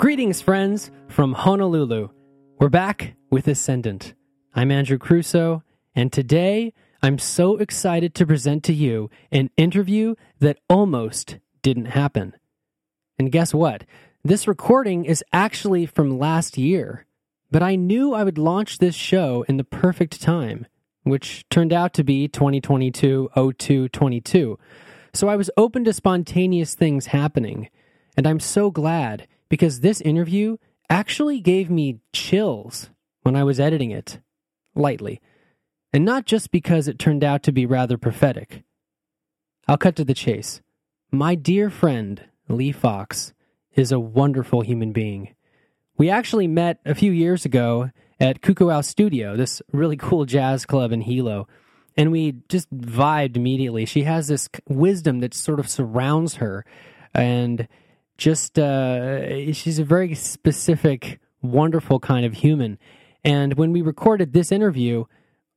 Greetings, 0.00 0.40
friends, 0.40 0.90
from 1.08 1.34
Honolulu. 1.34 2.08
We're 2.58 2.70
back 2.70 3.16
with 3.28 3.46
Ascendant. 3.46 4.14
I'm 4.54 4.70
Andrew 4.70 4.96
Crusoe, 4.96 5.62
and 5.94 6.10
today 6.10 6.72
I'm 7.02 7.18
so 7.18 7.58
excited 7.58 8.14
to 8.14 8.26
present 8.26 8.64
to 8.64 8.72
you 8.72 9.10
an 9.30 9.50
interview 9.58 10.14
that 10.38 10.58
almost 10.70 11.36
didn't 11.60 11.84
happen. 11.84 12.32
And 13.18 13.30
guess 13.30 13.52
what? 13.52 13.84
This 14.24 14.48
recording 14.48 15.04
is 15.04 15.22
actually 15.34 15.84
from 15.84 16.18
last 16.18 16.56
year, 16.56 17.04
but 17.50 17.62
I 17.62 17.76
knew 17.76 18.14
I 18.14 18.24
would 18.24 18.38
launch 18.38 18.78
this 18.78 18.94
show 18.94 19.44
in 19.48 19.58
the 19.58 19.64
perfect 19.64 20.22
time, 20.22 20.66
which 21.02 21.46
turned 21.50 21.74
out 21.74 21.92
to 21.92 22.04
be 22.04 22.26
2022 22.26 23.28
02 23.36 23.88
22. 23.90 24.58
So 25.12 25.28
I 25.28 25.36
was 25.36 25.50
open 25.58 25.84
to 25.84 25.92
spontaneous 25.92 26.74
things 26.74 27.08
happening, 27.08 27.68
and 28.16 28.26
I'm 28.26 28.40
so 28.40 28.70
glad 28.70 29.26
because 29.50 29.80
this 29.80 30.00
interview 30.00 30.56
actually 30.88 31.40
gave 31.40 31.68
me 31.68 32.00
chills 32.14 32.88
when 33.22 33.36
I 33.36 33.44
was 33.44 33.60
editing 33.60 33.90
it, 33.90 34.20
lightly, 34.74 35.20
and 35.92 36.04
not 36.04 36.24
just 36.24 36.50
because 36.50 36.88
it 36.88 36.98
turned 36.98 37.22
out 37.22 37.42
to 37.42 37.52
be 37.52 37.66
rather 37.66 37.98
prophetic. 37.98 38.62
I'll 39.68 39.76
cut 39.76 39.96
to 39.96 40.04
the 40.04 40.14
chase. 40.14 40.62
My 41.12 41.34
dear 41.34 41.68
friend, 41.68 42.24
Lee 42.48 42.72
Fox, 42.72 43.34
is 43.74 43.92
a 43.92 44.00
wonderful 44.00 44.62
human 44.62 44.92
being. 44.92 45.34
We 45.98 46.08
actually 46.08 46.48
met 46.48 46.80
a 46.86 46.94
few 46.94 47.12
years 47.12 47.44
ago 47.44 47.90
at 48.18 48.40
Kukuau 48.40 48.84
Studio, 48.84 49.36
this 49.36 49.60
really 49.72 49.96
cool 49.96 50.24
jazz 50.24 50.64
club 50.64 50.92
in 50.92 51.02
Hilo, 51.02 51.46
and 51.96 52.10
we 52.10 52.36
just 52.48 52.72
vibed 52.74 53.36
immediately. 53.36 53.84
She 53.84 54.04
has 54.04 54.28
this 54.28 54.48
wisdom 54.68 55.20
that 55.20 55.34
sort 55.34 55.60
of 55.60 55.68
surrounds 55.68 56.36
her, 56.36 56.64
and 57.14 57.68
just 58.20 58.58
uh, 58.58 59.52
she's 59.52 59.78
a 59.78 59.84
very 59.84 60.14
specific, 60.14 61.18
wonderful 61.42 61.98
kind 61.98 62.26
of 62.26 62.34
human. 62.34 62.78
And 63.24 63.54
when 63.54 63.72
we 63.72 63.80
recorded 63.80 64.32
this 64.32 64.52
interview, 64.52 65.06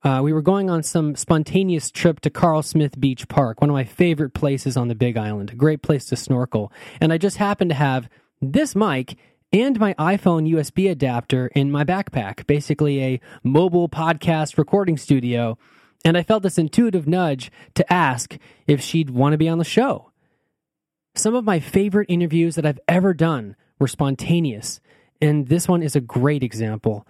uh, 0.03 0.21
we 0.23 0.33
were 0.33 0.41
going 0.41 0.69
on 0.69 0.81
some 0.81 1.15
spontaneous 1.15 1.91
trip 1.91 2.21
to 2.21 2.29
Carlsmith 2.29 2.99
Beach 2.99 3.27
Park, 3.27 3.61
one 3.61 3.69
of 3.69 3.73
my 3.73 3.83
favorite 3.83 4.33
places 4.33 4.75
on 4.75 4.87
the 4.87 4.95
Big 4.95 5.17
Island, 5.17 5.51
a 5.51 5.55
great 5.55 5.81
place 5.81 6.05
to 6.05 6.15
snorkel. 6.15 6.71
And 6.99 7.13
I 7.13 7.17
just 7.17 7.37
happened 7.37 7.69
to 7.69 7.75
have 7.75 8.09
this 8.41 8.75
mic 8.75 9.17
and 9.51 9.79
my 9.79 9.93
iPhone 9.95 10.49
USB 10.49 10.89
adapter 10.89 11.47
in 11.47 11.69
my 11.69 11.83
backpack, 11.83 12.47
basically 12.47 13.03
a 13.03 13.21
mobile 13.43 13.89
podcast 13.89 14.57
recording 14.57 14.97
studio. 14.97 15.57
And 16.05 16.17
I 16.17 16.23
felt 16.23 16.43
this 16.43 16.57
intuitive 16.57 17.07
nudge 17.07 17.51
to 17.75 17.93
ask 17.93 18.37
if 18.67 18.81
she'd 18.81 19.09
want 19.09 19.33
to 19.33 19.37
be 19.37 19.49
on 19.49 19.57
the 19.57 19.65
show. 19.65 20.12
Some 21.15 21.35
of 21.35 21.45
my 21.45 21.59
favorite 21.59 22.09
interviews 22.09 22.55
that 22.55 22.65
I've 22.65 22.79
ever 22.87 23.13
done 23.13 23.55
were 23.79 23.87
spontaneous, 23.87 24.81
and 25.21 25.47
this 25.47 25.67
one 25.67 25.83
is 25.83 25.95
a 25.95 26.01
great 26.01 26.41
example. 26.41 27.05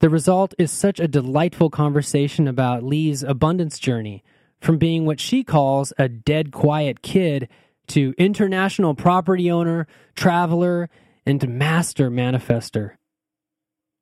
The 0.00 0.10
result 0.10 0.54
is 0.58 0.72
such 0.72 0.98
a 0.98 1.06
delightful 1.06 1.70
conversation 1.70 2.48
about 2.48 2.82
Lee's 2.82 3.22
abundance 3.22 3.78
journey, 3.78 4.24
from 4.60 4.76
being 4.76 5.04
what 5.04 5.20
she 5.20 5.44
calls 5.44 5.92
a 5.98 6.08
dead 6.08 6.50
quiet 6.50 7.00
kid 7.02 7.48
to 7.86 8.12
international 8.18 8.94
property 8.94 9.48
owner, 9.48 9.86
traveler, 10.16 10.90
and 11.24 11.48
master 11.48 12.10
manifester. 12.10 12.96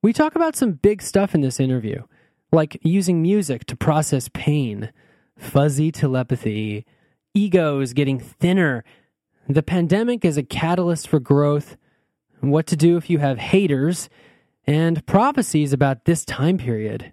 We 0.03 0.15
talk 0.15 0.35
about 0.35 0.57
some 0.57 0.73
big 0.73 1.03
stuff 1.03 1.35
in 1.35 1.43
this 1.43 1.61
interview, 1.61 2.05
like 2.53 2.79
using 2.83 3.21
music 3.21 3.67
to 3.67 3.77
process 3.77 4.31
pain, 4.33 4.93
fuzzy 5.37 5.93
telepathy, 5.93 6.87
egos 7.35 7.93
getting 7.93 8.19
thinner 8.19 8.83
the 9.49 9.63
pandemic 9.63 10.25
is 10.25 10.37
a 10.37 10.43
catalyst 10.43 11.09
for 11.09 11.21
growth, 11.21 11.77
what 12.41 12.67
to 12.69 12.77
do 12.77 12.97
if 12.97 13.11
you 13.11 13.19
have 13.19 13.39
haters, 13.39 14.09
and 14.67 15.05
prophecies 15.07 15.73
about 15.73 16.05
this 16.05 16.25
time 16.25 16.59
period. 16.59 17.13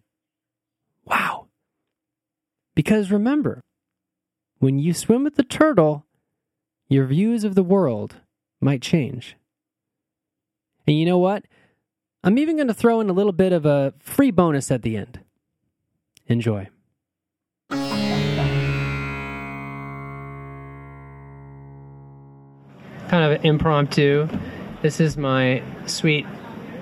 Wow. 1.05 1.47
Because 2.75 3.11
remember, 3.11 3.61
when 4.59 4.79
you 4.79 4.93
swim 4.93 5.23
with 5.23 5.35
the 5.35 5.43
turtle, 5.43 6.05
your 6.87 7.05
views 7.05 7.43
of 7.43 7.55
the 7.55 7.63
world 7.63 8.17
might 8.61 8.81
change. 8.81 9.35
And 10.85 10.97
you 10.97 11.05
know 11.05 11.17
what? 11.17 11.45
I'm 12.23 12.37
even 12.37 12.57
going 12.57 12.67
to 12.67 12.73
throw 12.73 12.99
in 12.99 13.09
a 13.09 13.13
little 13.13 13.31
bit 13.31 13.53
of 13.53 13.65
a 13.65 13.93
free 13.99 14.31
bonus 14.31 14.71
at 14.71 14.81
the 14.81 14.97
end. 14.97 15.19
Enjoy. 16.27 16.67
Kind 23.09 23.33
of 23.33 23.43
impromptu. 23.43 24.29
This 24.81 24.99
is 24.99 25.17
my 25.17 25.63
sweet 25.87 26.25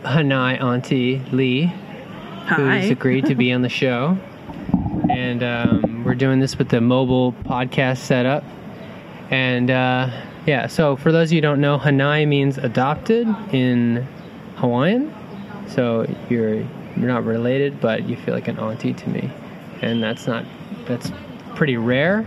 Hanai 0.04 0.62
auntie 0.62 1.20
Lee, 1.32 1.66
Hi. 1.66 2.82
who's 2.82 2.92
agreed 2.92 3.26
to 3.28 3.36
be 3.36 3.52
on 3.54 3.62
the 3.62 3.70
show. 3.70 4.18
And 5.10 5.42
um, 5.42 6.04
we're 6.04 6.16
doing 6.16 6.40
this 6.40 6.58
with 6.58 6.70
the 6.70 6.82
mobile 6.82 7.32
podcast 7.32 8.00
setup. 8.00 8.44
And 9.32 9.72
uh, 9.72 10.10
yeah, 10.46 10.68
so 10.68 10.98
for 10.98 11.12
those 11.12 11.30
of 11.30 11.32
you 11.34 11.38
who 11.38 11.42
don't 11.42 11.62
know, 11.62 11.78
Hanai 11.78 12.28
means 12.28 12.58
adopted 12.58 13.28
in 13.54 14.06
Hawaiian. 14.58 15.14
So 15.68 16.14
you're 16.30 16.56
you're 16.56 17.08
not 17.08 17.26
related, 17.26 17.80
but 17.80 18.08
you 18.08 18.18
feel 18.18 18.34
like 18.34 18.48
an 18.48 18.58
auntie 18.58 18.94
to 18.94 19.10
me, 19.10 19.30
and 19.82 20.02
that's 20.02 20.26
not 20.26 20.46
that's 20.88 21.12
pretty 21.56 21.78
rare. 21.78 22.26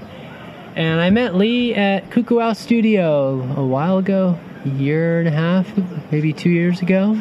And 0.76 1.00
I 1.00 1.10
met 1.10 1.34
Lee 1.34 1.75
at 1.75 2.10
Kukuau 2.10 2.56
Studio 2.56 3.41
a 3.56 3.64
while 3.64 3.98
ago, 3.98 4.38
a 4.64 4.69
year 4.69 5.19
and 5.19 5.28
a 5.28 5.32
half, 5.32 5.69
maybe 6.12 6.32
two 6.32 6.50
years 6.50 6.81
ago. 6.81 7.20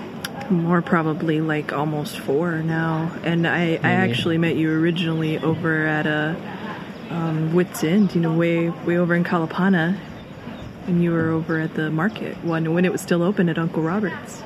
More 0.49 0.81
probably 0.81 1.41
like 1.41 1.73
almost 1.73 2.19
four 2.19 2.59
now. 2.59 3.11
And 3.23 3.47
I, 3.47 3.79
I 3.83 3.91
actually 3.91 4.37
met 4.37 4.55
you 4.55 4.71
originally 4.71 5.39
over 5.39 5.85
at 5.85 6.05
a 6.05 6.35
um, 7.09 7.53
Wits 7.53 7.83
End, 7.83 8.13
you 8.13 8.21
know, 8.21 8.33
way 8.33 8.69
way 8.69 8.97
over 8.97 9.15
in 9.15 9.23
Kalapana. 9.23 9.99
And 10.87 11.03
you 11.03 11.11
were 11.11 11.29
over 11.29 11.59
at 11.59 11.75
the 11.75 11.91
market 11.91 12.35
when 12.43 12.73
when 12.73 12.85
it 12.85 12.91
was 12.91 13.01
still 13.01 13.23
open 13.23 13.49
at 13.49 13.57
Uncle 13.57 13.83
Robert's. 13.83 14.43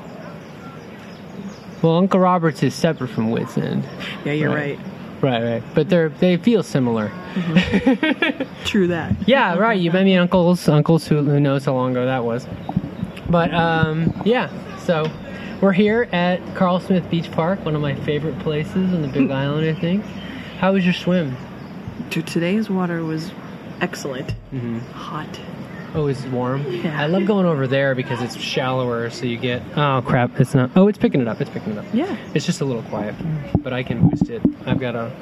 Well, 1.82 1.98
Uncle 1.98 2.20
Roberts 2.20 2.62
is 2.62 2.74
separate 2.74 3.08
from 3.08 3.30
Wits 3.30 3.58
End. 3.58 3.86
Yeah, 4.24 4.32
you're 4.32 4.54
right. 4.54 4.78
Right. 5.24 5.42
Right. 5.42 5.62
But 5.74 5.88
they're 5.88 6.10
they 6.10 6.36
feel 6.36 6.62
similar. 6.62 7.08
Mm-hmm. 7.08 8.64
True 8.66 8.88
that. 8.88 9.26
yeah, 9.26 9.54
right. 9.54 9.80
You 9.80 9.90
met 9.90 10.04
me 10.04 10.18
uncles, 10.18 10.68
uncles 10.68 11.06
who, 11.08 11.22
who 11.22 11.40
knows 11.40 11.64
how 11.64 11.72
long 11.72 11.92
ago 11.92 12.04
that 12.04 12.24
was. 12.24 12.46
But 13.30 13.54
um, 13.54 14.12
yeah, 14.26 14.50
so 14.80 15.10
we're 15.62 15.72
here 15.72 16.10
at 16.12 16.40
Carlsmith 16.54 17.08
Beach 17.08 17.32
Park, 17.32 17.64
one 17.64 17.74
of 17.74 17.80
my 17.80 17.94
favorite 17.94 18.38
places 18.40 18.92
on 18.92 19.00
the 19.00 19.08
Big 19.08 19.30
Island. 19.30 19.66
I 19.66 19.80
think. 19.80 20.04
How 20.58 20.74
was 20.74 20.84
your 20.84 20.92
swim? 20.92 21.38
Dude, 22.10 22.26
today's 22.26 22.68
water 22.68 23.02
was 23.02 23.32
excellent. 23.80 24.34
Mm-hmm. 24.52 24.78
Hot. 24.92 25.40
Oh, 25.94 26.08
it's 26.08 26.24
warm. 26.24 26.66
Yeah. 26.70 27.00
I 27.00 27.06
love 27.06 27.24
going 27.24 27.46
over 27.46 27.68
there 27.68 27.94
because 27.94 28.20
it's 28.20 28.36
shallower, 28.36 29.10
so 29.10 29.26
you 29.26 29.36
get. 29.36 29.62
Oh 29.76 30.02
crap! 30.04 30.40
It's 30.40 30.54
not. 30.54 30.70
Oh, 30.74 30.88
it's 30.88 30.98
picking 30.98 31.20
it 31.20 31.28
up. 31.28 31.40
It's 31.40 31.50
picking 31.50 31.72
it 31.72 31.78
up. 31.78 31.86
Yeah. 31.92 32.16
It's 32.34 32.44
just 32.44 32.60
a 32.60 32.64
little 32.64 32.82
quiet, 32.82 33.14
mm. 33.16 33.62
but 33.62 33.72
I 33.72 33.84
can 33.84 34.08
boost 34.08 34.28
it. 34.28 34.42
I've 34.66 34.80
got 34.80 34.96
a 34.96 35.12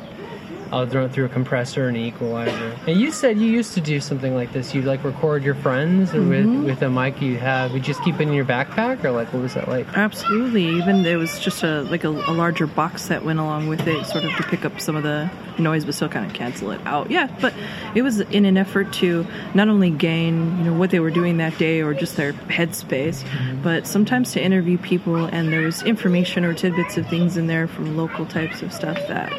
I'll 0.73 0.87
throw 0.87 1.05
it 1.05 1.13
through 1.13 1.27
a 1.27 1.29
compressor 1.29 1.87
and 1.89 1.97
equalizer. 1.97 2.77
And 2.87 2.99
you 2.99 3.13
said 3.13 3.39
you 3.39 3.47
used 3.47 3.75
to 3.75 3.81
do 3.81 4.01
something 4.01 4.35
like 4.35 4.53
this. 4.53 4.75
You'd 4.75 4.87
like 4.87 5.05
record 5.05 5.45
your 5.45 5.55
friends 5.55 6.15
or 6.15 6.23
with 6.23 6.47
Mm-hmm. 6.47 6.65
with 6.65 6.83
a 6.83 6.89
mic 6.91 7.21
you 7.21 7.37
have. 7.37 7.73
You 7.73 7.81
just 7.81 8.03
keep 8.03 8.15
it 8.17 8.23
in 8.23 8.33
your 8.33 8.45
backpack, 8.47 9.05
or 9.05 9.11
like 9.13 9.33
what 9.33 9.43
was 9.43 9.55
that 9.55 9.69
like? 9.69 9.87
Absolutely. 9.97 10.65
Even 10.67 11.03
there 11.03 11.19
was 11.19 11.39
just 11.39 11.63
a 11.63 11.83
like 11.83 12.05
a, 12.05 12.09
a 12.09 12.33
larger 12.33 12.67
box 12.67 13.09
that 13.09 13.25
went 13.25 13.39
along 13.39 13.69
with 13.69 13.87
it, 13.87 14.07
sort 14.07 14.25
of 14.25 14.35
to 14.37 14.43
pick 14.45 14.65
up 14.65 14.81
some 14.81 14.97
of 14.97 15.03
the 15.03 15.31
noise, 15.59 15.85
but 15.85 15.95
still 15.95 16.09
kind 16.09 16.25
of 16.25 16.33
cancel 16.33 16.71
it 16.71 16.81
out. 16.87 17.11
Yeah, 17.11 17.29
but 17.41 17.53
it 17.95 18.01
was 18.03 18.21
in 18.21 18.47
an 18.47 18.57
effort 18.57 18.93
to 18.95 19.27
not 19.55 19.69
only 19.69 19.91
gain 19.91 20.57
you 20.59 20.65
know 20.65 20.73
what 20.73 20.91
they 20.91 21.01
were 21.01 21.11
doing 21.11 21.37
that 21.37 21.59
day 21.59 21.83
or 21.83 21.93
just 21.93 22.17
their 22.17 22.33
headspace, 22.33 23.23
but 23.63 23.87
sometimes 23.87 24.33
to 24.33 24.43
interview 24.43 24.79
people, 24.79 25.27
and 25.27 25.53
there 25.53 25.61
was 25.61 25.83
information 25.83 26.45
or 26.47 26.55
tidbits 26.55 26.97
of 26.97 27.07
things 27.09 27.37
in 27.37 27.47
there 27.47 27.69
from 27.69 27.97
local 27.97 28.25
types 28.25 28.63
of 28.63 28.73
stuff 28.73 28.97
that 29.09 29.31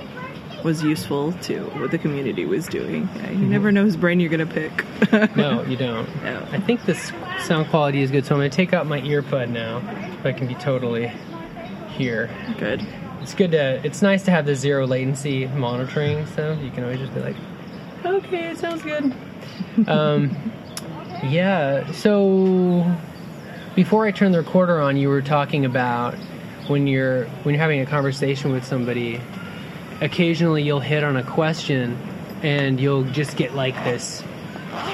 was 0.64 0.82
useful 0.84 1.34
to 1.34 1.62
what 1.80 1.92
the 1.92 1.98
community 1.98 2.46
was 2.46 2.68
doing. 2.68 3.10
Yeah, 3.16 3.32
you 3.32 3.46
never 3.46 3.72
know 3.72 3.84
whose 3.84 3.96
brain 3.96 4.20
you're 4.20 4.30
gonna 4.30 4.46
pick. 4.46 4.86
No, 5.36 5.64
you 5.64 5.78
don't. 5.78 6.08
No. 6.24 6.48
I 6.52 6.60
think 6.60 6.86
this 6.86 7.12
sound 7.42 7.70
quality 7.70 8.02
is 8.02 8.10
good, 8.12 8.26
so 8.26 8.36
I'm 8.36 8.40
gonna 8.40 8.50
take 8.50 8.74
out 8.74 8.88
my 8.88 9.02
earbud 9.02 9.50
now, 9.50 9.82
so 10.22 10.30
I 10.30 10.34
can 10.34 10.48
be 10.48 10.56
totally 10.56 11.12
here. 11.90 12.30
Good. 12.58 12.86
It's 13.22 13.34
good 13.34 13.52
to. 13.52 13.86
It's 13.86 14.02
nice 14.02 14.24
to 14.24 14.32
have 14.32 14.46
the 14.46 14.56
zero 14.56 14.88
latency 14.88 15.48
monitoring, 15.48 16.26
so 16.28 16.54
you 16.62 16.72
can 16.72 16.84
always 16.84 17.00
just 17.00 17.14
be 17.14 17.22
like, 17.22 17.36
okay, 18.06 18.50
it 18.52 18.58
sounds 18.58 18.82
good. 18.82 19.14
um, 19.88 20.36
yeah. 21.24 21.92
So 21.92 22.96
before 23.76 24.06
I 24.06 24.12
turned 24.12 24.34
the 24.34 24.40
recorder 24.40 24.80
on, 24.82 24.98
you 24.98 25.10
were 25.10 25.22
talking 25.22 25.66
about 25.66 26.16
when 26.68 26.88
you're 26.88 27.26
when 27.44 27.54
you're 27.56 27.62
having 27.62 27.82
a 27.82 27.86
conversation 27.86 28.52
with 28.52 28.66
somebody. 28.66 29.22
Occasionally, 30.04 30.64
you'll 30.64 30.80
hit 30.82 31.04
on 31.04 31.16
a 31.16 31.24
question, 31.24 31.98
and 32.44 32.80
you'll 32.80 33.06
just 33.06 33.38
get 33.38 33.56
like 33.56 33.76
this. 33.86 34.22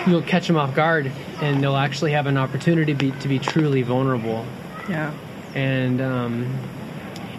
You'll 0.08 0.22
catch 0.22 0.46
them 0.48 0.56
off 0.58 0.76
guard, 0.76 1.12
and 1.42 1.64
they'll 1.64 1.76
actually 1.76 2.12
have 2.12 2.28
an 2.28 2.38
opportunity 2.38 2.94
to 2.94 2.98
be, 2.98 3.12
to 3.22 3.28
be 3.28 3.40
truly 3.40 3.82
vulnerable. 3.82 4.46
Yeah. 4.88 5.12
and 5.56 6.00
um, 6.02 6.58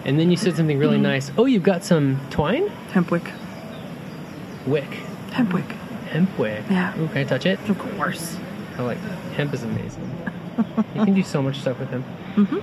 and 0.05 0.19
then 0.19 0.31
you 0.31 0.37
said 0.37 0.57
something 0.57 0.79
really 0.79 0.99
nice. 0.99 1.31
Oh, 1.39 1.45
you've 1.47 1.63
got 1.63 1.85
some 1.85 2.19
twine, 2.31 2.69
Hempwick. 2.93 3.31
wick, 4.67 4.89
Hempwick. 5.33 5.71
hempwick. 6.11 6.65
Yeah. 6.71 6.99
Ooh, 6.99 7.07
can 7.09 7.19
I 7.19 7.25
touch 7.25 7.47
it? 7.47 7.59
Of 7.69 7.79
course. 7.79 8.37
I 8.79 8.83
like 8.83 8.99
hemp 9.37 9.53
is 9.55 9.63
amazing. 9.63 10.11
you 10.95 11.05
can 11.05 11.15
do 11.15 11.23
so 11.23 11.41
much 11.43 11.59
stuff 11.61 11.79
with 11.79 11.91
hemp. 11.91 12.05
Mm-hmm. 12.37 12.59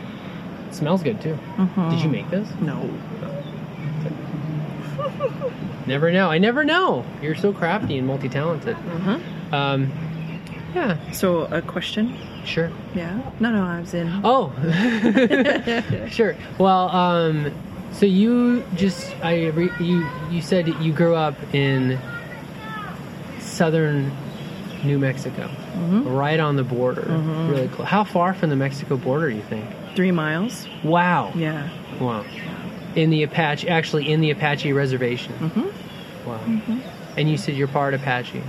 It 0.69 0.73
smells 0.73 1.03
good 1.03 1.21
too. 1.21 1.37
Mhm. 1.57 1.91
Did 1.91 2.01
you 2.01 2.09
make 2.09 2.29
this? 2.29 2.49
No. 2.61 2.89
Never 5.85 6.11
know. 6.11 6.29
I 6.29 6.37
never 6.37 6.63
know. 6.65 7.05
You're 7.21 7.35
so 7.35 7.53
crafty 7.53 7.97
and 7.97 8.05
multi-talented. 8.07 8.75
Mm-hmm. 8.75 9.53
Um, 9.53 9.91
yeah, 10.75 10.97
So, 11.11 11.45
a 11.45 11.61
question? 11.61 12.17
sure. 12.45 12.71
Yeah. 12.93 13.19
No, 13.39 13.51
no, 13.51 13.63
I 13.63 13.79
was 13.79 13.93
in. 13.93 14.21
Oh, 14.23 14.51
sure. 16.09 16.35
Well, 16.59 16.89
um, 16.89 17.51
so 17.91 18.05
you 18.05 18.63
just 18.75 19.13
I 19.23 19.47
re, 19.47 19.69
you 19.79 20.05
you 20.29 20.41
said 20.41 20.67
you 20.67 20.93
grew 20.93 21.15
up 21.15 21.35
in 21.53 21.97
southern 23.39 24.11
New 24.83 24.99
Mexico, 24.99 25.49
right 26.05 26.39
on 26.39 26.55
the 26.55 26.63
border, 26.63 27.01
really 27.49 27.67
close. 27.69 27.87
How 27.87 28.03
far 28.03 28.33
from 28.33 28.49
the 28.49 28.55
Mexico 28.55 28.95
border 28.97 29.29
do 29.29 29.35
you 29.35 29.41
think? 29.43 29.65
Three 29.95 30.11
miles. 30.11 30.67
Wow. 30.83 31.31
Yeah. 31.35 31.69
Wow. 31.99 32.23
In 32.97 33.09
the 33.11 33.23
Apache, 33.23 33.67
actually 33.69 34.11
in 34.11 34.21
the 34.21 34.31
Apache 34.31 34.73
reservation. 34.73 35.31
Mm-hmm. 35.33 36.27
Wow. 36.27 36.39
And 37.15 37.29
you 37.29 37.37
said 37.37 37.55
you're 37.55 37.67
part 37.67 37.93
Apache. 37.93 38.41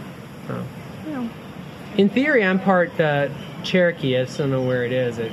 Oh. 0.49 0.67
Yeah. 1.07 1.29
In 1.97 2.09
theory, 2.09 2.43
I'm 2.45 2.59
part 2.59 2.99
uh, 2.99 3.29
Cherokee. 3.63 4.17
I 4.19 4.25
just 4.25 4.39
don't 4.39 4.51
know 4.51 4.63
where 4.63 4.85
it 4.85 4.93
is. 4.93 5.19
It, 5.19 5.33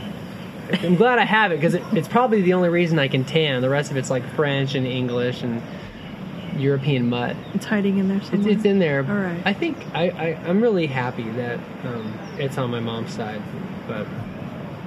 I'm 0.83 0.95
glad 0.95 1.17
I 1.19 1.23
have 1.25 1.51
it 1.51 1.55
because 1.55 1.73
it, 1.75 1.83
it's 1.93 2.07
probably 2.07 2.41
the 2.41 2.53
only 2.53 2.69
reason 2.69 2.99
I 2.99 3.07
can 3.07 3.23
tan. 3.23 3.61
The 3.61 3.69
rest 3.69 3.89
of 3.91 3.97
it's 3.97 4.09
like 4.09 4.23
French 4.35 4.75
and 4.75 4.85
English 4.85 5.43
and 5.43 5.61
European 6.57 7.07
mutt. 7.09 7.35
It's 7.53 7.65
hiding 7.65 7.97
in 7.97 8.07
there 8.07 8.17
It's, 8.17 8.29
somewhere. 8.29 8.51
it's 8.51 8.65
in 8.65 8.79
there. 8.79 8.99
All 9.09 9.15
right. 9.15 9.41
I 9.45 9.53
think 9.53 9.77
I, 9.93 10.09
I, 10.09 10.25
I'm 10.47 10.61
really 10.61 10.87
happy 10.87 11.29
that 11.31 11.59
um, 11.85 12.17
it's 12.37 12.57
on 12.57 12.69
my 12.71 12.79
mom's 12.79 13.13
side. 13.13 13.41
But 13.87 14.07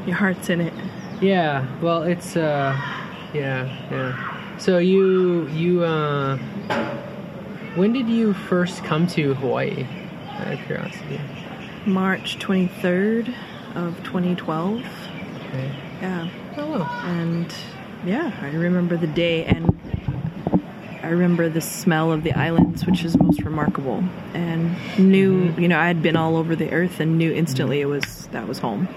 Your 0.07 0.17
heart's 0.17 0.49
in 0.51 0.61
it. 0.63 0.73
yeah, 1.21 1.67
well, 1.81 2.03
it's 2.03 2.37
uh, 2.37 2.75
yeah, 3.33 3.67
yeah. 3.91 4.59
So 4.59 4.79
you 4.79 5.47
you 5.49 5.85
uh, 5.85 6.37
when 7.77 7.93
did 7.93 8.09
you 8.09 8.35
first 8.35 8.83
come 8.85 9.07
to 9.09 9.35
Hawaii? 9.35 9.87
Out 10.31 10.53
of 10.53 10.61
curiosity. 10.67 11.21
March 11.87 12.39
23rd 12.39 13.35
of 13.75 13.97
2012. 14.05 14.85
Okay. 15.37 15.75
Yeah. 16.01 16.29
Oh. 16.57 16.83
And 17.05 17.53
yeah, 18.05 18.37
I 18.43 18.51
remember 18.51 18.97
the 18.97 19.07
day 19.07 19.45
and 19.45 19.79
I 21.03 21.09
remember 21.09 21.49
the 21.49 21.61
smell 21.61 22.13
of 22.13 22.23
the 22.23 22.33
islands, 22.33 22.85
which 22.85 23.05
is 23.05 23.19
most 23.19 23.43
remarkable. 23.43 24.05
And 24.35 24.77
knew, 24.99 25.55
you 25.57 25.69
know, 25.69 25.79
I 25.79 25.87
had 25.87 26.03
been 26.03 26.17
all 26.17 26.37
over 26.37 26.55
the 26.55 26.71
earth 26.73 27.01
and 27.01 27.17
knew 27.17 27.33
instantly 27.33 27.81
it 27.81 27.87
was 27.87 28.27
that 28.33 28.47
was 28.47 28.59
home. 28.59 28.89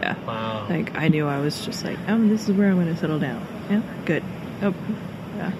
Yeah. 0.00 0.16
Wow. 0.24 0.66
Like 0.68 0.96
I 0.96 1.08
knew 1.08 1.26
I 1.26 1.40
was 1.40 1.64
just 1.64 1.84
like, 1.84 1.98
oh, 2.08 2.28
this 2.28 2.48
is 2.48 2.56
where 2.56 2.70
I'm 2.70 2.76
going 2.76 2.86
to 2.86 2.96
settle 2.96 3.18
down. 3.18 3.46
Yeah, 3.70 3.82
good. 4.04 4.22
Oh, 4.62 4.74
yeah. 5.36 5.52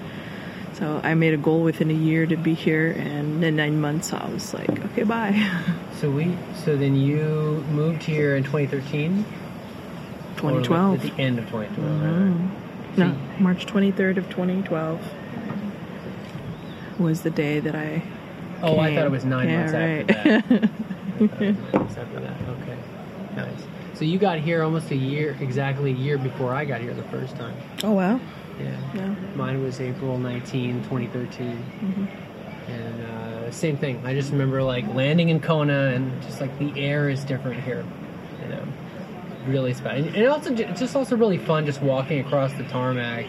So 0.75 1.01
I 1.03 1.15
made 1.15 1.35
a 1.35 1.39
goal 1.39 1.63
within 1.63 1.91
a 1.91 1.95
year 1.95 2.25
to 2.27 2.37
be 2.37 2.55
here, 2.55 2.93
and 2.93 3.43
in 3.43 3.57
nine 3.57 3.81
months 3.81 4.13
I 4.13 4.29
was 4.31 4.55
like, 4.55 4.71
okay, 4.87 5.03
bye. 5.05 5.35
So 5.99 6.09
we 6.13 6.37
so 6.65 6.77
then 6.77 6.95
you 6.95 7.65
moved 7.73 8.05
here 8.05 8.37
in 8.37 8.45
2013. 8.45 9.25
2012. 10.37 10.95
At 10.95 11.17
the 11.17 11.21
end 11.21 11.41
of 11.41 11.47
2012. 11.47 11.91
Mhm. 12.01 12.49
So 12.95 13.03
No, 13.09 13.17
March 13.41 13.67
23rd 13.67 14.19
of 14.19 14.29
2012 14.31 15.01
was 17.01 17.23
the 17.23 17.31
day 17.31 17.59
that 17.59 17.75
I. 17.75 18.03
Oh, 18.63 18.79
I 18.79 18.95
thought 18.95 19.07
it 19.07 19.11
was 19.11 19.25
nine 19.25 19.49
Yeah, 19.49 19.57
months 19.59 19.73
right. 19.73 20.09
after 20.09 20.59
that. 20.59 20.65
I 20.65 20.69
thought 20.69 20.71
it 21.21 21.21
was 21.21 21.41
nine 21.41 21.57
months 21.73 21.97
after 21.99 22.21
that. 22.21 22.33
Okay. 22.63 22.77
Nice. 23.35 23.63
So 23.99 24.05
you 24.05 24.17
got 24.17 24.39
here 24.39 24.63
almost 24.63 24.93
a 24.93 24.97
year, 24.97 25.37
exactly 25.41 25.91
a 25.91 25.95
year 25.95 26.19
before 26.19 26.55
I 26.55 26.65
got 26.65 26.81
here 26.81 26.95
the 26.95 27.03
first 27.05 27.35
time. 27.35 27.57
oh 27.83 27.91
wow. 27.91 28.21
Yeah. 28.61 28.77
Yeah. 28.95 29.15
Mine 29.35 29.61
was 29.61 29.81
April 29.81 30.19
19, 30.19 30.85
2013. 30.85 31.57
Mm-hmm. 31.57 32.71
And 32.71 33.03
uh, 33.03 33.51
same 33.51 33.77
thing. 33.77 34.01
I 34.07 34.15
just 34.15 34.31
remember 34.31 34.63
like 34.63 34.87
landing 34.95 35.31
in 35.31 35.41
Kona 35.41 35.93
and 35.95 36.23
just 36.23 36.41
like 36.41 36.57
the 36.61 36.81
air 36.81 37.09
is 37.09 37.25
different 37.25 37.61
here. 37.65 37.85
You 38.43 38.49
know, 38.51 38.69
really 39.47 39.75
special. 39.75 40.09
And 40.15 40.27
also, 40.29 40.55
it's 40.55 40.79
just 40.79 40.95
also 40.95 41.17
really 41.17 41.39
fun 41.39 41.67
just 41.67 41.83
walking 41.83 42.21
across 42.21 42.53
the 42.53 42.65
tarmac. 42.65 43.27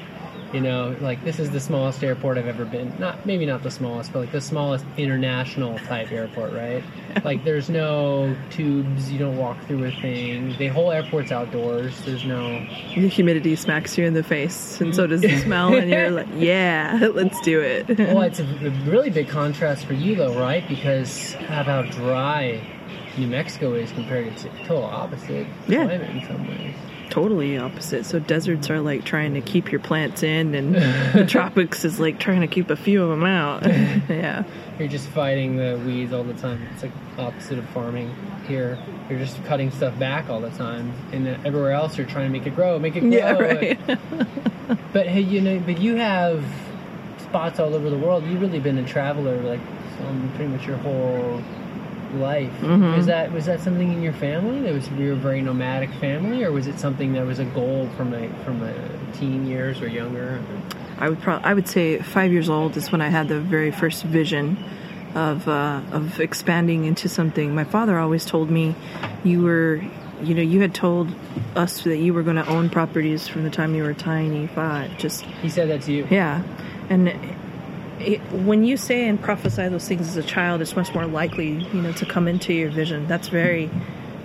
You 0.54 0.62
know, 0.62 0.96
like 1.00 1.24
this 1.24 1.38
is 1.38 1.52
the 1.52 1.60
smallest 1.60 2.04
airport 2.04 2.40
I've 2.40 2.48
ever 2.48 2.66
been. 2.66 2.92
Not 2.98 3.24
maybe 3.24 3.46
not 3.46 3.62
the 3.62 3.70
smallest, 3.70 4.12
but 4.12 4.20
like 4.20 4.32
the 4.32 4.42
smallest 4.42 4.84
international 4.98 5.78
type 5.80 6.12
airport, 6.12 6.54
right? 6.54 6.84
like 7.24 7.44
there's 7.44 7.70
no 7.70 8.36
tubes. 8.50 9.12
You 9.12 9.20
don't 9.20 9.38
walk 9.38 9.64
through 9.68 9.86
a 9.86 9.92
thing. 9.92 10.56
The 10.58 10.68
whole 10.70 10.92
airport's 10.92 11.32
outdoors. 11.32 12.04
There's 12.04 12.26
no 12.26 12.66
The 12.96 13.08
humidity 13.08 13.56
smacks 13.56 13.96
you 13.96 14.06
in 14.06 14.16
the 14.16 14.24
face, 14.24 14.82
and 14.82 14.96
so 14.96 15.06
does 15.06 15.22
the 15.22 15.38
smell, 15.44 15.76
and 15.76 15.90
you're 15.90 16.10
like, 16.10 16.28
yeah, 16.36 17.10
let's 17.14 17.40
do 17.42 17.62
it. 17.62 17.88
Well, 18.00 18.22
it's 18.24 18.40
a, 18.40 18.44
really 18.86 19.12
big 19.12 19.30
contrast 19.30 19.86
for 19.86 19.94
you, 19.94 20.16
though, 20.16 20.34
right? 20.40 20.68
Because 20.68 21.36
of 21.36 21.68
how 21.68 21.84
dry 21.84 22.60
New 23.20 23.28
Mexico 23.28 23.74
is 23.74 23.92
compared 23.92 24.36
to 24.38 24.50
total 24.66 24.84
opposite 24.86 25.46
Yeah. 25.68 25.86
climate 25.86 26.10
in 26.10 26.26
some 26.28 26.48
ways. 26.48 26.76
Totally 27.10 27.58
opposite. 27.58 28.06
So 28.06 28.20
deserts 28.20 28.70
are 28.70 28.80
like 28.80 29.04
trying 29.04 29.34
to 29.34 29.42
keep 29.42 29.72
your 29.72 29.82
plants 29.82 30.24
in, 30.24 30.56
and 30.56 30.76
the 30.76 31.26
tropics 31.30 31.86
is 31.86 32.00
like 32.00 32.20
trying 32.20 32.42
to 32.42 32.48
keep 32.48 32.70
a 32.70 32.76
few 32.76 33.04
of 33.04 33.10
them 33.10 33.24
out. 33.24 33.64
yeah. 34.10 34.44
You're 34.78 34.88
just 34.88 35.08
fighting 35.10 35.58
the 35.58 35.82
weeds 35.86 36.14
all 36.14 36.24
the 36.24 36.34
time. 36.34 36.66
It's 36.74 36.84
like 36.84 36.92
opposite 37.18 37.60
of 37.60 37.68
farming 37.70 38.14
here. 38.48 38.78
You're 39.10 39.20
just 39.20 39.44
cutting 39.46 39.72
stuff 39.72 39.98
back 40.00 40.30
all 40.30 40.40
the 40.40 40.52
time, 40.52 40.94
and 41.12 41.28
everywhere 41.46 41.72
else 41.72 41.98
you're 41.98 42.08
trying 42.08 42.32
to 42.32 42.32
make 42.32 42.48
it 42.48 42.56
grow, 42.56 42.80
make 42.80 42.96
it 42.96 43.02
grow. 43.02 43.10
Yeah, 43.10 43.32
right. 43.34 43.80
But 44.94 45.08
hey, 45.08 45.22
you 45.22 45.42
know, 45.42 45.60
but 45.60 45.80
you 45.80 45.96
have 45.96 46.44
spots 47.18 47.60
all 47.60 47.74
over 47.74 47.90
the 47.90 47.98
world. 47.98 48.24
You've 48.26 48.42
really 48.42 48.60
been 48.60 48.78
a 48.78 48.88
traveler, 48.88 49.38
like 49.42 49.60
um, 50.02 50.32
pretty 50.36 50.52
much 50.52 50.66
your 50.66 50.78
whole 50.78 51.42
life. 52.16 52.52
Mhm. 52.62 52.96
Was 52.98 53.06
that 53.08 53.32
was 53.32 53.46
that 53.46 53.60
something 53.62 53.92
in 53.92 54.02
your 54.02 54.14
family? 54.14 54.62
That 54.62 54.74
was 54.74 54.90
you 54.98 55.08
were 55.08 55.14
a 55.14 55.16
very 55.16 55.42
nomadic 55.42 55.92
family, 55.96 56.44
or 56.44 56.52
was 56.52 56.68
it 56.68 56.80
something 56.80 57.14
that 57.14 57.26
was 57.26 57.40
a 57.40 57.46
goal 57.46 57.90
from 57.96 58.14
a 58.14 58.28
from 58.46 58.62
a 58.64 58.74
teen 59.18 59.46
years 59.48 59.82
or 59.82 59.88
younger? 59.88 60.40
I 61.00 61.10
would 61.10 61.22
pro- 61.22 61.40
I 61.44 61.54
would 61.54 61.68
say 61.68 62.00
five 62.00 62.32
years 62.32 62.50
old 62.50 62.76
is 62.78 62.92
when 62.92 63.02
I 63.02 63.10
had 63.10 63.28
the 63.28 63.40
very 63.40 63.72
first 63.72 64.04
vision 64.04 64.58
of 65.16 65.48
uh, 65.48 65.82
of 65.92 66.20
expanding 66.20 66.86
into 66.86 67.08
something. 67.10 67.56
My 67.56 67.64
father 67.64 67.98
always 67.98 68.26
told 68.26 68.50
me, 68.50 68.76
"You 69.24 69.42
were, 69.44 69.82
you 70.22 70.36
know, 70.36 70.42
you 70.42 70.62
had 70.62 70.74
told 70.74 71.14
us 71.56 71.84
that 71.84 71.98
you 71.98 72.14
were 72.14 72.24
going 72.24 72.36
to 72.36 72.48
own 72.48 72.70
properties 72.70 73.28
from 73.28 73.44
the 73.44 73.50
time 73.50 73.76
you 73.76 73.84
were 73.84 73.94
tiny." 73.94 74.48
Five, 74.48 74.98
just 74.98 75.22
He 75.42 75.50
said 75.50 75.70
that 75.70 75.82
to 75.84 75.92
you. 75.94 76.08
yeah, 76.10 76.42
and. 76.90 77.14
It, 78.00 78.20
when 78.32 78.64
you 78.64 78.78
say 78.78 79.08
and 79.08 79.22
prophesy 79.22 79.68
those 79.68 79.88
things 79.88 80.08
as 80.08 80.18
a 80.18 80.24
child, 80.24 80.62
it's 80.62 80.76
much 80.76 80.94
more 80.94 81.06
likely, 81.06 81.50
you 81.50 81.82
know, 81.82 81.92
to 81.94 82.06
come 82.06 82.28
into 82.28 82.54
your 82.54 82.70
vision. 82.70 83.08
That's 83.08 83.28
very, 83.28 83.70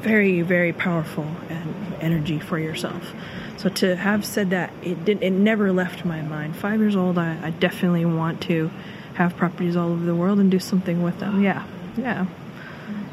very, 0.01 0.43
very 0.43 0.73
powerful 0.73 1.27
and 1.49 1.75
energy 2.01 2.39
for 2.39 2.59
yourself. 2.59 3.13
So 3.57 3.69
to 3.71 3.97
have 3.97 4.25
said 4.25 4.51
that, 4.51 4.73
it 4.83 5.05
did, 5.05 5.23
it 5.23 5.31
never 5.31 5.73
left 5.73 6.05
my 6.05 6.23
mind. 6.23 6.57
Five 6.57 6.81
years 6.81 6.97
old, 6.97 7.19
I, 7.19 7.39
I 7.43 7.51
definitely 7.51 8.05
want 8.05 8.43
to 8.43 8.71
have 9.15 9.37
properties 9.37 9.77
all 9.77 9.91
over 9.91 10.05
the 10.05 10.15
world 10.15 10.39
and 10.39 10.51
do 10.51 10.59
something 10.59 11.03
with 11.03 11.19
them. 11.19 11.43
Yeah, 11.43 11.65
yeah, 11.97 12.27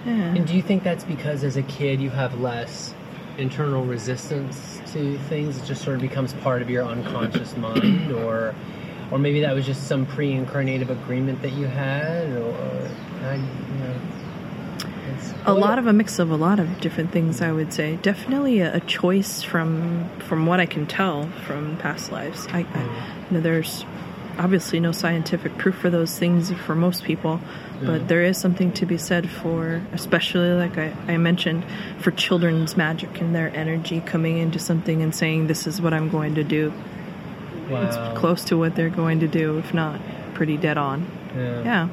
yeah. 0.05 0.11
And 0.11 0.45
do 0.45 0.55
you 0.55 0.61
think 0.61 0.83
that's 0.83 1.03
because 1.03 1.43
as 1.43 1.57
a 1.57 1.63
kid 1.63 2.01
you 2.01 2.09
have 2.09 2.39
less 2.39 2.93
internal 3.37 3.85
resistance 3.85 4.81
to 4.93 5.17
things? 5.29 5.57
It 5.57 5.65
just 5.65 5.83
sort 5.83 5.95
of 5.95 6.01
becomes 6.01 6.33
part 6.33 6.61
of 6.61 6.69
your 6.69 6.83
unconscious 6.83 7.55
mind, 7.55 8.11
or, 8.11 8.53
or 9.11 9.19
maybe 9.19 9.41
that 9.41 9.53
was 9.53 9.65
just 9.65 9.87
some 9.87 10.05
pre-incarnative 10.05 10.89
agreement 10.89 11.41
that 11.41 11.51
you 11.51 11.67
had, 11.67 12.29
or, 12.31 12.89
I, 13.23 13.35
you 13.35 13.79
know, 13.79 13.95
a 15.45 15.53
lot 15.53 15.79
of 15.79 15.87
a 15.87 15.93
mix 15.93 16.19
of 16.19 16.29
a 16.31 16.35
lot 16.35 16.59
of 16.59 16.79
different 16.81 17.11
things 17.11 17.41
i 17.41 17.51
would 17.51 17.73
say. 17.73 17.97
Definitely 17.97 18.59
a, 18.59 18.75
a 18.75 18.79
choice 18.81 19.41
from 19.41 20.09
from 20.19 20.45
what 20.45 20.59
i 20.59 20.65
can 20.65 20.85
tell 20.85 21.27
from 21.45 21.77
past 21.77 22.11
lives. 22.11 22.47
I, 22.51 22.59
I 22.59 22.63
mm. 22.63 23.31
you 23.31 23.37
know, 23.37 23.41
there's 23.41 23.85
obviously 24.37 24.79
no 24.79 24.91
scientific 24.91 25.57
proof 25.57 25.75
for 25.75 25.89
those 25.89 26.17
things 26.17 26.51
for 26.65 26.73
most 26.73 27.03
people 27.03 27.39
mm. 27.79 27.85
but 27.85 28.07
there 28.07 28.23
is 28.23 28.37
something 28.37 28.71
to 28.71 28.85
be 28.85 28.97
said 28.97 29.29
for 29.29 29.81
especially 29.91 30.53
like 30.53 30.77
I, 30.77 30.93
I 31.07 31.17
mentioned 31.17 31.65
for 31.99 32.11
children's 32.11 32.77
magic 32.77 33.19
and 33.19 33.35
their 33.35 33.53
energy 33.55 33.99
coming 34.01 34.37
into 34.37 34.57
something 34.57 35.01
and 35.01 35.13
saying 35.13 35.47
this 35.47 35.67
is 35.67 35.81
what 35.81 35.93
i'm 35.93 36.09
going 36.09 36.35
to 36.35 36.43
do 36.43 36.71
wow. 37.71 37.81
it's 37.87 38.19
close 38.19 38.43
to 38.45 38.57
what 38.57 38.75
they're 38.75 38.89
going 38.89 39.19
to 39.21 39.27
do 39.27 39.57
if 39.57 39.73
not 39.73 39.99
pretty 40.33 40.57
dead 40.57 40.77
on 40.77 41.05
Yeah. 41.35 41.63
yeah 41.63 41.89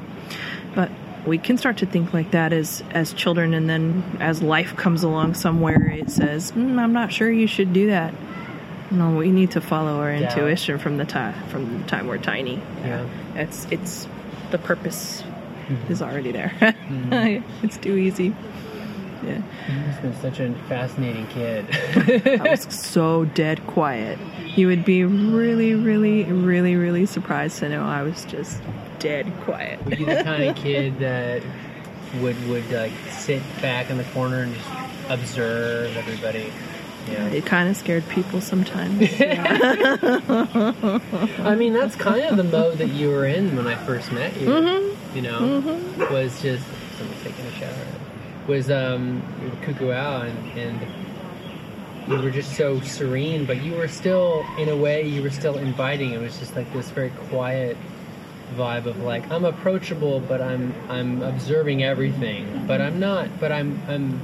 but 0.75 0.91
we 1.25 1.37
can 1.37 1.57
start 1.57 1.77
to 1.77 1.85
think 1.85 2.13
like 2.13 2.31
that 2.31 2.53
as 2.53 2.83
as 2.91 3.13
children 3.13 3.53
and 3.53 3.69
then 3.69 4.03
as 4.19 4.41
life 4.41 4.75
comes 4.77 5.03
along 5.03 5.33
somewhere 5.33 5.89
it 5.91 6.09
says 6.09 6.51
mm, 6.53 6.79
i'm 6.79 6.93
not 6.93 7.11
sure 7.11 7.29
you 7.31 7.47
should 7.47 7.73
do 7.73 7.87
that 7.87 8.13
No, 8.91 9.15
we 9.17 9.29
need 9.31 9.51
to 9.51 9.61
follow 9.61 9.99
our 10.01 10.11
intuition 10.11 10.79
from 10.79 10.97
the 10.97 11.05
time 11.05 11.35
from 11.49 11.81
the 11.81 11.87
time 11.87 12.07
we're 12.07 12.17
tiny. 12.17 12.55
Yeah. 12.81 13.05
It's 13.35 13.67
it's 13.69 14.07
the 14.51 14.57
purpose 14.57 15.23
Mm-hmm. 15.69 15.93
is 15.93 16.01
already 16.01 16.31
there. 16.31 16.51
it's 17.61 17.77
too 17.77 17.95
easy. 17.95 18.33
Yeah. 19.23 19.41
You've 19.67 20.01
been 20.01 20.15
such 20.21 20.39
a 20.39 20.53
fascinating 20.67 21.27
kid. 21.27 21.65
I 22.41 22.51
was 22.51 22.61
so 22.69 23.25
dead 23.25 23.65
quiet. 23.67 24.17
You 24.55 24.67
would 24.67 24.85
be 24.85 25.03
really, 25.03 25.75
really, 25.75 26.23
really, 26.23 26.75
really 26.75 27.05
surprised 27.05 27.59
to 27.59 27.69
know 27.69 27.83
I 27.83 28.03
was 28.03 28.25
just 28.25 28.61
dead 28.99 29.31
quiet. 29.41 29.83
Were 29.85 29.95
you 29.95 30.05
the 30.05 30.23
kind 30.23 30.43
of 30.43 30.55
kid 30.55 30.99
that 30.99 31.43
would 32.21 32.47
would 32.47 32.69
like 32.71 32.91
sit 33.11 33.41
back 33.61 33.89
in 33.89 33.97
the 33.97 34.03
corner 34.05 34.41
and 34.41 34.53
just 34.55 34.69
observe 35.09 35.95
everybody? 35.97 36.51
Yeah. 37.07 37.27
It 37.27 37.45
kind 37.45 37.69
of 37.69 37.75
scared 37.75 38.07
people 38.09 38.41
sometimes. 38.41 39.19
Yeah. 39.19 39.43
I 41.39 41.55
mean, 41.55 41.73
that's 41.73 41.95
kind 41.95 42.21
of 42.21 42.37
the 42.37 42.43
mode 42.43 42.77
that 42.77 42.89
you 42.89 43.09
were 43.09 43.25
in 43.25 43.55
when 43.55 43.65
I 43.67 43.75
first 43.75 44.11
met 44.11 44.39
you. 44.39 44.47
Mm-hmm. 44.47 45.15
You 45.15 45.21
know, 45.23 45.81
was 46.11 46.39
just 46.41 46.63
someone's 46.97 47.23
taking 47.23 47.45
a 47.45 47.51
shower. 47.53 47.73
Was 48.49 48.71
um 48.71 49.21
Kukuau 49.61 50.27
and, 50.27 50.59
and 50.59 50.81
you 52.09 52.17
were 52.17 52.31
just 52.31 52.55
so 52.57 52.79
serene, 52.81 53.45
but 53.45 53.61
you 53.61 53.75
were 53.75 53.87
still, 53.87 54.43
in 54.57 54.67
a 54.69 54.75
way, 54.75 55.07
you 55.07 55.21
were 55.21 55.29
still 55.29 55.59
inviting. 55.59 56.11
It 56.11 56.19
was 56.19 56.39
just 56.39 56.55
like 56.55 56.71
this 56.73 56.89
very 56.89 57.11
quiet 57.29 57.77
vibe 58.55 58.87
of 58.87 58.97
like 59.03 59.29
I'm 59.29 59.45
approachable, 59.45 60.19
but 60.21 60.41
I'm 60.41 60.73
I'm 60.89 61.21
observing 61.21 61.83
everything, 61.83 62.65
but 62.65 62.81
I'm 62.81 62.99
not, 62.99 63.39
but 63.39 63.51
I'm 63.51 63.79
I'm 63.87 64.19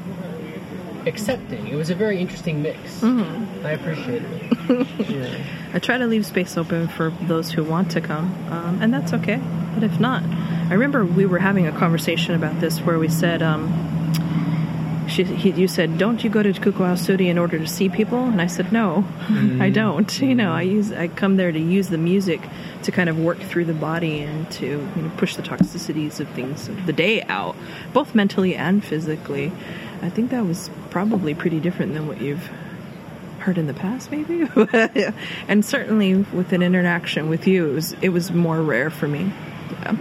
accepting. 1.05 1.67
It 1.67 1.75
was 1.75 1.91
a 1.91 1.96
very 1.96 2.20
interesting 2.20 2.63
mix. 2.63 3.03
I 3.03 3.72
appreciate 3.72 4.24
it. 4.24 4.88
yeah. 5.10 5.44
I 5.74 5.79
try 5.79 5.98
to 6.00 6.08
leave 6.08 6.25
space 6.25 6.58
open 6.58 6.88
for 6.88 7.12
those 7.22 7.51
who 7.51 7.63
want 7.63 7.91
to 7.91 8.01
come, 8.01 8.34
um, 8.50 8.82
and 8.82 8.91
that's 8.91 9.13
okay. 9.13 9.39
But 9.75 9.84
if 9.84 10.00
not, 10.00 10.24
I 10.24 10.74
remember 10.74 11.05
we 11.05 11.25
were 11.25 11.39
having 11.39 11.67
a 11.67 11.72
conversation 11.72 12.34
about 12.34 12.60
this 12.62 12.79
where 12.79 12.98
we 12.98 13.10
said, 13.10 13.44
um, 13.44 13.85
she, 15.16 15.24
he, 15.24 15.52
you 15.52 15.68
said, 15.68 15.98
"Don't 15.98 16.24
you 16.24 16.30
go 16.30 16.44
to 16.44 16.98
Studio 16.98 17.30
in 17.32 17.38
order 17.38 17.58
to 17.58 17.68
see 17.68 17.90
people?" 17.90 18.26
And 18.26 18.42
I 18.42 18.48
said, 18.48 18.72
"No, 18.72 19.06
I 19.60 19.70
don't. 19.70 20.22
You 20.26 20.34
know, 20.34 20.52
I 20.52 20.64
use 20.64 20.92
I 20.92 21.08
come 21.08 21.38
there 21.38 21.52
to 21.52 21.60
use 21.60 21.90
the 21.90 22.00
music 22.00 22.42
to 22.84 22.92
kind 22.92 23.10
of 23.10 23.20
work 23.20 23.40
through 23.40 23.66
the 23.66 23.74
body 23.74 24.22
and 24.22 24.50
to 24.54 24.66
you 24.66 25.02
know, 25.02 25.12
push 25.18 25.36
the 25.36 25.44
toxicities 25.44 26.20
of 26.20 26.28
things 26.30 26.68
of 26.68 26.86
the 26.88 26.94
day 26.94 27.22
out, 27.24 27.56
both 27.94 28.16
mentally 28.16 28.56
and 28.56 28.84
physically." 28.84 29.52
I 30.02 30.10
think 30.10 30.32
that 30.32 30.46
was 30.46 30.70
probably 30.90 31.34
pretty 31.34 31.60
different 31.60 31.94
than 31.94 32.08
what 32.08 32.22
you've 32.22 32.50
heard 33.40 33.58
in 33.58 33.68
the 33.68 33.74
past, 33.74 34.12
maybe. 34.12 34.48
and 35.48 35.64
certainly 35.64 36.16
with 36.16 36.52
an 36.52 36.62
interaction 36.62 37.30
with 37.30 37.48
you, 37.48 37.70
it 37.70 37.74
was 37.74 37.96
it 38.02 38.10
was 38.10 38.32
more 38.32 38.62
rare 38.62 38.90
for 38.90 39.08
me. 39.08 39.32
Yeah. 39.72 39.94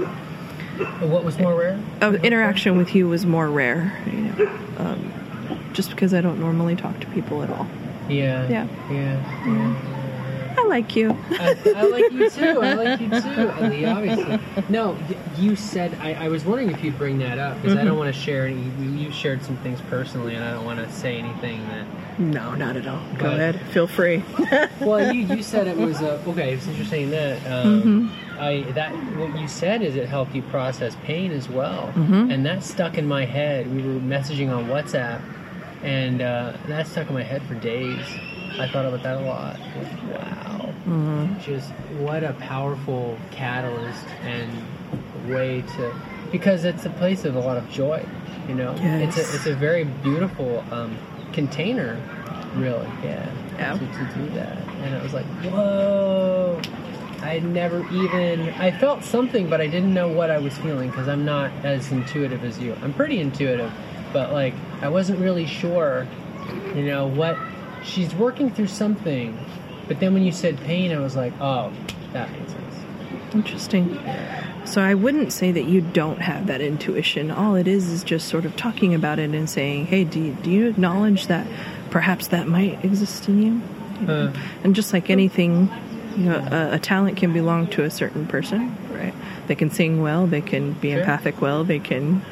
What 1.00 1.24
was 1.24 1.38
more 1.38 1.54
rare? 1.54 1.80
Uh, 2.02 2.14
interaction 2.14 2.76
with 2.76 2.94
you 2.96 3.08
was 3.08 3.24
more 3.24 3.48
rare, 3.48 3.96
you 4.06 4.12
know, 4.12 4.63
um, 4.78 5.12
just 5.72 5.90
because 5.90 6.14
I 6.14 6.20
don't 6.20 6.40
normally 6.40 6.76
talk 6.76 6.98
to 7.00 7.06
people 7.08 7.42
at 7.42 7.50
all. 7.50 7.66
Yeah. 8.08 8.48
Yeah. 8.48 8.66
Yeah. 8.90 9.46
yeah. 9.46 9.93
I 10.64 10.68
like 10.68 10.96
you. 10.96 11.16
I, 11.30 11.56
I 11.76 11.82
like 11.88 12.10
you 12.12 12.30
too. 12.30 12.60
I 12.62 12.72
like 12.74 13.00
you 13.00 13.08
too, 13.08 13.50
Ellie, 13.60 13.84
obviously. 13.86 14.38
No, 14.68 14.96
you 15.38 15.56
said, 15.56 15.94
I, 16.00 16.14
I 16.14 16.28
was 16.28 16.44
wondering 16.44 16.70
if 16.70 16.82
you'd 16.82 16.96
bring 16.98 17.18
that 17.18 17.38
up 17.38 17.60
because 17.60 17.76
I 17.76 17.84
don't 17.84 17.98
want 17.98 18.12
to 18.14 18.18
share 18.18 18.46
any. 18.46 18.62
You, 18.80 18.90
you 19.06 19.12
shared 19.12 19.42
some 19.42 19.56
things 19.58 19.80
personally, 19.82 20.34
and 20.34 20.44
I 20.44 20.52
don't 20.52 20.64
want 20.64 20.80
to 20.80 20.90
say 20.92 21.16
anything 21.18 21.60
that. 21.68 21.86
No, 22.18 22.54
not 22.54 22.76
at 22.76 22.86
all. 22.86 23.02
Go 23.18 23.26
ahead. 23.26 23.60
Feel 23.72 23.86
free. 23.86 24.22
Well, 24.80 25.14
you, 25.14 25.22
you 25.36 25.42
said 25.42 25.66
it 25.66 25.76
was 25.76 26.00
a. 26.00 26.14
Okay, 26.28 26.54
it's 26.54 26.66
interesting 26.66 27.10
that. 27.10 27.38
Um, 27.46 28.10
I 28.38 28.62
that 28.72 28.92
what 29.16 29.38
you 29.38 29.46
said 29.48 29.82
is 29.82 29.94
it 29.96 30.08
helped 30.08 30.34
you 30.34 30.42
process 30.42 30.96
pain 31.04 31.30
as 31.30 31.48
well, 31.48 31.92
and 31.96 32.44
that 32.46 32.62
stuck 32.64 32.98
in 32.98 33.06
my 33.06 33.24
head. 33.24 33.72
We 33.74 33.82
were 33.82 34.00
messaging 34.00 34.54
on 34.54 34.66
WhatsApp, 34.66 35.20
and 35.82 36.20
uh, 36.22 36.54
that 36.66 36.86
stuck 36.86 37.08
in 37.08 37.14
my 37.14 37.22
head 37.22 37.42
for 37.44 37.54
days. 37.54 38.04
I 38.58 38.68
thought 38.68 38.86
about 38.86 39.02
that 39.02 39.16
a 39.16 39.20
lot. 39.20 39.58
Like, 39.58 40.53
wow, 40.86 41.28
just 41.40 41.70
what 41.98 42.24
a 42.24 42.32
powerful 42.34 43.18
catalyst 43.30 44.06
and 44.22 44.50
way 45.28 45.62
to 45.76 45.94
because 46.30 46.64
it's 46.64 46.84
a 46.84 46.90
place 46.90 47.24
of 47.24 47.36
a 47.36 47.40
lot 47.40 47.56
of 47.56 47.68
joy. 47.70 48.04
You 48.48 48.54
know, 48.54 48.74
it's 48.78 49.16
a 49.16 49.20
it's 49.34 49.46
a 49.46 49.54
very 49.54 49.84
beautiful 49.84 50.64
um, 50.70 50.96
container, 51.32 52.00
really. 52.54 52.86
Yeah, 53.02 53.30
Yeah. 53.56 53.72
To, 53.72 53.78
to 53.78 54.14
do 54.14 54.28
that, 54.34 54.58
and 54.82 54.94
it 54.94 55.02
was 55.02 55.14
like, 55.14 55.26
whoa. 55.44 56.60
I 57.22 57.38
never 57.38 57.80
even 57.90 58.50
I 58.50 58.70
felt 58.70 59.02
something, 59.02 59.48
but 59.48 59.60
I 59.62 59.66
didn't 59.66 59.94
know 59.94 60.08
what 60.08 60.30
I 60.30 60.36
was 60.36 60.58
feeling 60.58 60.90
because 60.90 61.08
I'm 61.08 61.24
not 61.24 61.50
as 61.64 61.90
intuitive 61.90 62.44
as 62.44 62.58
you. 62.58 62.76
I'm 62.82 62.92
pretty 62.92 63.18
intuitive, 63.20 63.72
but 64.12 64.32
like 64.32 64.52
I 64.82 64.88
wasn't 64.88 65.20
really 65.20 65.46
sure, 65.46 66.06
you 66.74 66.82
know, 66.84 67.06
what 67.06 67.38
she's 67.82 68.14
working 68.14 68.50
through 68.50 68.66
something. 68.66 69.38
But 69.88 70.00
then 70.00 70.14
when 70.14 70.24
you 70.24 70.32
said 70.32 70.58
pain, 70.60 70.92
I 70.92 70.98
was 70.98 71.14
like, 71.16 71.32
oh, 71.40 71.72
that 72.12 72.30
makes 72.32 72.52
sense. 72.52 72.74
Interesting. 73.34 73.98
So 74.64 74.80
I 74.80 74.94
wouldn't 74.94 75.32
say 75.32 75.52
that 75.52 75.64
you 75.64 75.80
don't 75.80 76.20
have 76.20 76.46
that 76.46 76.60
intuition. 76.60 77.30
All 77.30 77.54
it 77.54 77.68
is 77.68 77.88
is 77.90 78.02
just 78.04 78.28
sort 78.28 78.44
of 78.44 78.56
talking 78.56 78.94
about 78.94 79.18
it 79.18 79.30
and 79.34 79.50
saying, 79.50 79.86
"Hey, 79.86 80.04
do 80.04 80.20
you, 80.20 80.32
do 80.42 80.50
you 80.50 80.68
acknowledge 80.68 81.26
that 81.26 81.46
perhaps 81.90 82.28
that 82.28 82.48
might 82.48 82.82
exist 82.84 83.28
in 83.28 83.42
you?" 83.42 84.08
Uh. 84.08 84.32
and 84.64 84.74
just 84.74 84.92
like 84.92 85.10
anything, 85.10 85.70
you 86.16 86.24
know, 86.24 86.36
a, 86.50 86.74
a 86.76 86.78
talent 86.78 87.16
can 87.16 87.32
belong 87.32 87.66
to 87.68 87.82
a 87.84 87.90
certain 87.90 88.26
person, 88.26 88.74
right? 88.90 89.14
They 89.48 89.54
can 89.54 89.70
sing 89.70 90.00
well, 90.00 90.26
they 90.26 90.40
can 90.40 90.72
be 90.72 90.90
Sure. 90.90 91.00
empathic 91.00 91.40
well, 91.42 91.62
they 91.64 91.78
can 91.78 92.22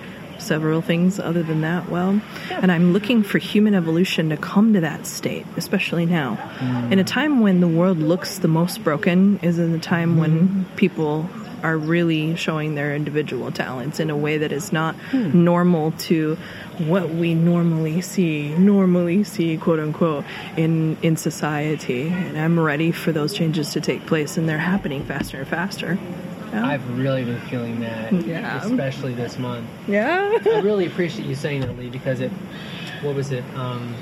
several 0.42 0.82
things 0.82 1.18
other 1.18 1.42
than 1.42 1.60
that 1.62 1.88
well. 1.88 2.20
And 2.50 2.70
I'm 2.70 2.92
looking 2.92 3.22
for 3.22 3.38
human 3.38 3.74
evolution 3.74 4.30
to 4.30 4.36
come 4.36 4.72
to 4.74 4.80
that 4.80 5.06
state, 5.06 5.46
especially 5.56 6.06
now. 6.06 6.38
In 6.90 6.98
a 6.98 7.04
time 7.04 7.40
when 7.40 7.60
the 7.60 7.68
world 7.68 7.98
looks 7.98 8.38
the 8.38 8.48
most 8.48 8.82
broken 8.84 9.38
is 9.42 9.58
in 9.58 9.72
the 9.72 9.78
time 9.78 10.18
when 10.18 10.66
people 10.76 11.28
are 11.62 11.78
really 11.78 12.34
showing 12.34 12.74
their 12.74 12.94
individual 12.94 13.52
talents 13.52 14.00
in 14.00 14.10
a 14.10 14.16
way 14.16 14.38
that 14.38 14.52
is 14.52 14.72
not 14.72 14.96
normal 15.12 15.92
to 15.92 16.36
what 16.78 17.10
we 17.10 17.34
normally 17.34 18.00
see, 18.00 18.48
normally 18.56 19.22
see, 19.22 19.56
quote 19.56 19.78
unquote, 19.78 20.24
in 20.56 20.96
in 21.02 21.16
society. 21.16 22.08
And 22.08 22.36
I'm 22.36 22.58
ready 22.58 22.90
for 22.90 23.12
those 23.12 23.32
changes 23.32 23.72
to 23.74 23.80
take 23.80 24.06
place, 24.06 24.36
and 24.36 24.48
they're 24.48 24.58
happening 24.58 25.04
faster 25.04 25.38
and 25.38 25.48
faster. 25.48 25.98
Yeah. 26.52 26.66
I've 26.66 26.98
really 26.98 27.24
been 27.24 27.40
feeling 27.42 27.80
that, 27.80 28.12
Yeah. 28.12 28.62
especially 28.64 29.14
this 29.14 29.38
month. 29.38 29.66
yeah. 29.88 30.38
I 30.44 30.60
really 30.60 30.86
appreciate 30.86 31.26
you 31.26 31.34
saying 31.34 31.62
that, 31.62 31.76
Lee, 31.78 31.88
because 31.88 32.20
it. 32.20 32.30
What 33.02 33.14
was 33.16 33.32
it? 33.32 33.42
Um, 33.56 33.94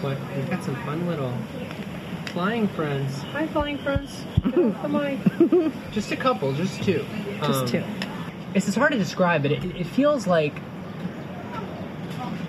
what 0.00 0.16
we've 0.36 0.48
got 0.48 0.62
some 0.64 0.76
fun 0.84 1.06
little 1.06 1.32
flying 2.26 2.68
friends. 2.68 3.20
Hi, 3.32 3.46
flying 3.48 3.76
friends. 3.78 4.24
The 4.44 4.88
mic. 4.88 5.92
just 5.92 6.10
a 6.12 6.16
couple, 6.16 6.52
just 6.54 6.82
two. 6.82 7.04
Just 7.42 7.60
Um, 7.62 7.66
two. 7.66 7.84
It's, 8.54 8.66
it's 8.66 8.76
hard 8.76 8.92
to 8.92 8.98
describe, 8.98 9.42
but 9.42 9.52
it, 9.52 9.64
it 9.64 9.86
feels 9.86 10.26
like. 10.26 10.54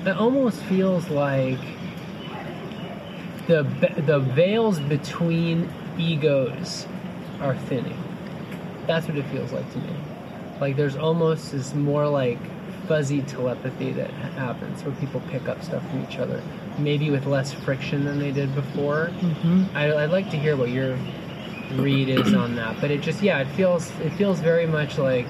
It 0.05 0.15
almost 0.17 0.60
feels 0.63 1.10
like 1.10 1.60
the 3.48 3.63
the 4.07 4.19
veils 4.19 4.79
between 4.79 5.69
egos 5.98 6.88
are 7.41 7.55
thinning. 7.55 7.98
That's 8.91 9.07
what 9.07 9.17
it 9.17 9.25
feels 9.27 9.53
like 9.53 9.71
to 9.71 9.77
me. 9.77 9.93
Like 10.60 10.75
there's 10.75 10.98
almost 10.98 11.53
this 11.53 11.74
more 11.74 12.07
like 12.10 12.38
fuzzy 12.89 13.21
telepathy 13.21 13.93
that 13.93 14.10
happens 14.36 14.83
where 14.83 14.93
people 14.95 15.21
pick 15.29 15.48
up 15.48 15.63
stuff 15.63 15.81
from 15.89 16.03
each 16.03 16.17
other, 16.17 16.41
maybe 16.77 17.10
with 17.10 17.25
less 17.25 17.53
friction 17.53 18.03
than 18.03 18.19
they 18.19 18.31
did 18.33 18.53
before. 18.53 19.12
Mm-hmm. 19.21 19.77
I, 19.77 20.03
I'd 20.03 20.10
like 20.12 20.29
to 20.31 20.38
hear 20.38 20.57
what 20.57 20.69
your 20.71 20.98
read 21.75 22.10
is 22.10 22.33
on 22.33 22.55
that, 22.57 22.81
but 22.81 22.91
it 22.91 23.00
just 23.00 23.24
yeah, 23.24 23.39
it 23.39 23.48
feels 23.55 23.89
it 24.01 24.10
feels 24.15 24.41
very 24.41 24.67
much 24.67 24.98
like 24.98 25.25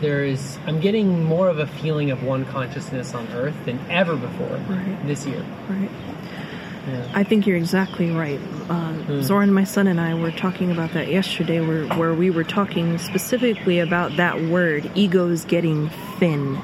there 0.00 0.22
is. 0.24 0.58
I'm 0.64 0.78
getting 0.80 1.24
more 1.24 1.48
of 1.48 1.58
a 1.58 1.66
feeling 1.66 2.12
of 2.12 2.22
one 2.22 2.44
consciousness 2.44 3.14
on 3.14 3.26
Earth 3.32 3.56
than 3.64 3.80
ever 3.90 4.14
before 4.14 4.60
Right. 4.68 5.06
this 5.08 5.26
year. 5.26 5.44
Right. 5.68 5.90
Yeah. 6.86 7.12
I 7.14 7.24
think 7.24 7.46
you're 7.46 7.56
exactly 7.56 8.10
right. 8.10 8.40
Uh, 8.68 9.22
Zoran, 9.22 9.52
my 9.52 9.64
son, 9.64 9.86
and 9.86 10.00
I 10.00 10.14
were 10.14 10.30
talking 10.30 10.70
about 10.70 10.92
that 10.92 11.08
yesterday, 11.08 11.60
where, 11.60 11.86
where 11.98 12.14
we 12.14 12.30
were 12.30 12.44
talking 12.44 12.98
specifically 12.98 13.78
about 13.78 14.16
that 14.16 14.40
word, 14.42 14.90
egos 14.94 15.44
getting 15.44 15.90
thin, 16.18 16.58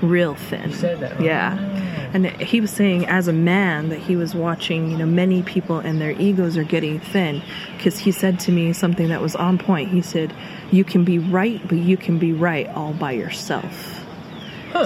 real 0.00 0.34
thin. 0.34 0.70
You 0.70 0.76
said 0.76 1.00
that, 1.00 1.16
huh? 1.16 1.24
Yeah. 1.24 1.82
And 2.14 2.26
he 2.26 2.60
was 2.60 2.70
saying, 2.70 3.06
as 3.06 3.26
a 3.26 3.32
man, 3.32 3.88
that 3.88 3.98
he 3.98 4.16
was 4.16 4.34
watching, 4.34 4.90
you 4.90 4.98
know, 4.98 5.06
many 5.06 5.42
people 5.42 5.78
and 5.78 6.00
their 6.00 6.10
egos 6.12 6.58
are 6.58 6.64
getting 6.64 7.00
thin. 7.00 7.42
Because 7.76 7.98
he 7.98 8.12
said 8.12 8.38
to 8.40 8.52
me 8.52 8.72
something 8.74 9.08
that 9.08 9.22
was 9.22 9.34
on 9.34 9.56
point. 9.58 9.90
He 9.90 10.02
said, 10.02 10.34
"You 10.70 10.84
can 10.84 11.04
be 11.04 11.18
right, 11.18 11.66
but 11.66 11.78
you 11.78 11.96
can 11.96 12.18
be 12.18 12.32
right 12.32 12.68
all 12.68 12.92
by 12.92 13.12
yourself." 13.12 13.91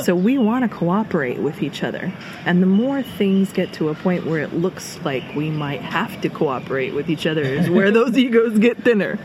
So 0.02 0.14
we 0.14 0.38
want 0.38 0.71
to 0.71 0.76
cooperate 0.76 1.38
with 1.38 1.62
each 1.62 1.83
other. 1.83 2.12
And 2.45 2.62
the 2.62 2.66
more 2.66 3.02
things 3.02 3.52
get 3.52 3.73
to 3.75 3.88
a 3.88 3.95
point 3.95 4.26
where 4.26 4.40
it 4.40 4.52
looks 4.52 4.99
like 5.05 5.23
we 5.35 5.50
might 5.50 5.81
have 5.81 6.21
to 6.23 6.28
cooperate 6.28 6.95
with 6.95 7.09
each 7.09 7.26
other 7.26 7.43
is 7.43 7.71
where 7.71 7.90
those 7.90 8.16
egos 8.19 8.59
get 8.59 8.83
thinner. 8.83 9.19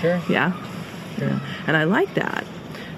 Sure. 0.00 0.20
Yeah. 0.28 0.52
Sure. 1.18 1.40
And 1.66 1.76
I 1.76 1.84
like 1.84 2.14
that. 2.14 2.44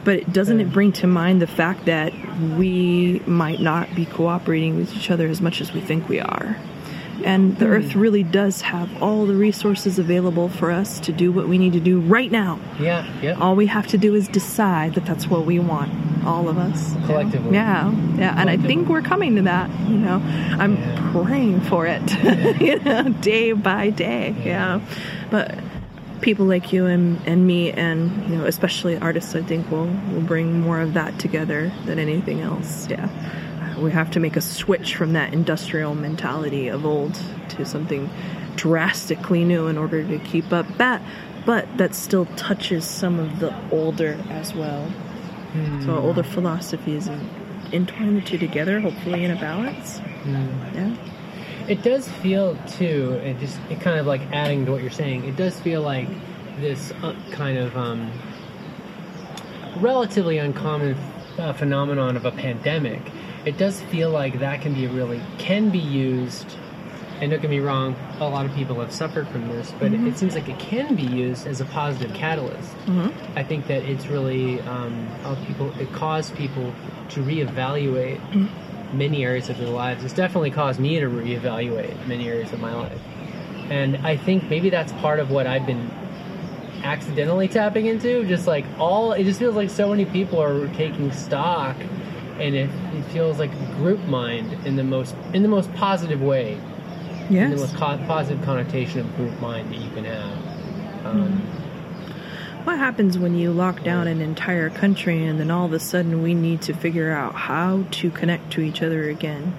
But 0.04 0.16
it 0.16 0.32
doesn't 0.32 0.60
it 0.60 0.72
bring 0.72 0.92
to 0.92 1.06
mind 1.06 1.42
the 1.42 1.46
fact 1.46 1.84
that 1.84 2.12
we 2.56 3.20
might 3.26 3.60
not 3.60 3.94
be 3.94 4.06
cooperating 4.06 4.76
with 4.76 4.96
each 4.96 5.10
other 5.10 5.26
as 5.26 5.40
much 5.40 5.60
as 5.60 5.72
we 5.72 5.80
think 5.80 6.08
we 6.08 6.20
are. 6.20 6.56
And 7.24 7.58
the 7.58 7.66
hmm. 7.66 7.72
earth 7.72 7.94
really 7.94 8.22
does 8.22 8.62
have 8.62 9.02
all 9.02 9.26
the 9.26 9.34
resources 9.34 9.98
available 9.98 10.48
for 10.48 10.70
us 10.70 11.00
to 11.00 11.12
do 11.12 11.32
what 11.32 11.48
we 11.48 11.58
need 11.58 11.74
to 11.74 11.80
do 11.80 12.00
right 12.00 12.30
now. 12.30 12.58
Yeah. 12.78 13.06
Yeah. 13.20 13.38
All 13.38 13.56
we 13.56 13.66
have 13.66 13.86
to 13.88 13.98
do 13.98 14.14
is 14.14 14.28
decide 14.28 14.94
that 14.94 15.04
that's 15.04 15.26
what 15.26 15.44
we 15.44 15.58
want, 15.58 15.92
all 16.24 16.48
of 16.48 16.58
us. 16.58 16.94
Collectively. 17.06 17.54
Yeah, 17.54 17.90
yeah. 18.16 18.34
And 18.36 18.48
I 18.50 18.56
think 18.56 18.88
we're 18.88 19.02
coming 19.02 19.36
to 19.36 19.42
that, 19.42 19.70
you 19.88 19.96
know. 19.96 20.16
I'm 20.58 20.76
Yeah. 20.76 21.12
praying 21.12 21.60
for 21.62 21.86
it, 21.86 22.02
you 22.60 22.78
know, 22.80 23.08
day 23.20 23.52
by 23.52 23.90
day. 23.90 24.34
Yeah. 24.44 24.80
But 25.30 25.58
people 26.20 26.46
like 26.46 26.72
you 26.72 26.86
and, 26.86 27.20
and 27.26 27.46
me 27.46 27.72
and, 27.72 28.28
you 28.30 28.36
know, 28.36 28.44
especially 28.44 28.98
artists, 28.98 29.34
I 29.34 29.42
think 29.42 29.70
will 29.70 29.86
will 30.12 30.20
bring 30.22 30.60
more 30.60 30.80
of 30.80 30.94
that 30.94 31.18
together 31.18 31.72
than 31.86 31.98
anything 31.98 32.40
else. 32.40 32.88
Yeah. 32.88 33.08
We 33.78 33.90
have 33.92 34.10
to 34.12 34.20
make 34.20 34.36
a 34.36 34.42
switch 34.42 34.94
from 34.96 35.14
that 35.14 35.32
industrial 35.32 35.94
mentality 35.94 36.68
of 36.68 36.84
old 36.84 37.18
to 37.50 37.64
something 37.64 38.10
drastically 38.56 39.44
new 39.44 39.68
in 39.68 39.78
order 39.78 40.06
to 40.06 40.18
keep 40.18 40.52
up 40.52 40.66
that 40.76 41.00
but 41.46 41.66
that 41.78 41.94
still 41.94 42.26
touches 42.36 42.84
some 42.84 43.18
of 43.18 43.38
the 43.38 43.54
older 43.70 44.18
as 44.28 44.52
well. 44.54 44.92
So 45.84 45.96
older 45.96 46.22
philosophies 46.22 47.08
entwine 47.72 48.14
the 48.14 48.20
two 48.20 48.38
together, 48.38 48.80
hopefully 48.80 49.24
in 49.24 49.30
a 49.30 49.36
balance. 49.36 50.00
Yeah. 50.26 50.96
It 51.68 51.82
does 51.82 52.08
feel 52.08 52.56
too. 52.66 53.20
It 53.24 53.38
just 53.38 53.58
it 53.70 53.80
kind 53.80 53.98
of 53.98 54.06
like 54.06 54.22
adding 54.32 54.66
to 54.66 54.72
what 54.72 54.82
you're 54.82 54.90
saying. 54.90 55.24
It 55.24 55.36
does 55.36 55.58
feel 55.60 55.82
like 55.82 56.08
this 56.60 56.92
uh, 57.02 57.14
kind 57.30 57.58
of 57.58 57.76
um, 57.76 58.10
relatively 59.76 60.38
uncommon 60.38 60.96
uh, 61.38 61.52
phenomenon 61.52 62.16
of 62.16 62.24
a 62.24 62.32
pandemic. 62.32 63.00
It 63.44 63.56
does 63.56 63.80
feel 63.82 64.10
like 64.10 64.40
that 64.40 64.60
can 64.60 64.74
be 64.74 64.86
really 64.86 65.20
can 65.38 65.70
be 65.70 65.78
used. 65.78 66.56
And 67.20 67.30
don't 67.30 67.42
get 67.42 67.50
me 67.50 67.60
wrong, 67.60 67.94
a 68.18 68.28
lot 68.28 68.46
of 68.46 68.54
people 68.54 68.80
have 68.80 68.92
suffered 68.92 69.28
from 69.28 69.46
this, 69.48 69.72
but 69.78 69.92
mm-hmm. 69.92 70.06
it 70.06 70.16
seems 70.16 70.34
like 70.34 70.48
it 70.48 70.58
can 70.58 70.96
be 70.96 71.02
used 71.02 71.46
as 71.46 71.60
a 71.60 71.66
positive 71.66 72.14
catalyst. 72.14 72.70
Mm-hmm. 72.86 73.38
I 73.38 73.44
think 73.44 73.66
that 73.66 73.82
it's 73.82 74.06
really 74.06 74.60
um, 74.62 75.06
people 75.46 75.70
it 75.78 75.92
caused 75.92 76.34
people 76.34 76.72
to 77.10 77.20
reevaluate 77.20 78.20
mm-hmm. 78.30 78.96
many 78.96 79.22
areas 79.22 79.50
of 79.50 79.58
their 79.58 79.68
lives. 79.68 80.02
It's 80.02 80.14
definitely 80.14 80.50
caused 80.50 80.80
me 80.80 80.98
to 80.98 81.06
reevaluate 81.06 82.06
many 82.06 82.26
areas 82.26 82.54
of 82.54 82.60
my 82.60 82.72
life, 82.74 82.98
and 83.68 83.98
I 83.98 84.16
think 84.16 84.48
maybe 84.48 84.70
that's 84.70 84.92
part 84.92 85.20
of 85.20 85.30
what 85.30 85.46
I've 85.46 85.66
been 85.66 85.90
accidentally 86.82 87.48
tapping 87.48 87.84
into. 87.84 88.24
Just 88.24 88.46
like 88.46 88.64
all, 88.78 89.12
it 89.12 89.24
just 89.24 89.38
feels 89.38 89.56
like 89.56 89.68
so 89.68 89.90
many 89.90 90.06
people 90.06 90.42
are 90.42 90.68
taking 90.68 91.12
stock, 91.12 91.76
and 92.38 92.54
it, 92.54 92.70
it 92.94 93.02
feels 93.12 93.38
like 93.38 93.50
group 93.76 94.00
mind 94.06 94.54
in 94.66 94.76
the 94.76 94.84
most 94.84 95.14
in 95.34 95.42
the 95.42 95.48
most 95.48 95.70
positive 95.74 96.22
way, 96.22 96.58
in 97.30 97.50
the 97.50 97.56
most 97.56 97.76
positive 97.76 98.42
connotation 98.44 99.00
of 99.00 99.16
group 99.16 99.40
mind 99.40 99.70
that 99.72 99.78
you 99.78 99.90
can 99.90 100.04
have. 100.04 101.06
Um, 101.06 101.42
What 102.64 102.76
happens 102.76 103.18
when 103.18 103.34
you 103.36 103.52
lock 103.52 103.82
down 103.84 104.06
an 104.06 104.20
entire 104.20 104.68
country 104.68 105.24
and 105.24 105.40
then 105.40 105.50
all 105.50 105.64
of 105.64 105.72
a 105.72 105.80
sudden 105.80 106.22
we 106.22 106.34
need 106.34 106.60
to 106.62 106.74
figure 106.74 107.10
out 107.10 107.34
how 107.34 107.84
to 107.92 108.10
connect 108.10 108.52
to 108.52 108.60
each 108.60 108.82
other 108.82 109.08
again? 109.08 109.54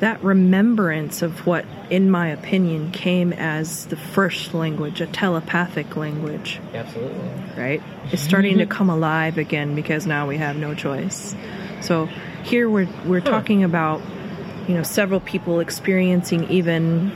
That 0.00 0.22
remembrance 0.22 1.22
of 1.22 1.46
what, 1.46 1.64
in 1.88 2.10
my 2.10 2.28
opinion, 2.28 2.90
came 2.92 3.32
as 3.32 3.86
the 3.86 3.96
first 3.96 4.52
language, 4.54 5.00
a 5.00 5.06
telepathic 5.06 5.96
language, 5.96 6.60
Absolutely. 6.74 7.30
right? 7.56 7.82
Is 8.12 8.20
starting 8.20 8.58
to 8.58 8.66
come 8.76 8.90
alive 8.90 9.38
again 9.38 9.74
because 9.74 10.06
now 10.06 10.26
we 10.28 10.36
have 10.36 10.56
no 10.56 10.74
choice. 10.74 11.34
So 11.80 12.06
here 12.44 12.68
we're 12.68 12.88
we're 13.06 13.20
talking 13.22 13.64
about 13.64 14.02
you 14.68 14.74
know 14.74 14.82
several 14.82 15.20
people 15.20 15.60
experiencing 15.60 16.44
even 16.50 17.12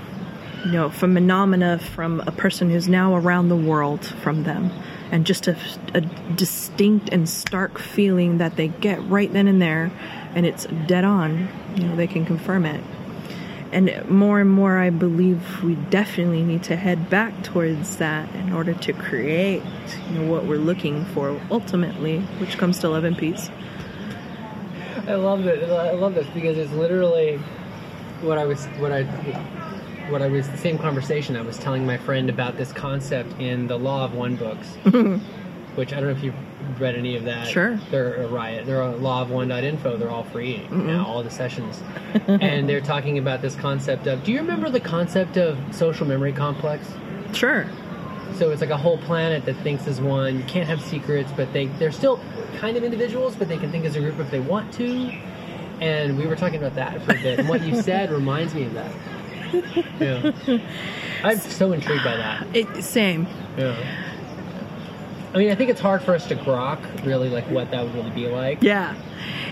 you 0.65 0.73
know 0.73 0.91
phenomena 0.91 1.79
from 1.79 2.21
a 2.27 2.33
person 2.33 2.71
who's 2.71 2.89
now 2.89 3.15
around 3.15 3.49
the 3.49 3.57
world 3.57 4.05
from 4.05 4.45
them. 4.45 4.71
And 5.11 5.25
just 5.25 5.49
a, 5.49 5.57
a 5.95 6.03
distinct 6.03 7.09
and 7.09 7.27
stark 7.27 7.79
feeling 7.79 8.39
that 8.39 8.57
they 8.57 8.69
get 8.69 9.03
right 9.09 9.33
then 9.33 9.49
and 9.49 9.63
there 9.63 9.91
and 10.35 10.45
it's 10.45 10.67
dead 10.87 11.05
on 11.05 11.49
you 11.77 11.85
know 11.85 11.97
they 11.97 12.07
can 12.07 12.27
confirm 12.27 12.67
it. 12.67 12.85
And 13.71 14.09
more 14.09 14.41
and 14.41 14.51
more 14.51 14.79
i 14.79 14.89
believe 14.89 15.63
we 15.63 15.75
definitely 15.75 16.43
need 16.43 16.63
to 16.65 16.77
head 16.77 17.11
back 17.11 17.43
towards 17.43 17.97
that 17.97 18.35
in 18.35 18.53
order 18.53 18.73
to 18.73 18.93
create 18.95 19.63
you 20.11 20.19
know 20.19 20.31
what 20.31 20.47
we're 20.47 20.57
looking 20.57 21.05
for 21.07 21.39
ultimately 21.51 22.21
which 22.41 22.57
comes 22.57 22.79
to 22.79 22.89
love 22.89 23.05
and 23.05 23.19
peace 23.19 23.51
I 25.09 25.15
love 25.15 25.47
it. 25.47 25.71
I 25.71 25.93
love 25.93 26.15
this 26.15 26.27
because 26.35 26.59
it's 26.59 26.73
literally 26.73 27.39
what 28.21 28.37
I 28.37 28.45
was 28.45 28.67
what 28.79 28.93
I 28.93 29.05
what 30.11 30.21
I 30.21 30.29
was 30.29 30.49
the 30.49 30.59
same 30.59 30.79
conversation 30.79 31.35
I 31.35 31.41
was 31.41 31.59
telling 31.59 31.87
my 31.87 31.97
friend 31.97 32.29
about 32.29 32.57
this 32.59 32.73
concept 32.73 33.41
in 33.41 33.67
the 33.67 33.79
Law 33.79 34.05
of 34.05 34.15
One 34.15 34.37
books, 34.37 34.67
which 35.77 35.93
I 35.93 35.97
don't 35.97 36.11
know 36.11 36.17
if 36.17 36.23
you've 36.23 36.35
read 36.79 36.95
any 36.95 37.17
of 37.17 37.25
that. 37.25 37.49
Sure. 37.49 37.81
They're 37.91 38.23
a 38.23 38.29
riot. 38.29 38.67
They're 38.67 38.83
on 38.83 39.01
lawofone.info. 39.01 39.97
They're 39.97 40.11
all 40.11 40.25
free 40.25 40.67
now, 40.71 41.07
all 41.07 41.23
the 41.23 41.31
sessions, 41.31 41.83
and 42.27 42.69
they're 42.69 42.83
talking 42.83 43.17
about 43.17 43.41
this 43.41 43.55
concept 43.57 44.07
of. 44.07 44.25
Do 44.25 44.33
you 44.33 44.39
remember 44.39 44.69
the 44.69 44.81
concept 44.81 45.39
of 45.39 45.59
social 45.75 46.07
memory 46.07 46.33
complex? 46.33 46.87
sure 47.33 47.67
So 48.35 48.51
it's 48.51 48.61
like 48.61 48.71
a 48.71 48.77
whole 48.77 48.99
planet 48.99 49.45
that 49.47 49.55
thinks 49.59 49.87
as 49.87 50.01
one. 50.01 50.39
You 50.39 50.45
can't 50.45 50.69
have 50.69 50.81
secrets, 50.83 51.31
but 51.37 51.53
they 51.53 51.67
they're 51.67 51.93
still 51.93 52.21
kind 52.59 52.77
of 52.77 52.85
individuals, 52.85 53.35
but 53.37 53.49
they 53.49 53.57
can 53.59 53.71
think 53.71 53.85
as 53.85 53.97
a 53.97 54.01
group 54.01 54.19
if 54.21 54.31
they 54.31 54.41
want 54.41 54.73
to. 54.75 55.13
And 55.81 56.19
we 56.19 56.27
were 56.27 56.37
talking 56.37 56.59
about 56.59 56.75
that 56.75 57.01
for 57.03 57.13
a 57.13 57.23
bit. 57.23 57.39
And 57.41 57.49
what 57.49 57.63
you 57.63 57.81
said 57.83 58.11
reminds 58.21 58.55
me 58.55 58.65
of 58.65 58.75
that. 58.75 58.93
Yeah. 60.01 60.59
I'm 61.25 61.39
so 61.39 61.73
intrigued 61.73 62.05
by 62.05 62.17
that. 62.17 62.47
it, 62.55 62.83
same 62.85 63.27
Yeah. 63.57 63.77
I 65.35 65.39
mean, 65.39 65.51
I 65.51 65.55
think 65.55 65.71
it's 65.71 65.81
hard 65.81 66.03
for 66.03 66.15
us 66.15 66.27
to 66.29 66.37
grok 66.37 66.81
really 67.07 67.29
like 67.29 67.45
what 67.51 67.71
that 67.71 67.85
would 67.85 67.95
really 67.95 68.11
be 68.11 68.29
like. 68.29 68.63
yeah 68.63 68.95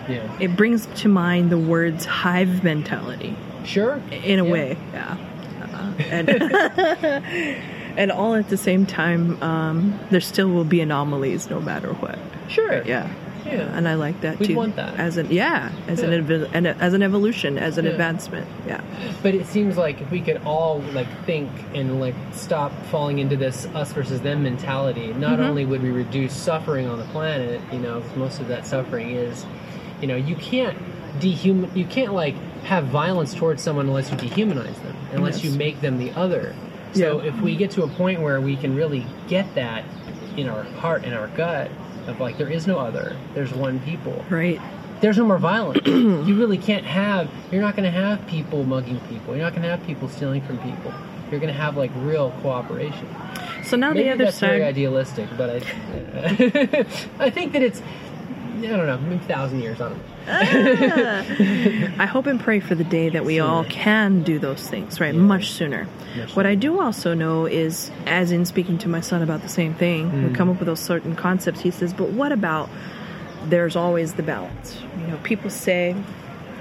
Yeah. 0.09 0.29
it 0.41 0.55
brings 0.57 0.87
to 0.87 1.09
mind 1.09 1.51
the 1.51 1.59
words 1.59 2.05
hive 2.05 2.62
mentality 2.65 3.37
Sure. 3.65 4.01
in 4.11 4.39
a 4.39 4.45
Yeah. 4.45 4.51
way 4.53 4.77
yeah 4.93 5.17
Uh, 5.75 5.93
and 6.11 6.29
and 7.96 8.11
all 8.12 8.35
at 8.35 8.48
the 8.48 8.56
same 8.56 8.87
time 8.87 9.42
um, 9.42 9.98
there 10.11 10.20
still 10.20 10.48
will 10.48 10.64
be 10.64 10.80
anomalies 10.80 11.48
no 11.50 11.61
matter 11.61 11.92
what 11.94 12.18
Sure. 12.48 12.82
yeah 12.85 13.09
Yeah. 13.44 13.76
and 13.76 13.87
I 13.88 13.94
like 13.94 14.20
that 14.22 14.38
We'd 14.40 14.46
too. 14.48 14.56
want 14.56 14.74
that. 14.76 14.98
as 14.98 15.16
an 15.18 15.28
yeah, 15.30 15.70
as 15.88 16.02
Yeah. 16.02 16.09
an 16.52 16.66
as 16.66 16.94
an 16.94 17.02
evolution, 17.02 17.59
as 17.59 17.78
an 17.78 17.85
Yeah. 17.85 17.92
advancement. 17.92 18.46
Yeah, 18.66 18.80
But 19.22 19.35
it 19.37 19.46
seems 19.46 19.76
like 19.76 20.00
if 20.00 20.11
we 20.11 20.20
could 20.20 20.40
all 20.44 20.82
like 20.94 21.06
think 21.26 21.48
and 21.74 22.00
like 22.00 22.14
stop 22.32 22.72
falling 22.90 23.18
into 23.20 23.37
this 23.37 23.66
us 23.74 23.92
versus 23.92 24.20
them 24.20 24.42
mentality, 24.42 25.12
not 25.16 25.38
only 25.38 25.64
would 25.64 25.80
we 25.82 25.90
reduce 25.90 26.32
suffering 26.35 26.88
on 26.88 26.98
the 26.98 27.04
planet, 27.06 27.61
you 27.72 27.78
know, 27.78 28.02
most 28.16 28.40
of 28.40 28.48
that 28.48 28.66
suffering 28.66 29.11
is, 29.12 29.46
you 30.00 30.09
know, 30.09 30.16
you 30.16 30.35
can't 30.37 30.76
dehuman, 31.20 31.70
you 31.76 31.85
can't 31.85 32.12
like 32.14 32.35
have 32.64 32.85
violence 32.87 33.32
towards 33.32 33.62
someone 33.62 33.87
unless 33.87 34.11
you 34.11 34.16
dehumanize 34.16 34.74
them, 34.82 34.96
unless 35.12 35.44
you 35.44 35.50
make 35.52 35.80
them 35.80 35.98
the 35.98 36.11
other. 36.12 36.52
So 36.94 37.20
Yeah. 37.22 37.29
if 37.29 37.40
we 37.40 37.57
get 37.57 37.70
to 37.72 37.83
a 37.83 37.88
point 37.88 38.20
where 38.20 38.40
we 38.40 38.57
can 38.57 38.75
really 38.77 39.05
get 39.29 39.55
that 39.55 39.85
in 40.37 40.49
our 40.49 40.62
heart 40.64 41.05
and 41.05 41.14
our 41.14 41.29
gut 41.29 41.70
of 42.07 42.20
like 42.20 42.38
there 42.38 42.49
is 42.51 42.66
no 42.66 42.79
other, 42.79 43.16
there's 43.35 43.53
one 43.53 43.81
people 43.81 44.25
right. 44.31 44.61
there's 45.01 45.18
no 45.18 45.25
more 45.27 45.38
violence. 45.38 45.81
you 45.87 46.38
really 46.38 46.59
can't 46.59 46.85
have. 46.85 47.29
You're 47.51 47.62
not 47.62 47.75
going 47.77 47.85
to 47.90 47.99
have 47.99 48.27
people 48.27 48.64
mugging 48.64 49.01
people. 49.09 49.35
You're 49.35 49.44
not 49.44 49.53
going 49.53 49.62
to 49.62 49.68
have 49.68 49.85
people 49.87 50.09
stealing 50.09 50.40
from 50.42 50.59
people. 50.59 50.92
You're 51.31 51.40
going 51.40 51.53
to 51.53 51.59
have 51.61 51.77
like 51.77 51.90
real 51.96 52.31
cooperation. 52.42 53.09
So 53.64 53.77
now 53.77 53.90
Maybe 53.92 54.05
the 54.05 54.11
other 54.12 54.25
that's 54.27 54.38
very 54.38 54.61
side. 54.61 54.68
idealistic, 54.68 55.29
but 55.37 55.51
I, 55.51 55.57
I 57.18 57.31
think 57.31 57.53
that 57.53 57.62
it's. 57.62 57.83
I 58.59 58.68
don't 58.68 58.87
know, 58.87 58.96
maybe 58.99 59.16
a 59.16 59.18
thousand 59.27 59.61
years 59.61 59.81
on 59.81 59.92
it. 59.92 59.99
I 61.99 62.07
hope 62.07 62.27
and 62.27 62.41
pray 62.41 62.61
for 62.61 62.75
the 62.75 62.85
day 62.85 63.09
that 63.11 63.25
we 63.25 63.39
all 63.41 63.65
can 63.65 64.23
do 64.23 64.39
those 64.39 64.69
things, 64.69 65.01
right? 65.01 65.15
Yeah. 65.15 65.21
Much 65.21 65.51
sooner. 65.51 65.85
What 66.35 66.47
I 66.47 66.55
do 66.55 66.81
also 66.81 67.15
know 67.15 67.47
is, 67.47 67.91
as 68.07 68.33
in 68.33 68.45
speaking 68.45 68.79
to 68.79 68.89
my 68.89 69.01
son 69.01 69.23
about 69.23 69.43
the 69.43 69.49
same 69.49 69.75
thing, 69.75 70.11
Mm. 70.11 70.29
we 70.29 70.35
come 70.35 70.49
up 70.51 70.59
with 70.59 70.67
those 70.67 70.81
certain 70.81 71.15
concepts. 71.15 71.61
He 71.61 71.71
says, 71.71 71.93
"But 71.93 72.11
what 72.11 72.33
about? 72.33 72.69
There's 73.49 73.77
always 73.77 74.15
the 74.15 74.23
balance. 74.23 74.81
You 75.01 75.07
know, 75.09 75.19
people 75.23 75.51
say, 75.51 75.95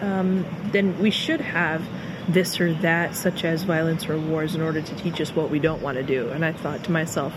um, 0.02 0.46
then 0.72 0.98
we 1.00 1.10
should 1.12 1.42
have." 1.42 1.82
This 2.28 2.60
or 2.60 2.74
that, 2.82 3.16
such 3.16 3.46
as 3.46 3.62
violence 3.62 4.10
or 4.10 4.18
wars, 4.18 4.56
in 4.56 4.62
order 4.62 4.82
to 4.82 4.96
teach 4.96 5.22
us 5.22 5.36
what 5.36 5.52
we 5.52 5.60
don't 5.60 5.84
want 5.84 5.98
to 5.98 6.04
do. 6.04 6.30
And 6.30 6.44
I 6.44 6.54
thought 6.54 6.84
to 6.86 6.92
myself, 6.92 7.32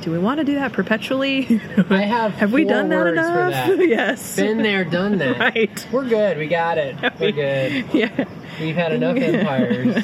do 0.00 0.10
we 0.12 0.18
want 0.18 0.38
to 0.38 0.44
do 0.44 0.54
that 0.56 0.72
perpetually? 0.72 1.60
I 1.90 2.02
have. 2.02 2.32
Have 2.34 2.52
we 2.52 2.64
done 2.64 2.88
that 2.90 3.06
enough? 3.06 3.66
For 3.66 3.76
that. 3.76 3.88
yes. 3.88 4.36
Been 4.36 4.58
there, 4.58 4.84
done 4.84 5.18
that. 5.18 5.38
Right. 5.38 5.86
We're 5.92 6.08
good. 6.08 6.38
We 6.38 6.46
got 6.46 6.78
it. 6.78 6.96
We're 7.18 7.32
good. 7.32 7.86
yeah. 7.92 8.24
We've 8.60 8.74
had 8.76 8.92
enough 8.92 9.16
empires. 9.16 9.96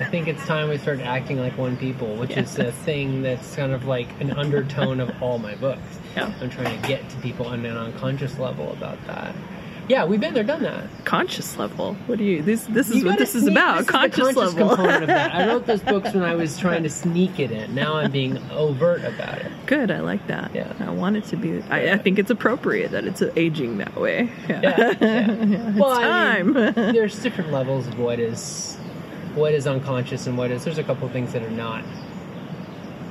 I 0.00 0.04
think 0.06 0.26
it's 0.26 0.44
time 0.46 0.68
we 0.68 0.78
start 0.78 1.00
acting 1.00 1.38
like 1.38 1.56
one 1.56 1.76
people, 1.76 2.16
which 2.16 2.36
is 2.36 2.58
a 2.58 2.72
thing 2.72 3.22
that's 3.22 3.54
kind 3.54 3.72
of 3.72 3.84
like 3.84 4.08
an 4.20 4.32
undertone 4.32 4.98
of 5.00 5.10
all 5.22 5.38
my 5.38 5.54
books. 5.54 5.80
Yeah. 6.16 6.32
I'm 6.40 6.50
trying 6.50 6.80
to 6.80 6.88
get 6.88 7.08
to 7.10 7.16
people 7.18 7.46
on 7.46 7.64
an 7.64 7.76
unconscious 7.76 8.38
level 8.38 8.72
about 8.72 9.04
that. 9.06 9.34
Yeah, 9.88 10.06
we've 10.06 10.20
been 10.20 10.32
there, 10.32 10.44
done 10.44 10.62
that. 10.62 10.84
Conscious 11.04 11.58
level. 11.58 11.94
What 12.06 12.18
do 12.18 12.24
you? 12.24 12.42
This 12.42 12.64
this 12.64 12.88
is 12.88 12.96
You 12.96 13.04
what 13.04 13.18
this 13.18 13.34
is 13.34 13.46
about. 13.46 13.78
this 13.78 13.80
is 13.82 13.86
the 13.86 13.92
conscious, 13.92 14.18
conscious 14.34 14.36
level. 14.54 14.68
component 14.68 15.02
of 15.02 15.06
that. 15.08 15.34
I 15.34 15.46
wrote 15.48 15.66
those 15.66 15.82
books 15.94 16.14
when 16.14 16.22
I 16.22 16.34
was 16.34 16.58
trying 16.58 16.82
to 16.84 16.90
sneak 16.90 17.38
it 17.38 17.50
in. 17.50 17.74
Now 17.74 17.96
I'm 17.96 18.10
being 18.10 18.38
overt 18.50 19.04
about 19.04 19.38
it. 19.38 19.52
Good. 19.66 19.90
I 19.90 20.00
like 20.00 20.26
that. 20.28 20.54
Yeah. 20.54 20.72
I 20.80 20.90
want 20.90 21.16
it 21.18 21.24
to 21.26 21.36
be. 21.36 21.60
I, 21.68 21.92
I 21.92 21.98
think 21.98 22.18
it's 22.18 22.30
appropriate 22.30 22.92
that 22.92 23.04
it's 23.04 23.22
aging 23.36 23.78
that 23.78 23.94
way. 23.96 24.30
Yeah. 24.48 24.60
Yeah. 24.62 24.94
yeah. 25.00 25.70
well, 25.76 25.90
I 25.90 26.42
mean, 26.42 26.54
time. 26.54 26.74
there's 26.74 27.18
different 27.22 27.50
levels 27.50 27.86
of 27.86 27.98
what 27.98 28.18
is 28.20 28.76
what 29.34 29.52
is 29.52 29.66
unconscious 29.66 30.26
and 30.26 30.38
what 30.38 30.50
is. 30.50 30.64
There's 30.64 30.78
a 30.78 30.84
couple 30.84 31.08
things 31.08 31.32
that 31.32 31.42
are 31.42 31.50
not 31.50 31.84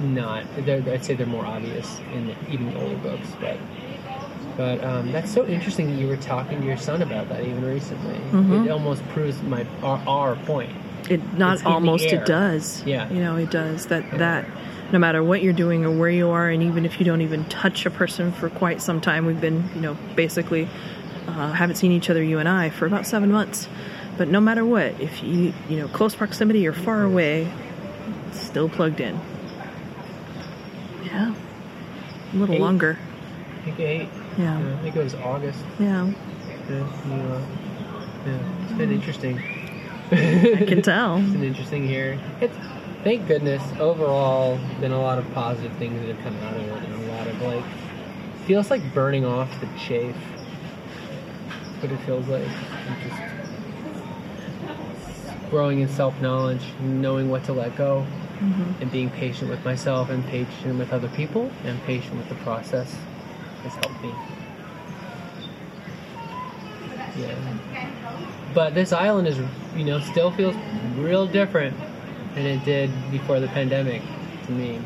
not. 0.02 0.46
I'd 0.58 1.06
say 1.06 1.14
they're 1.14 1.26
more 1.28 1.46
obvious 1.46 2.00
in 2.14 2.28
the, 2.28 2.36
even 2.52 2.74
the 2.74 2.82
older 2.82 2.98
books, 2.98 3.28
but. 3.40 3.58
But 4.58 4.84
um, 4.84 5.12
that's 5.12 5.32
so 5.34 5.46
interesting 5.48 5.90
that 5.92 6.00
you 6.00 6.08
were 6.08 6.18
talking 6.18 6.60
to 6.62 6.66
your 6.68 6.78
son 6.78 7.02
about 7.02 7.28
that 7.30 7.42
even 7.42 7.66
recently. 7.66 8.16
Mhm. 8.32 8.66
It 8.66 8.72
almost 8.72 9.04
proves 9.10 9.42
my 9.44 9.66
our, 9.82 9.98
our 10.08 10.36
point. 10.36 10.70
It 11.10 11.38
not 11.38 11.66
almost. 11.66 12.06
It 12.06 12.26
does. 12.26 12.84
Yeah. 12.86 13.10
You 13.10 13.20
know, 13.20 13.36
it 13.36 13.50
does. 13.52 13.88
That 13.88 14.04
Yeah. 14.12 14.18
that. 14.20 14.46
No 14.92 15.00
matter 15.00 15.24
what 15.24 15.42
you're 15.42 15.54
doing 15.54 15.86
or 15.86 15.92
where 15.92 16.10
you 16.10 16.30
are, 16.30 16.50
and 16.50 16.62
even 16.62 16.86
if 16.86 17.00
you 17.00 17.06
don't 17.06 17.22
even 17.22 17.46
touch 17.46 17.86
a 17.88 17.90
person 17.90 18.32
for 18.32 18.48
quite 18.50 18.80
some 18.80 19.02
time, 19.02 19.26
we've 19.26 19.42
been, 19.42 19.68
you 19.74 19.82
know, 19.82 19.98
basically 20.16 20.68
uh, 21.28 21.52
haven't 21.54 21.78
seen 21.78 21.92
each 21.92 22.12
other, 22.12 22.22
you 22.22 22.38
and 22.38 22.48
I, 22.48 22.70
for 22.70 22.86
about 22.86 23.08
seven 23.08 23.32
months. 23.32 23.68
But 24.20 24.28
no 24.28 24.40
matter 24.40 24.64
what, 24.64 25.00
if 25.02 25.24
you, 25.24 25.52
you 25.68 25.78
know, 25.78 25.88
close 25.88 26.14
proximity 26.14 26.68
or 26.68 26.74
far 26.74 27.02
away, 27.02 27.48
still 28.34 28.70
plugged 28.70 29.00
in. 29.00 29.20
Yeah. 31.06 31.34
A 32.34 32.38
little 32.38 32.56
Eight. 32.56 32.62
longer. 32.62 33.00
I 33.62 33.66
think 33.66 33.80
eight. 33.80 34.10
Yeah. 34.38 34.58
I 34.58 34.82
think 34.82 34.96
it 34.96 35.04
was 35.04 35.16
August. 35.16 35.60
Yeah. 35.80 36.12
Yeah, 36.70 36.78
you, 37.08 37.16
yeah. 38.26 38.40
It's 38.64 38.74
been 38.74 38.92
interesting. 38.92 39.38
I 40.12 40.66
can 40.68 40.82
tell. 40.82 41.18
It's 41.18 41.32
been 41.32 41.44
interesting 41.44 41.86
here. 41.88 42.20
It's 42.40 42.56
thank 43.04 43.28
goodness 43.28 43.62
overall 43.80 44.58
been 44.80 44.94
a 44.94 45.02
lot 45.02 45.18
of 45.18 45.30
positive 45.34 45.74
things 45.74 46.00
that 46.00 46.16
have 46.16 46.24
come 46.24 46.38
out 46.38 46.56
of 46.56 46.62
it, 46.62 46.84
and 46.84 47.04
a 47.04 47.14
lot 47.14 47.28
of 47.28 47.42
like 47.42 47.64
feels 48.46 48.70
like 48.70 48.94
burning 48.94 49.26
off 49.26 49.50
the 49.60 49.68
chafe. 49.78 50.16
What 51.82 51.92
it 51.92 51.98
feels 52.06 52.28
like, 52.28 52.48
And 52.48 53.02
just 53.02 53.22
growing 55.50 55.82
in 55.82 55.90
self 55.90 56.20
knowledge, 56.22 56.64
knowing 56.80 57.30
what 57.30 57.44
to 57.46 57.54
let 57.54 57.76
go, 57.76 58.06
mm-hmm. 58.40 58.82
and 58.82 58.90
being 58.90 59.10
patient 59.10 59.50
with 59.50 59.66
myself, 59.66 60.10
and 60.10 60.26
patient 60.28 60.80
with 60.80 60.94
other 60.94 61.10
people, 61.10 61.52
and 61.66 61.82
patient 61.84 62.16
with 62.16 62.30
the 62.30 62.36
process 62.36 62.96
has 63.64 63.74
helped 63.74 64.02
me. 64.04 64.14
Yeah. 67.18 67.36
But 68.54 68.76
this 68.76 68.92
island 68.94 69.28
is, 69.28 69.40
you 69.76 69.86
know, 69.86 70.00
still 70.00 70.32
feels 70.32 70.56
real 70.98 71.28
different 71.28 71.76
than 72.36 72.46
it 72.46 72.64
did 72.66 72.92
before 73.12 73.40
the 73.40 73.48
pandemic 73.48 74.02
to 74.46 74.52
me. 74.52 74.80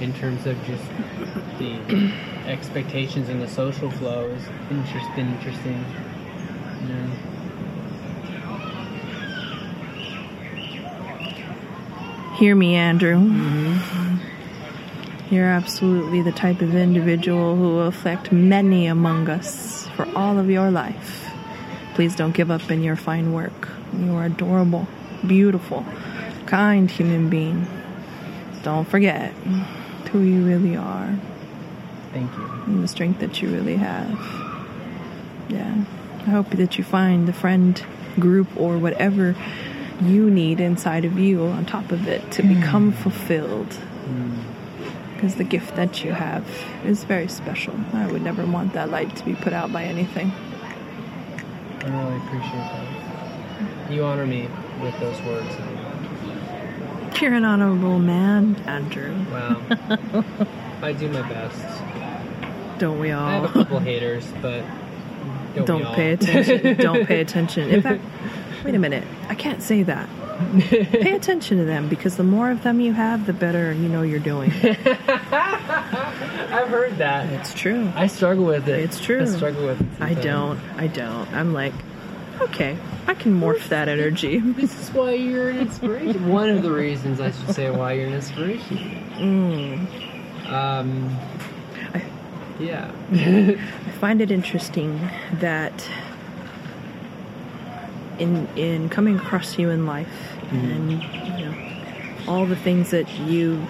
In 0.00 0.12
terms 0.14 0.46
of 0.46 0.56
just 0.64 0.84
the 1.58 2.12
expectations 2.46 3.28
and 3.28 3.42
the 3.42 3.48
social 3.48 3.90
flow 3.90 4.32
has 4.32 4.48
interest, 4.70 5.06
been 5.16 5.28
interesting. 5.34 5.84
You 6.82 6.88
know. 6.94 7.10
Hear 12.36 12.54
me, 12.54 12.76
Andrew. 12.76 13.16
Mm-hmm. 13.16 14.07
You're 15.30 15.46
absolutely 15.46 16.22
the 16.22 16.32
type 16.32 16.62
of 16.62 16.74
individual 16.74 17.54
who 17.54 17.64
will 17.64 17.86
affect 17.86 18.32
many 18.32 18.86
among 18.86 19.28
us 19.28 19.86
for 19.88 20.08
all 20.16 20.38
of 20.38 20.48
your 20.48 20.70
life. 20.70 21.28
Please 21.94 22.16
don't 22.16 22.32
give 22.32 22.50
up 22.50 22.70
in 22.70 22.82
your 22.82 22.96
fine 22.96 23.34
work. 23.34 23.68
You 23.94 24.14
are 24.14 24.24
adorable, 24.24 24.88
beautiful, 25.26 25.84
kind 26.46 26.90
human 26.90 27.28
being. 27.28 27.66
Don't 28.62 28.88
forget 28.88 29.32
who 30.12 30.20
you 30.20 30.46
really 30.46 30.76
are 30.76 31.14
Thank 32.12 32.34
you. 32.34 32.50
and 32.66 32.82
the 32.82 32.88
strength 32.88 33.20
that 33.20 33.42
you 33.42 33.50
really 33.50 33.76
have. 33.76 34.10
Yeah. 35.50 35.84
I 36.26 36.30
hope 36.30 36.50
that 36.50 36.78
you 36.78 36.84
find 36.84 37.28
the 37.28 37.34
friend 37.34 37.82
group 38.18 38.48
or 38.56 38.78
whatever 38.78 39.36
you 40.00 40.30
need 40.30 40.60
inside 40.60 41.04
of 41.04 41.18
you 41.18 41.44
on 41.44 41.66
top 41.66 41.92
of 41.92 42.08
it 42.08 42.30
to 42.32 42.42
hmm. 42.42 42.54
become 42.54 42.92
fulfilled. 42.92 43.74
Hmm. 43.74 44.57
Because 45.18 45.34
the 45.34 45.42
gift 45.42 45.74
that 45.74 46.04
you 46.04 46.12
have 46.12 46.48
is 46.84 47.02
very 47.02 47.26
special. 47.26 47.74
I 47.92 48.06
would 48.06 48.22
never 48.22 48.46
want 48.46 48.72
that 48.74 48.88
light 48.88 49.16
to 49.16 49.24
be 49.24 49.34
put 49.34 49.52
out 49.52 49.72
by 49.72 49.82
anything. 49.82 50.30
I 50.30 51.88
really 51.88 52.16
appreciate 52.18 52.52
that. 52.52 53.90
You 53.90 54.04
honor 54.04 54.28
me 54.28 54.48
with 54.80 54.96
those 55.00 55.20
words. 55.22 55.56
You're 57.20 57.34
an 57.34 57.44
honorable 57.44 57.98
man, 57.98 58.54
Andrew. 58.66 59.12
Wow. 59.32 59.60
I 60.82 60.92
do 60.92 61.08
my 61.08 61.28
best. 61.28 61.82
Don't 62.78 63.00
we 63.00 63.10
all? 63.10 63.26
I 63.26 63.32
have 63.32 63.44
a 63.44 63.48
couple 63.52 63.80
haters, 63.80 64.24
but 64.40 64.62
don't, 65.56 65.66
Don't 65.66 65.94
pay 65.96 66.12
attention. 66.12 66.76
Don't 66.76 67.06
pay 67.06 67.20
attention. 67.26 67.70
In 67.70 67.82
fact, 67.82 68.04
wait 68.64 68.76
a 68.76 68.78
minute. 68.78 69.02
I 69.28 69.34
can't 69.34 69.60
say 69.60 69.82
that. 69.82 70.08
Pay 70.60 71.14
attention 71.14 71.58
to 71.58 71.64
them 71.64 71.88
because 71.88 72.16
the 72.16 72.24
more 72.24 72.50
of 72.50 72.62
them 72.62 72.80
you 72.80 72.92
have, 72.92 73.26
the 73.26 73.32
better 73.32 73.72
you 73.72 73.88
know 73.88 74.02
you're 74.02 74.20
doing. 74.20 74.50
I've 74.62 74.78
heard 76.68 76.96
that. 76.98 77.28
It's 77.32 77.54
true. 77.54 77.90
I 77.94 78.06
struggle 78.06 78.44
with 78.44 78.68
it. 78.68 78.80
It's 78.80 79.00
true. 79.00 79.22
I 79.22 79.24
struggle 79.26 79.66
with 79.66 79.80
it. 79.80 79.86
I 80.00 80.14
don't. 80.14 80.58
I 80.76 80.86
don't. 80.86 81.30
I'm 81.32 81.52
like, 81.52 81.74
okay, 82.40 82.76
I 83.06 83.14
can 83.14 83.38
morph 83.40 83.68
that 83.68 83.88
energy. 83.88 84.38
This 84.56 84.78
is 84.80 84.90
why 84.94 85.12
you're 85.12 85.50
an 85.50 85.58
inspiration. 85.58 86.28
One 86.28 86.50
of 86.50 86.62
the 86.62 86.70
reasons 86.72 87.20
I 87.20 87.30
should 87.30 87.54
say 87.54 87.70
why 87.70 87.92
you're 87.94 88.06
an 88.06 88.14
inspiration. 88.14 88.78
Mm. 89.16 90.50
Um. 90.52 91.16
I- 91.94 92.04
Yeah. 92.60 92.90
I 93.12 93.56
find 94.00 94.20
it 94.20 94.30
interesting 94.30 95.00
that 95.34 95.88
in 98.18 98.46
in 98.56 98.88
coming 98.88 99.16
across 99.16 99.58
you 99.58 99.70
in 99.70 99.86
life 99.86 100.08
and 100.50 100.92
you 100.92 100.98
know 101.44 101.54
all 102.26 102.46
the 102.46 102.56
things 102.56 102.90
that 102.90 103.08
you 103.20 103.66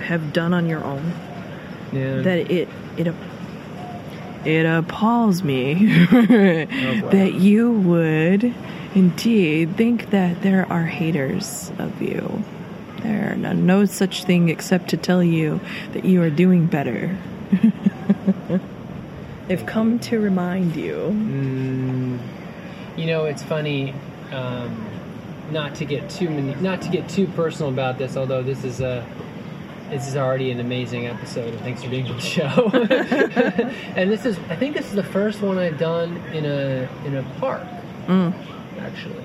have 0.00 0.32
done 0.32 0.52
on 0.54 0.68
your 0.68 0.82
own 0.84 1.12
Yeah. 1.92 2.22
that 2.22 2.50
it 2.50 2.68
it 2.96 3.14
it 4.44 4.66
appalls 4.66 5.42
me 5.44 5.74
wow. 6.12 7.10
that 7.10 7.34
you 7.34 7.70
would 7.72 8.54
indeed 8.94 9.76
think 9.76 10.10
that 10.10 10.42
there 10.42 10.66
are 10.70 10.84
haters 10.84 11.70
of 11.78 12.02
you. 12.02 12.42
There 13.02 13.32
are 13.32 13.36
no, 13.36 13.52
no 13.52 13.84
such 13.84 14.24
thing 14.24 14.48
except 14.48 14.90
to 14.90 14.96
tell 14.96 15.22
you 15.22 15.60
that 15.92 16.04
you 16.04 16.20
are 16.22 16.30
doing 16.30 16.66
better. 16.66 17.16
They've 19.48 19.64
come 19.66 19.98
to 20.00 20.20
remind 20.20 20.76
you. 20.76 20.94
Mm, 20.94 22.18
you 22.96 23.06
know, 23.06 23.24
it's 23.26 23.42
funny. 23.42 23.94
Um, 24.32 24.88
not 25.50 25.74
to 25.76 25.84
get 25.84 26.08
too 26.08 26.30
many, 26.30 26.54
not 26.62 26.80
to 26.82 26.88
get 26.88 27.08
too 27.08 27.26
personal 27.26 27.70
about 27.70 27.98
this, 27.98 28.16
although 28.16 28.42
this 28.42 28.64
is 28.64 28.80
a. 28.80 29.04
This 29.90 30.08
is 30.08 30.16
already 30.16 30.50
an 30.50 30.58
amazing 30.58 31.06
episode, 31.06 31.52
and 31.52 31.60
thanks 31.60 31.82
for 31.82 31.90
being 31.90 32.06
on 32.06 32.16
the 32.16 32.22
show. 32.22 32.70
and 33.94 34.10
this 34.10 34.24
is, 34.24 34.38
I 34.48 34.56
think, 34.56 34.74
this 34.74 34.86
is 34.86 34.94
the 34.94 35.02
first 35.02 35.42
one 35.42 35.58
I've 35.58 35.78
done 35.78 36.16
in 36.32 36.46
a 36.46 36.88
in 37.04 37.16
a 37.16 37.22
park, 37.38 37.66
Mm. 38.06 38.32
actually. 38.80 39.24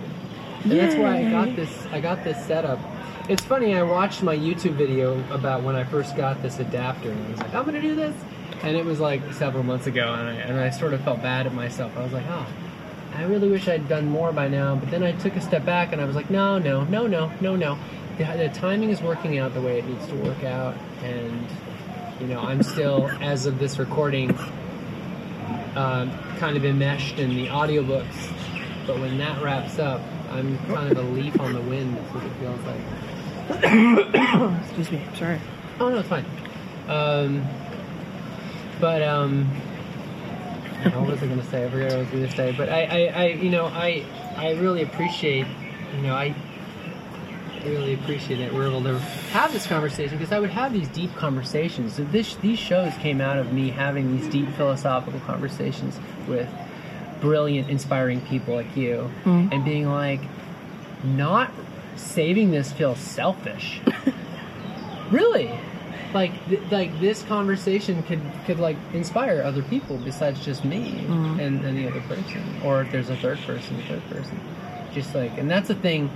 And 0.63 0.71
that's 0.73 0.95
why 0.95 1.19
I 1.19 1.29
got 1.31 1.55
this. 1.55 1.69
I 1.93 2.01
got 2.01 2.25
this 2.25 2.43
setup. 2.45 2.79
It's 3.29 3.45
funny. 3.45 3.75
I 3.75 3.83
watched 3.83 4.23
my 4.23 4.35
YouTube 4.35 4.73
video 4.73 5.23
about 5.33 5.63
when 5.63 5.75
I 5.77 5.85
first 5.85 6.17
got 6.17 6.41
this 6.41 6.59
adapter, 6.59 7.11
and 7.11 7.25
I 7.27 7.29
was 7.31 7.39
like, 7.39 7.53
"I'm 7.55 7.63
gonna 7.63 7.81
do 7.81 7.95
this," 7.95 8.15
and 8.63 8.75
it 8.75 8.83
was 8.83 8.99
like 8.99 9.21
several 9.33 9.63
months 9.63 9.87
ago, 9.87 10.13
and 10.13 10.27
I, 10.27 10.33
and 10.33 10.59
I 10.59 10.69
sort 10.69 10.93
of 10.93 10.99
felt 11.01 11.21
bad 11.21 11.45
at 11.45 11.53
myself. 11.53 11.95
I 11.97 12.03
was 12.03 12.11
like, 12.11 12.25
"Oh, 12.29 12.45
I 13.15 13.23
really 13.23 13.49
wish 13.49 13.67
I'd 13.67 13.87
done 13.87 14.09
more 14.09 14.31
by 14.31 14.47
now." 14.47 14.75
But 14.75 14.91
then 14.91 15.03
I 15.03 15.11
took 15.13 15.35
a 15.35 15.41
step 15.41 15.65
back, 15.65 15.93
and 15.93 16.01
I 16.01 16.05
was 16.05 16.15
like, 16.15 16.29
"No, 16.29 16.57
no, 16.57 16.83
no, 16.83 17.07
no, 17.07 17.31
no, 17.41 17.55
no. 17.55 17.77
The, 18.17 18.23
the 18.23 18.49
timing 18.49 18.89
is 18.89 19.01
working 19.01 19.37
out 19.37 19.53
the 19.53 19.61
way 19.61 19.79
it 19.79 19.85
needs 19.85 20.07
to 20.07 20.15
work 20.15 20.43
out, 20.43 20.75
and 21.03 21.47
you 22.19 22.27
know, 22.27 22.39
I'm 22.39 22.63
still, 22.63 23.09
as 23.21 23.45
of 23.45 23.59
this 23.59 23.77
recording, 23.77 24.35
um, 25.75 26.11
kind 26.37 26.57
of 26.57 26.65
enmeshed 26.65 27.19
in 27.19 27.35
the 27.35 27.47
audiobooks. 27.47 28.33
But 28.87 28.99
when 28.99 29.17
that 29.19 29.41
wraps 29.43 29.79
up, 29.79 30.01
I'm 30.31 30.57
kind 30.67 30.91
of 30.91 30.97
a 30.97 31.01
leaf 31.01 31.39
on 31.39 31.53
the 31.53 31.61
wind. 31.61 31.95
That's 31.95 32.13
what 32.13 32.23
it 32.23 32.31
feels 32.39 32.59
like. 32.65 32.81
Excuse 34.67 34.91
me. 34.91 35.01
Sorry. 35.15 35.39
Oh 35.79 35.89
no, 35.89 35.99
it's 35.99 36.09
fine. 36.09 36.25
Um, 36.87 37.47
but 38.79 39.03
um, 39.03 39.49
what 40.83 41.07
was 41.09 41.23
I 41.23 41.27
going 41.27 41.39
to 41.39 41.45
say? 41.47 41.65
I 41.65 41.69
forget 41.69 41.87
what 41.89 41.95
I 41.95 41.99
was 41.99 42.07
going 42.09 42.27
to 42.27 42.35
say. 42.35 42.53
But 42.55 42.69
I, 42.69 42.83
I, 42.83 43.05
I, 43.23 43.25
you 43.27 43.49
know, 43.49 43.65
I, 43.65 44.05
I 44.35 44.51
really 44.53 44.83
appreciate, 44.83 45.47
you 45.95 46.01
know, 46.03 46.13
I 46.15 46.35
really 47.65 47.95
appreciate 47.95 48.37
that 48.37 48.53
we're 48.53 48.67
able 48.67 48.81
to 48.83 48.97
have 49.33 49.51
this 49.51 49.67
conversation 49.67 50.17
because 50.17 50.31
I 50.31 50.39
would 50.39 50.51
have 50.51 50.71
these 50.71 50.87
deep 50.89 51.13
conversations. 51.15 51.95
So 51.95 52.03
this, 52.05 52.35
these 52.35 52.59
shows 52.59 52.93
came 52.95 53.19
out 53.19 53.37
of 53.37 53.51
me 53.51 53.69
having 53.69 54.15
these 54.17 54.27
deep 54.29 54.47
philosophical 54.51 55.19
conversations 55.21 55.99
with 56.27 56.47
brilliant, 57.19 57.69
inspiring 57.69 58.21
people 58.21 58.53
like 58.55 58.77
you, 58.77 59.09
Mm. 59.25 59.51
and 59.51 59.65
being 59.65 59.89
like, 59.89 60.21
not 61.03 61.51
saving 61.95 62.51
this 62.51 62.71
feels 62.71 62.99
selfish. 62.99 63.81
really, 65.11 65.51
like, 66.17 66.33
th- 66.49 66.61
like 66.71 66.91
this 66.99 67.21
conversation 67.23 68.01
could 68.03 68.21
could 68.45 68.59
like 68.59 68.77
inspire 68.93 69.41
other 69.49 69.61
people 69.73 69.97
besides 69.97 70.43
just 70.43 70.65
me 70.65 70.81
Mm. 71.07 71.39
and, 71.39 71.77
the 71.77 71.87
other 71.87 72.01
person, 72.01 72.41
or 72.65 72.81
if 72.81 72.91
there's 72.91 73.09
a 73.09 73.15
third 73.17 73.39
person, 73.45 73.79
a 73.79 73.83
third 73.89 74.05
person, 74.09 74.37
just 74.93 75.13
like, 75.15 75.37
and 75.37 75.47
that's 75.49 75.67
the 75.67 75.75
thing. 75.75 76.09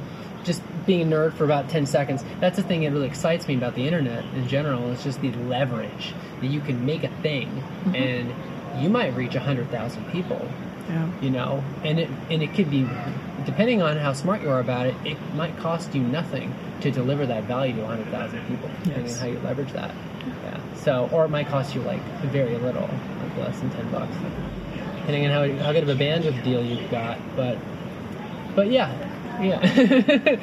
Just 0.43 0.63
being 0.87 1.01
a 1.03 1.05
nerd 1.15 1.33
for 1.33 1.43
about 1.43 1.69
10 1.69 1.85
seconds, 1.85 2.25
that's 2.39 2.57
the 2.57 2.63
thing 2.63 2.81
that 2.81 2.91
really 2.91 3.05
excites 3.05 3.47
me 3.47 3.53
about 3.55 3.75
the 3.75 3.85
internet 3.85 4.23
in 4.33 4.47
general. 4.47 4.91
It's 4.91 5.03
just 5.03 5.21
the 5.21 5.29
leverage 5.55 6.15
that 6.41 6.47
you 6.47 6.61
can 6.61 6.83
make 6.83 7.03
a 7.03 7.09
thing 7.21 7.47
Mm-hmm. 7.49 7.95
and 7.95 8.81
you 8.83 8.89
might 8.89 9.13
reach 9.15 9.35
100,000 9.35 10.03
people 10.11 10.41
Yeah. 10.89 11.07
you 11.21 11.29
know 11.29 11.63
and 11.83 11.99
it 11.99 12.09
and 12.31 12.41
it 12.41 12.51
could 12.55 12.69
be 12.71 12.83
depending 13.45 13.81
on 13.81 13.97
how 13.97 14.13
smart 14.13 14.41
you 14.41 14.49
are 14.49 14.59
about 14.59 14.87
it 14.87 14.95
it 15.05 15.17
might 15.35 15.55
cost 15.57 15.93
you 15.95 16.01
nothing 16.01 16.53
to 16.81 16.89
deliver 16.91 17.25
that 17.25 17.43
value 17.43 17.75
to 17.75 17.81
100000 17.81 18.39
people. 18.47 18.69
Depending 18.83 19.05
Yes. 19.05 19.15
on 19.21 19.27
how 19.27 19.33
you 19.33 19.39
leverage 19.39 19.71
that. 19.73 19.91
Yeah. 20.43 20.59
So 20.75 21.09
or 21.11 21.25
it 21.25 21.29
might 21.29 21.47
cost 21.47 21.75
you 21.75 21.81
like 21.81 22.01
very 22.31 22.57
little 22.57 22.89
like 23.21 23.37
less 23.37 23.59
than 23.59 23.69
10 23.71 23.91
bucks. 23.91 24.15
Depending 25.01 25.27
on 25.27 25.31
how, 25.57 25.65
how 25.65 25.71
good 25.73 25.83
of 25.83 25.89
a 25.89 25.95
bandwidth 25.95 26.43
deal 26.43 26.63
you've 26.63 26.89
got 26.89 27.19
but 27.35 27.57
but 28.55 28.69
yeah. 28.71 28.91
Yeah. 29.41 30.37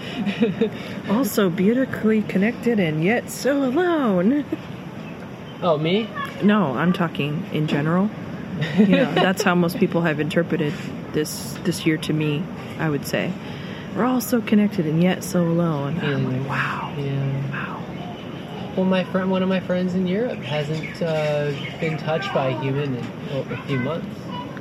Also 1.11 1.51
beautifully 1.51 2.23
connected 2.23 2.79
and 2.81 3.03
yet 3.05 3.31
so 3.31 3.63
alone. 3.65 4.45
oh 5.63 5.79
me? 5.79 6.09
No, 6.43 6.75
I'm 6.75 6.93
talking 6.93 7.45
in 7.53 7.67
general. 7.67 8.11
You 8.79 8.87
know, 8.87 9.15
that's 9.15 9.43
how 9.43 9.55
most 9.55 9.79
people 9.79 10.03
have 10.03 10.19
interpreted 10.21 10.73
this 11.13 11.55
this 11.65 11.85
year 11.87 11.97
to 11.99 12.13
me. 12.13 12.43
I 12.79 12.89
would 12.91 13.07
say 13.07 13.33
we're 13.97 14.05
all 14.05 14.21
so 14.21 14.41
connected 14.41 14.87
and 14.87 15.03
yet 15.03 15.25
so 15.25 15.43
alone. 15.43 15.99
I'm 16.01 16.41
like, 16.41 16.49
wow, 16.49 16.95
yeah 16.99 17.51
wow. 17.51 17.83
Well, 18.77 18.87
my 18.87 19.03
friend, 19.05 19.29
one 19.31 19.43
of 19.43 19.49
my 19.49 19.59
friends 19.59 19.95
in 19.95 20.07
Europe, 20.07 20.39
hasn't 20.39 21.03
uh, 21.03 21.51
been 21.81 21.97
touched 21.99 22.33
by 22.33 22.49
a 22.49 22.61
human 22.61 22.95
in 22.95 23.07
oh, 23.33 23.41
a 23.51 23.57
few 23.67 23.79
months, 23.81 24.07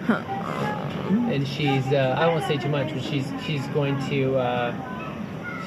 Um, 0.09 1.29
and 1.31 1.47
she's. 1.47 1.85
Uh, 1.87 2.15
I 2.17 2.25
won't 2.27 2.43
say 2.45 2.57
too 2.57 2.69
much, 2.69 2.93
but 2.93 3.03
she's 3.03 3.31
she's 3.45 3.65
going 3.67 3.95
to. 4.09 4.37
Uh, 4.37 4.73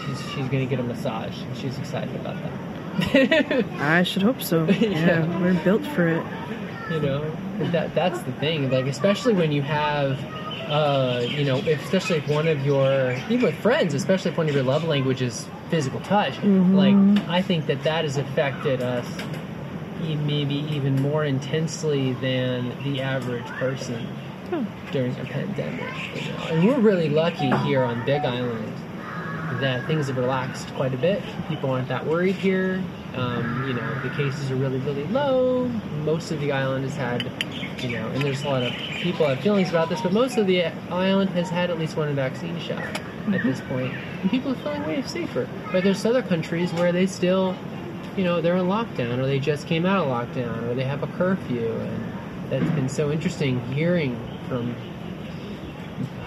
she's 0.04 0.20
she's 0.30 0.48
going 0.48 0.60
to 0.60 0.66
get 0.66 0.80
a 0.80 0.82
massage. 0.82 1.40
and 1.42 1.56
She's 1.56 1.78
excited 1.78 2.14
about 2.16 2.36
that. 2.42 3.64
I 3.80 4.02
should 4.02 4.22
hope 4.22 4.42
so. 4.42 4.64
Yeah. 4.80 4.88
Yeah, 4.90 5.40
we're 5.40 5.62
built 5.62 5.86
for 5.86 6.08
it. 6.08 6.24
you 6.90 7.00
know, 7.00 7.30
that 7.70 7.94
that's 7.94 8.20
the 8.22 8.32
thing. 8.32 8.68
Like, 8.70 8.86
especially 8.86 9.34
when 9.34 9.52
you 9.52 9.62
have. 9.62 10.18
Uh, 10.70 11.26
you 11.28 11.44
know, 11.44 11.56
especially 11.56 12.18
if 12.18 12.28
one 12.28 12.46
of 12.46 12.64
your, 12.64 13.12
even 13.28 13.42
with 13.42 13.56
friends, 13.56 13.92
especially 13.92 14.30
if 14.30 14.38
one 14.38 14.48
of 14.48 14.54
your 14.54 14.62
love 14.62 14.85
languages 14.85 15.46
physical 15.68 16.00
touch, 16.00 16.35
like 16.44 16.94
I 17.28 17.42
think 17.42 17.66
that 17.66 17.83
that 17.83 18.04
has 18.04 18.16
affected 18.16 18.80
us 18.80 19.06
maybe 20.00 20.54
even 20.70 21.00
more 21.02 21.24
intensely 21.24 22.12
than 22.14 22.72
the 22.85 23.00
average 23.00 23.46
person 23.59 24.06
during 24.92 25.12
a 25.18 25.24
pandemic. 25.24 25.92
You 26.14 26.33
know? 26.33 26.38
And 26.50 26.66
we're 26.66 26.78
really 26.80 27.09
lucky 27.09 27.50
here 27.66 27.83
on 27.83 28.04
Big 28.06 28.24
Island 28.24 28.72
that 29.61 29.87
things 29.87 30.06
have 30.06 30.16
relaxed 30.16 30.72
quite 30.74 30.94
a 30.94 30.96
bit. 30.96 31.22
People 31.48 31.70
aren't 31.70 31.88
that 31.88 32.06
worried 32.06 32.37
here. 32.37 32.83
Um, 33.14 33.66
you 33.66 33.75
know, 33.75 34.01
the 34.03 34.11
cases 34.11 34.51
are 34.51 34.57
really, 34.57 34.79
really 34.79 35.05
low. 35.07 35.66
Most 36.05 36.31
of 36.31 36.40
the 36.40 36.53
island 36.53 36.85
has 36.85 36.94
had, 36.94 37.23
you 37.83 37.96
know, 37.96 38.07
and 38.09 38.23
there's 38.23 38.44
a 38.44 38.49
lot 38.49 38.62
of 38.62 38.73
people 38.73 39.27
have 39.27 39.40
feelings 39.40 39.68
about 39.68 39.88
this, 39.88 40.01
but 40.01 40.12
most 40.12 40.38
of 40.38 40.46
the 40.46 40.66
island 40.90 41.31
has 41.31 41.51
had 41.51 41.70
at 41.70 41.79
least 41.79 41.96
one 41.96 42.14
vaccine 42.14 42.59
shot 42.61 43.01
at 43.33 43.42
this 43.42 43.61
point, 43.62 43.92
and 44.23 44.31
people 44.31 44.53
are 44.53 44.57
feeling 44.57 44.87
way 44.87 45.03
safer. 45.03 45.49
But 45.73 45.83
there's 45.85 46.05
other 46.05 46.23
countries 46.23 46.73
where 46.73 46.92
they 46.92 47.07
still, 47.07 47.57
you 48.16 48.25
know, 48.25 48.40
they're 48.40 48.57
in 48.57 48.66
lockdown, 48.66 49.18
or 49.18 49.27
they 49.27 49.40
just 49.40 49.66
came 49.66 49.87
out 49.87 50.05
of 50.05 50.09
lockdown, 50.09 50.68
or 50.68 50.75
they 50.75 50.85
have 50.85 51.03
a 51.03 51.09
curfew, 51.09 51.68
and 51.68 52.12
that's 52.49 52.70
been 52.77 52.88
so 52.88 53.11
interesting 53.11 53.61
hearing 53.73 54.18
from 54.49 54.75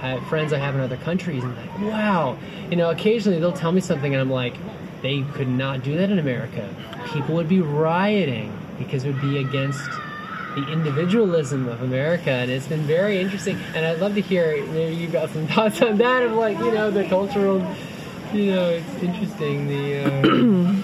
I 0.02 0.20
friends 0.26 0.52
I 0.52 0.58
have 0.58 0.76
in 0.76 0.82
other 0.82 0.98
countries, 0.98 1.44
and 1.44 1.56
like, 1.56 1.80
wow, 1.80 2.38
you 2.70 2.76
know, 2.76 2.90
occasionally 2.90 3.40
they'll 3.40 3.54
tell 3.54 3.72
me 3.72 3.80
something, 3.80 4.14
and 4.14 4.22
I'm 4.22 4.30
like, 4.30 4.56
they 5.04 5.22
could 5.34 5.48
not 5.50 5.84
do 5.84 5.96
that 5.98 6.10
in 6.10 6.18
America. 6.18 6.68
People 7.14 7.36
would 7.36 7.48
be 7.50 7.62
rioting 7.62 8.52
because 8.80 9.04
it 9.04 9.12
would 9.14 9.22
be 9.22 9.38
against 9.38 9.88
the 10.56 10.68
individualism 10.72 11.68
of 11.68 11.82
America, 11.84 12.30
and 12.32 12.50
it's 12.50 12.68
been 12.68 12.82
very 12.84 13.20
interesting. 13.20 13.58
And 13.76 13.86
I'd 13.86 14.00
love 14.00 14.16
to 14.16 14.22
hear 14.22 14.66
maybe 14.68 14.96
you 14.96 15.08
got 15.08 15.30
some 15.30 15.46
thoughts 15.54 15.82
on 15.82 15.98
that 16.00 16.24
of 16.24 16.32
like, 16.32 16.58
you 16.58 16.72
know, 16.72 16.90
the 16.90 17.04
cultural, 17.08 17.60
you 18.34 18.52
know, 18.52 18.70
it's 18.70 19.04
interesting. 19.04 19.68
The, 19.68 20.06
uh, 20.06 20.74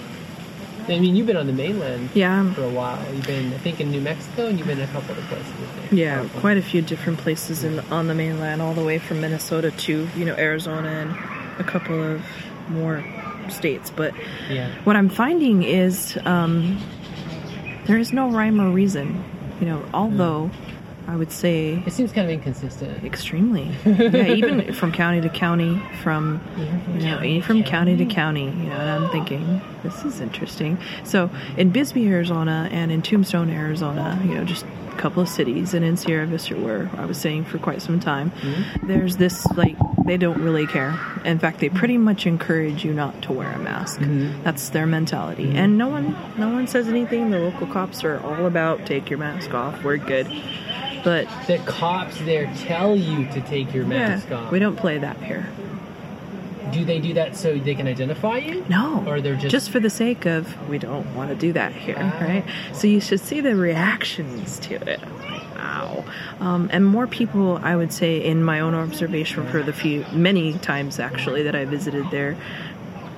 I 0.92 0.98
mean, 0.98 1.14
you've 1.14 1.26
been 1.26 1.36
on 1.36 1.46
the 1.46 1.52
mainland 1.52 2.10
Yeah. 2.14 2.52
for 2.54 2.64
a 2.64 2.68
while. 2.68 2.98
You've 3.14 3.26
been, 3.26 3.52
I 3.54 3.58
think, 3.58 3.80
in 3.80 3.90
New 3.92 4.00
Mexico, 4.00 4.46
and 4.48 4.58
you've 4.58 4.66
been 4.66 4.78
in 4.80 4.88
a 4.88 4.92
couple 4.92 5.12
other 5.12 5.22
places. 5.28 5.52
Yeah, 5.92 6.26
quite 6.40 6.56
a 6.58 6.62
few 6.62 6.82
different 6.82 7.18
places 7.20 7.62
in 7.64 7.78
on 7.92 8.08
the 8.08 8.14
mainland, 8.14 8.60
all 8.60 8.74
the 8.74 8.84
way 8.84 8.98
from 8.98 9.20
Minnesota 9.20 9.70
to 9.70 10.08
you 10.16 10.24
know 10.24 10.34
Arizona 10.36 10.88
and 10.88 11.60
a 11.60 11.64
couple 11.64 12.02
of 12.02 12.22
more 12.70 13.04
states. 13.50 13.90
But 13.90 14.14
Yeah. 14.50 14.70
what 14.84 14.96
I'm 14.96 15.08
finding 15.08 15.62
is 15.62 16.18
um, 16.24 16.78
there 17.86 17.98
is 17.98 18.12
no 18.12 18.30
rhyme 18.30 18.60
or 18.60 18.70
reason. 18.70 19.22
You 19.60 19.66
know, 19.66 19.82
although 19.92 20.50
I 21.06 21.16
would 21.16 21.32
say 21.32 21.82
It 21.84 21.92
seems 21.92 22.12
kind 22.12 22.26
of 22.26 22.32
inconsistent. 22.32 23.04
extremely, 23.04 23.68
yeah, 23.84 24.32
even 24.32 24.72
from 24.72 24.92
county 24.92 25.20
to 25.20 25.28
county, 25.28 25.82
from 26.02 26.40
you 26.94 27.02
know, 27.06 27.22
even 27.22 27.42
from 27.42 27.62
county 27.64 27.96
to 27.96 28.04
county. 28.06 28.44
You 28.44 28.50
know, 28.70 28.76
and 28.76 29.04
I'm 29.04 29.10
thinking 29.10 29.60
this 29.82 30.04
is 30.04 30.20
interesting. 30.20 30.78
So 31.04 31.28
in 31.56 31.70
Bisbee, 31.70 32.06
Arizona, 32.08 32.68
and 32.70 32.90
in 32.92 33.02
Tombstone, 33.02 33.50
Arizona, 33.50 34.18
you 34.24 34.34
know, 34.34 34.44
just 34.44 34.64
a 34.92 34.96
couple 34.96 35.22
of 35.22 35.28
cities, 35.28 35.74
and 35.74 35.84
in 35.84 35.96
Sierra 35.96 36.26
Vista, 36.26 36.54
where 36.56 36.88
I 36.96 37.04
was 37.06 37.18
staying 37.18 37.44
for 37.44 37.58
quite 37.58 37.82
some 37.82 37.98
time, 38.00 38.30
there's 38.84 39.16
this 39.16 39.44
like 39.56 39.76
they 40.10 40.16
don't 40.16 40.42
really 40.42 40.66
care. 40.66 40.98
In 41.24 41.38
fact, 41.38 41.60
they 41.60 41.68
pretty 41.68 41.96
much 41.96 42.26
encourage 42.26 42.84
you 42.84 42.92
not 42.92 43.22
to 43.22 43.32
wear 43.32 43.52
a 43.52 43.58
mask. 43.60 44.00
That's 44.42 44.70
their 44.70 44.84
mentality, 44.84 45.52
and 45.54 45.78
no 45.78 45.86
one, 45.86 46.16
no 46.36 46.48
one 46.48 46.66
says 46.66 46.88
anything. 46.88 47.30
The 47.30 47.38
local 47.38 47.68
cops 47.68 48.02
are 48.02 48.18
all 48.18 48.46
about 48.46 48.84
take 48.86 49.08
your 49.08 49.20
mask 49.20 49.54
off. 49.54 49.84
We're 49.84 49.98
good. 49.98 50.26
But 51.04 51.28
The 51.46 51.58
cops 51.58 52.18
there 52.22 52.52
tell 52.58 52.96
you 52.96 53.26
to 53.26 53.40
take 53.42 53.72
your 53.72 53.86
mask 53.86 54.26
yeah, 54.30 54.36
off. 54.38 54.50
we 54.52 54.58
don't 54.58 54.74
play 54.76 54.98
that 54.98 55.16
here. 55.22 55.46
Do 56.72 56.84
they 56.84 56.98
do 56.98 57.14
that 57.14 57.36
so 57.36 57.56
they 57.56 57.74
can 57.76 57.86
identify 57.86 58.38
you? 58.38 58.64
No. 58.68 59.04
Or 59.06 59.20
they're 59.20 59.34
just 59.36 59.48
just- 59.50 59.70
for 59.70 59.78
the 59.80 59.90
sake 59.90 60.26
of 60.26 60.68
we 60.68 60.78
don't 60.78 61.06
want 61.14 61.30
to 61.30 61.36
do 61.36 61.52
that 61.52 61.72
here, 61.72 61.96
Ah. 61.98 62.18
right? 62.20 62.44
So 62.72 62.88
you 62.88 63.00
should 63.00 63.20
see 63.20 63.40
the 63.40 63.54
reactions 63.54 64.58
to 64.60 64.74
it. 64.74 65.00
Wow. 65.60 66.04
Um, 66.40 66.70
and 66.72 66.84
more 66.86 67.06
people, 67.06 67.58
I 67.62 67.76
would 67.76 67.92
say, 67.92 68.24
in 68.24 68.42
my 68.42 68.60
own 68.60 68.74
observation 68.74 69.46
for 69.48 69.62
the 69.62 69.72
few, 69.72 70.04
many 70.12 70.54
times 70.54 70.98
actually 70.98 71.42
that 71.42 71.54
I 71.54 71.64
visited 71.64 72.10
there, 72.10 72.36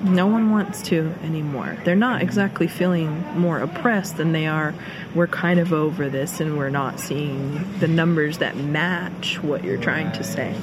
no 0.03 0.27
one 0.27 0.51
wants 0.51 0.83
to 0.83 1.15
anymore. 1.23 1.79
They're 1.85 1.95
not 1.95 2.23
exactly 2.23 2.67
feeling 2.67 3.25
more 3.39 3.61
oppressed 3.61 4.17
than 4.17 4.33
they 4.33 4.47
are. 4.47 4.75
We're 5.15 5.29
kind 5.29 5.61
of 5.61 5.73
over 5.73 6.09
this, 6.09 6.41
and 6.41 6.59
we're 6.59 6.71
not 6.71 6.99
seeing 6.99 7.79
the 7.79 7.87
numbers 7.87 8.39
that 8.39 8.57
match 8.57 9.41
what 9.43 9.63
you're 9.63 9.81
trying 9.81 10.11
to 10.13 10.25
say. 10.25 10.57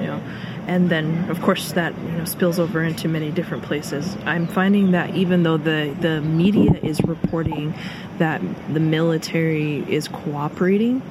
You 0.00 0.06
know, 0.06 0.22
and 0.66 0.88
then 0.90 1.30
of 1.30 1.40
course 1.40 1.72
that 1.72 1.96
you 1.98 2.12
know 2.12 2.24
spills 2.24 2.58
over 2.58 2.82
into 2.82 3.08
many 3.08 3.30
different 3.30 3.62
places. 3.62 4.16
I'm 4.24 4.46
finding 4.46 4.92
that 4.92 5.14
even 5.14 5.42
though 5.42 5.56
the 5.56 5.96
the 6.00 6.20
media 6.20 6.72
is 6.82 7.00
reporting 7.02 7.74
that 8.18 8.40
the 8.72 8.80
military 8.80 9.78
is 9.92 10.08
cooperating, 10.08 11.02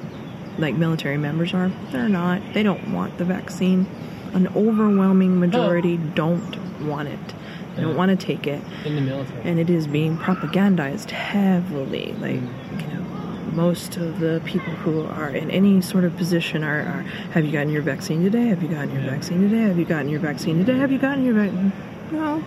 like 0.60 0.74
military 0.74 1.16
members 1.16 1.52
are, 1.54 1.70
they're 1.90 2.08
not. 2.08 2.40
They 2.54 2.62
don't 2.62 2.92
want 2.92 3.18
the 3.18 3.24
vaccine. 3.24 3.86
An 4.32 4.46
overwhelming 4.48 5.40
majority 5.40 5.96
don't 5.96 6.56
want 6.86 7.08
it. 7.08 7.18
They 7.76 7.82
don't 7.82 7.96
want 7.96 8.10
to 8.10 8.26
take 8.26 8.46
it 8.46 8.60
in 8.84 8.94
the 8.96 9.00
military. 9.00 9.42
and 9.44 9.58
it 9.58 9.70
is 9.70 9.86
being 9.86 10.16
propagandized 10.18 11.10
heavily. 11.10 12.14
Like, 12.20 12.34
you 12.34 12.94
know, 12.94 13.00
most 13.52 13.96
of 13.96 14.20
the 14.20 14.40
people 14.44 14.72
who 14.74 15.04
are 15.06 15.30
in 15.30 15.50
any 15.50 15.80
sort 15.80 16.04
of 16.04 16.16
position 16.16 16.62
are, 16.62 16.80
are 16.80 17.02
have 17.32 17.44
you 17.44 17.52
gotten 17.52 17.70
your 17.70 17.82
vaccine 17.82 18.22
today? 18.22 18.48
Have 18.48 18.62
you 18.62 18.68
gotten 18.68 18.92
your 18.92 19.02
vaccine 19.10 19.40
today? 19.48 19.62
Have 19.62 19.78
you 19.78 19.84
gotten 19.84 20.08
your 20.08 20.20
vaccine 20.20 20.58
today? 20.58 20.78
Have 20.78 20.92
you 20.92 20.98
gotten 20.98 21.24
your 21.24 21.34
vaccine? 21.34 21.72
No. 22.10 22.42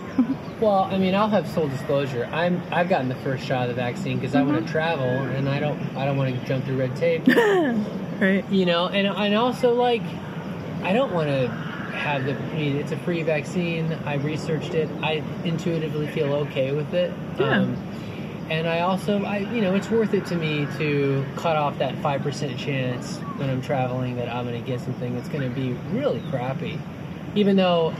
Well, 0.60 0.84
I 0.84 0.98
mean, 0.98 1.14
I'll 1.14 1.28
have 1.28 1.48
full 1.50 1.68
disclosure. 1.68 2.28
I'm 2.32 2.62
I've 2.70 2.88
gotten 2.88 3.08
the 3.08 3.14
first 3.16 3.44
shot 3.44 3.68
of 3.68 3.74
the 3.76 3.80
vaccine 3.82 4.18
because 4.18 4.34
I 4.34 4.42
want 4.42 4.56
Mm-hmm. 4.56 4.66
to 4.66 4.72
travel 4.72 5.04
and 5.08 5.48
I 5.48 5.58
don't 5.60 5.78
I 5.96 6.04
don't 6.04 6.16
want 6.16 6.38
to 6.38 6.46
jump 6.46 6.64
through 6.64 6.78
red 6.78 6.94
tape. 6.96 7.26
right. 8.20 8.44
you 8.50 8.66
know, 8.66 8.88
and 8.88 9.06
and 9.06 9.34
also 9.34 9.74
like 9.74 10.02
I 10.82 10.92
don't 10.92 11.12
want 11.12 11.28
to 11.28 11.48
have 11.48 12.24
the. 12.24 12.34
I 12.36 12.54
mean, 12.54 12.76
it's 12.76 12.92
a 12.92 12.96
free 12.98 13.22
vaccine. 13.22 13.90
I 14.04 14.14
researched 14.14 14.74
it. 14.74 14.88
I 15.02 15.22
intuitively 15.44 16.06
feel 16.08 16.32
okay 16.34 16.72
with 16.72 16.92
it. 16.92 17.10
Um, 17.10 17.38
Yeah. 17.38 17.76
and 18.50 18.66
I 18.68 18.80
also, 18.80 19.24
I 19.24 19.38
you 19.38 19.62
know, 19.62 19.74
it's 19.74 19.90
worth 19.90 20.12
it 20.12 20.26
to 20.26 20.36
me 20.36 20.66
to 20.78 21.24
cut 21.36 21.56
off 21.56 21.78
that 21.78 21.96
five 22.02 22.22
percent 22.22 22.58
chance 22.58 23.16
when 23.38 23.48
I'm 23.48 23.62
traveling 23.62 24.16
that 24.16 24.28
I'm 24.28 24.46
going 24.46 24.62
to 24.62 24.66
get 24.70 24.80
something 24.80 25.14
that's 25.14 25.28
going 25.28 25.48
to 25.48 25.54
be 25.54 25.72
really 25.92 26.20
crappy, 26.30 26.78
even 27.34 27.56
though. 27.56 27.94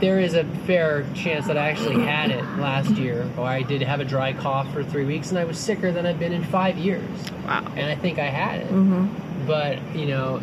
There 0.00 0.20
is 0.20 0.34
a 0.34 0.44
fair 0.66 1.04
chance 1.14 1.46
that 1.48 1.58
I 1.58 1.70
actually 1.70 2.00
had 2.04 2.30
it 2.30 2.44
last 2.58 2.90
year, 2.90 3.28
or 3.36 3.44
I 3.46 3.62
did 3.62 3.82
have 3.82 3.98
a 4.00 4.04
dry 4.04 4.32
cough 4.32 4.72
for 4.72 4.84
three 4.84 5.04
weeks, 5.04 5.30
and 5.30 5.38
I 5.38 5.44
was 5.44 5.58
sicker 5.58 5.90
than 5.90 6.06
I've 6.06 6.18
been 6.20 6.32
in 6.32 6.44
five 6.44 6.78
years. 6.78 7.02
Wow. 7.46 7.64
And 7.76 7.86
I 7.86 7.96
think 7.96 8.18
I 8.18 8.26
had 8.26 8.60
it 8.60 8.68
Mm-hmm. 8.70 9.46
but 9.46 9.78
you 9.96 10.06
know 10.06 10.40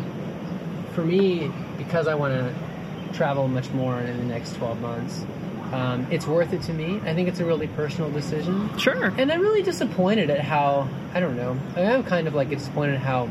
for 0.94 1.04
me 1.04 1.50
because 1.78 2.08
i 2.08 2.14
want 2.14 2.32
to 2.34 3.12
travel 3.16 3.46
much 3.48 3.68
more 3.70 4.00
in 4.00 4.16
the 4.16 4.24
next 4.24 4.54
12 4.56 4.80
months 4.80 5.24
um, 5.72 6.06
it's 6.10 6.26
worth 6.26 6.52
it 6.54 6.62
to 6.62 6.72
me 6.72 6.96
i 7.04 7.12
think 7.14 7.28
it's 7.28 7.38
a 7.40 7.44
really 7.44 7.66
personal 7.68 8.10
decision 8.10 8.70
Sure. 8.78 9.12
and 9.18 9.30
i'm 9.30 9.40
really 9.42 9.62
disappointed 9.62 10.30
at 10.30 10.40
how 10.40 10.88
i 11.14 11.20
don't 11.20 11.36
know 11.36 11.56
i'm 11.76 12.02
kind 12.04 12.26
of 12.26 12.34
like 12.34 12.48
disappointed 12.48 12.94
at 12.94 13.02
how 13.02 13.30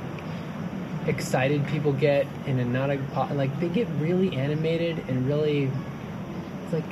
excited 1.08 1.66
people 1.68 1.92
get 1.92 2.26
in 2.48 2.60
a 2.60 2.66
not 2.66 2.90
a 2.92 3.00
like 3.34 3.60
they 3.60 3.70
get 3.70 3.88
really 4.00 4.36
animated 4.38 4.98
and 5.10 5.28
really 5.28 5.70
it's 6.66 6.74
like 6.74 6.84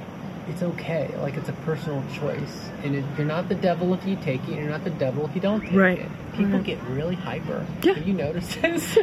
it's 0.49 0.61
okay 0.61 1.09
like 1.21 1.35
it's 1.35 1.47
a 1.49 1.53
personal 1.65 2.03
choice 2.13 2.69
and 2.83 2.95
it, 2.95 3.03
you're 3.17 3.25
not 3.25 3.47
the 3.47 3.55
devil 3.55 3.93
if 3.93 4.05
you 4.05 4.15
take 4.17 4.41
it 4.49 4.55
you're 4.57 4.69
not 4.69 4.83
the 4.83 4.89
devil 4.89 5.25
if 5.25 5.33
you 5.35 5.39
don't 5.41 5.61
take 5.61 5.71
Right. 5.73 5.99
it 5.99 6.09
people 6.33 6.53
Right. 6.53 6.63
get 6.63 6.81
really 6.83 7.15
hyper 7.15 7.65
Yeah. 7.81 7.93
have 7.93 8.05
you 8.07 8.13
noticed 8.13 8.61
this 8.61 8.97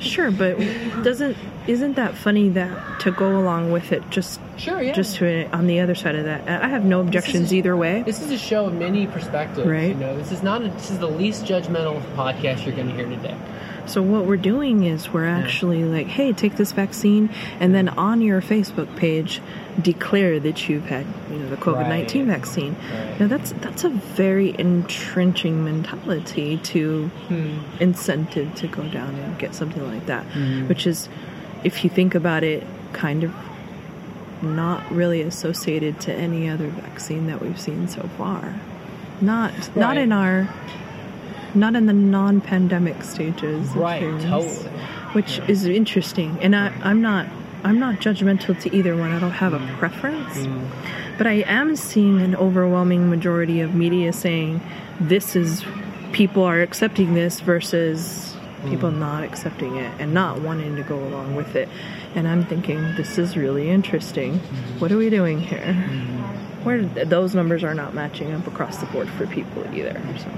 Sure, 0.00 0.30
but 0.30 0.58
doesn't 1.02 1.36
isn't 1.66 1.94
that 1.96 2.14
funny 2.14 2.48
that 2.50 3.00
to 3.00 3.10
go 3.10 3.38
along 3.38 3.72
with 3.72 3.92
it 3.92 4.08
just 4.10 4.40
sure 4.58 4.82
yeah 4.82 4.92
just 4.92 5.16
to 5.16 5.48
on 5.52 5.66
the 5.66 5.80
other 5.80 5.94
side 5.94 6.14
of 6.16 6.24
that 6.24 6.46
I 6.48 6.68
have 6.68 6.84
no 6.84 7.00
objections 7.00 7.52
a- 7.52 7.56
either 7.56 7.76
way. 7.76 8.02
this 8.02 8.20
is 8.20 8.30
a 8.30 8.38
show 8.38 8.66
of 8.66 8.74
many 8.74 9.06
perspectives 9.06 9.66
Right. 9.66 9.88
you 9.88 9.94
know 9.94 10.16
this 10.16 10.32
is 10.32 10.42
not 10.42 10.62
a, 10.62 10.68
this 10.68 10.90
is 10.90 10.98
the 10.98 11.08
least 11.08 11.44
judgmental 11.44 12.00
podcast 12.14 12.66
you're 12.66 12.74
going 12.74 12.88
to 12.88 12.94
hear 12.94 13.06
today 13.08 13.36
So 13.86 14.02
what 14.02 14.26
we're 14.26 14.36
doing 14.36 14.84
is 14.84 15.08
we're 15.14 15.24
actually 15.26 15.82
like, 15.84 16.08
hey, 16.08 16.34
take 16.34 16.56
this 16.56 16.72
vaccine, 16.72 17.30
and 17.58 17.72
then 17.74 17.88
on 17.88 18.20
your 18.20 18.42
Facebook 18.42 18.88
page, 18.96 19.40
declare 19.80 20.38
that 20.40 20.68
you've 20.68 20.84
had, 20.84 21.06
you 21.30 21.38
know, 21.38 21.48
the 21.48 21.56
COVID 21.56 21.88
nineteen 21.88 22.28
Right. 22.28 22.36
vaccine. 22.36 22.76
Right. 22.92 23.18
Now 23.20 23.28
that's 23.28 23.52
that's 23.64 23.84
a 23.84 23.88
very 23.88 24.50
entrenching 24.60 25.64
mentality 25.64 26.58
to 26.72 27.08
Hmm. 27.28 27.58
incentive 27.80 28.54
to 28.56 28.66
go 28.68 28.82
down 28.88 29.14
and 29.14 29.38
get 29.38 29.54
something 29.54 29.84
like 29.92 30.04
that, 30.04 30.24
Hmm. 30.36 30.68
which 30.68 30.86
is, 30.86 31.08
if 31.64 31.82
you 31.82 31.88
think 31.88 32.14
about 32.14 32.44
it, 32.44 32.64
kind 32.92 33.24
of 33.24 33.32
not 34.42 34.90
really 34.90 35.22
associated 35.22 36.00
to 36.00 36.12
any 36.12 36.48
other 36.48 36.68
vaccine 36.68 37.26
that 37.26 37.40
we've 37.42 37.60
seen 37.60 37.88
so 37.88 38.02
far. 38.16 38.54
Not 39.20 39.52
not 39.76 39.96
in 39.96 40.12
our 40.12 40.48
not 41.54 41.74
in 41.74 41.86
the 41.86 41.92
non-pandemic 41.92 43.02
stages. 43.02 43.68
right 43.74 44.00
things, 44.00 44.24
totally 44.24 44.70
Which 45.12 45.40
is 45.48 45.64
interesting, 45.64 46.38
and 46.40 46.54
I, 46.54 46.72
I'm 46.82 47.00
not 47.02 47.26
I'm 47.64 47.78
not 47.80 47.96
judgmental 47.96 48.58
to 48.60 48.76
either 48.76 48.96
one. 48.96 49.10
I 49.10 49.18
don't 49.18 49.32
have 49.32 49.52
a 49.54 49.58
preference, 49.78 50.36
Mm. 50.36 50.66
but 51.18 51.26
I 51.26 51.42
am 51.46 51.74
seeing 51.74 52.20
an 52.22 52.36
overwhelming 52.36 53.10
majority 53.10 53.60
of 53.60 53.74
media 53.74 54.12
saying 54.12 54.60
this 55.00 55.34
is 55.34 55.64
people 56.12 56.44
are 56.44 56.60
accepting 56.62 57.14
this 57.14 57.40
versus 57.40 58.36
people 58.68 58.90
not 58.90 59.22
accepting 59.24 59.76
it 59.76 59.90
and 60.00 60.12
not 60.12 60.40
wanting 60.40 60.76
to 60.76 60.82
go 60.82 60.96
along 60.98 61.34
with 61.36 61.54
it. 61.56 61.68
And 62.18 62.26
I'm 62.26 62.44
thinking 62.44 62.96
this 62.96 63.16
is 63.16 63.36
really 63.36 63.70
interesting. 63.70 64.40
What 64.80 64.90
are 64.90 64.96
we 64.96 65.08
doing 65.08 65.38
here? 65.40 65.74
Where 66.64 66.82
those 66.82 67.32
numbers 67.32 67.62
are 67.62 67.74
not 67.74 67.94
matching 67.94 68.32
up 68.32 68.44
across 68.48 68.78
the 68.78 68.86
board 68.86 69.08
for 69.10 69.28
people 69.28 69.64
either. 69.72 70.02
So 70.18 70.28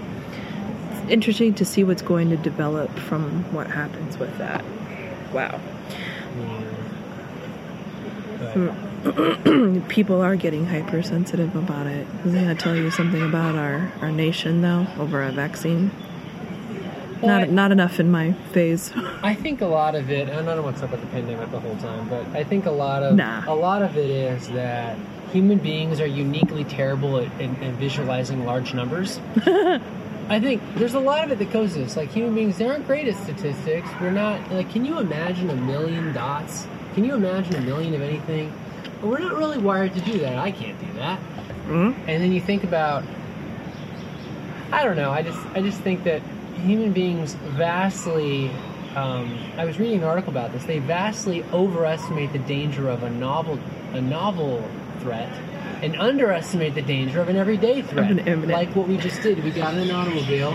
it's 0.91 1.11
interesting 1.11 1.55
to 1.55 1.65
see 1.65 1.83
what's 1.83 2.03
going 2.03 2.29
to 2.29 2.37
develop 2.37 2.91
from 2.99 3.51
what 3.55 3.67
happens 3.69 4.19
with 4.19 4.37
that. 4.37 4.63
Wow. 5.33 5.59
People 9.89 10.21
are 10.21 10.37
getting 10.37 10.67
hypersensitive 10.67 11.57
about 11.57 11.87
it. 11.87 12.07
Doesn't 12.25 12.45
that 12.45 12.59
tell 12.59 12.77
you 12.77 12.91
something 12.91 13.23
about 13.23 13.55
our, 13.55 13.91
our 14.03 14.13
nation, 14.13 14.61
though, 14.61 14.87
over 14.99 15.23
a 15.23 15.33
vaccine? 15.33 15.91
Well, 17.23 17.31
I- 17.31 17.41
Not, 17.41 17.51
not 17.51 17.73
enough 17.73 18.01
in 18.01 18.11
my 18.11 18.33
phase. 18.53 18.93
I 19.23 19.35
think 19.35 19.61
a 19.61 19.67
lot 19.67 19.95
of 19.95 20.11
it, 20.11 20.29
and 20.29 20.39
I 20.39 20.43
don't 20.43 20.57
know 20.57 20.63
what's 20.63 20.83
up 20.83 20.91
with 20.91 21.01
the 21.01 21.07
pandemic 21.09 21.51
the 21.51 21.61
whole 21.61 21.77
time, 21.77 22.09
but 22.09 22.25
I 22.35 22.45
think 22.45 22.67
a 22.67 22.71
lot 22.71 23.03
of 23.03 23.15
Nah. 23.17 23.43
a 23.47 23.55
lot 23.55 23.83
of 23.83 23.97
it 23.97 24.09
is 24.11 24.49
that 24.49 24.97
human 25.33 25.59
beings 25.59 26.01
are 26.01 26.07
uniquely 26.07 26.65
terrible 26.65 27.19
at, 27.19 27.27
at, 27.41 27.63
at 27.63 27.75
visualizing 27.75 28.45
large 28.45 28.75
numbers. 28.75 29.21
I 30.29 30.39
think 30.39 30.63
there's 30.77 30.95
a 30.95 31.01
lot 31.01 31.25
of 31.25 31.33
it 31.33 31.39
that 31.41 31.51
goes 31.53 31.75
this. 31.75 31.97
Like 31.97 32.11
human 32.11 32.35
beings, 32.35 32.57
they 32.59 32.67
aren't 32.69 32.87
great 32.87 33.09
at 33.09 33.17
statistics. 33.17 33.89
We're 34.01 34.13
not 34.13 34.51
like. 34.53 34.71
Can 34.71 34.85
you 34.85 34.99
imagine 34.99 35.51
a 35.51 35.57
million 35.57 36.13
dots? 36.13 36.67
Can 36.95 37.05
you 37.05 37.15
imagine 37.15 37.57
a 37.57 37.61
million 37.61 37.95
of 37.95 38.01
anything? 38.03 38.53
We're 39.03 39.19
not 39.19 39.37
really 39.37 39.59
wired 39.59 39.93
to 39.95 40.01
do 40.03 40.19
that. 40.21 40.39
I 40.39 40.53
can't 40.53 40.79
do 40.81 40.93
that. 40.99 41.19
Mhm. 41.69 41.95
And 42.07 42.23
then 42.23 42.33
you 42.33 42.41
think 42.41 42.63
about 42.65 43.03
I 44.73 44.85
don't 44.85 44.97
know. 44.97 45.11
I 45.11 45.23
just 45.23 45.39
I 45.55 45.61
just 45.63 45.81
think 45.81 46.05
that 46.05 46.23
human 46.61 46.93
beings 46.93 47.35
vastly. 47.35 48.51
Um, 48.95 49.39
I 49.57 49.65
was 49.65 49.79
reading 49.79 49.99
an 49.99 50.05
article 50.05 50.31
about 50.31 50.53
this. 50.53 50.65
They 50.65 50.81
vastly 50.81 51.45
overestimate 51.53 52.33
the 52.33 52.41
danger 52.41 52.89
of 52.89 53.03
a 53.03 53.11
novel 53.11 53.59
a 53.93 54.01
novel 54.01 54.69
threat, 55.01 55.33
and 55.83 55.97
underestimate 55.97 56.75
the 56.75 56.83
danger 56.83 57.21
of 57.21 57.29
an 57.29 57.37
everyday 57.37 57.83
threat. 57.83 58.11
An 58.11 58.49
Like 58.49 58.75
what 58.77 58.89
we 58.89 58.97
just 58.97 59.23
did. 59.23 59.43
We 59.43 59.51
got 59.51 59.75
in 59.75 59.81
an 59.81 59.91
automobile, 59.91 60.53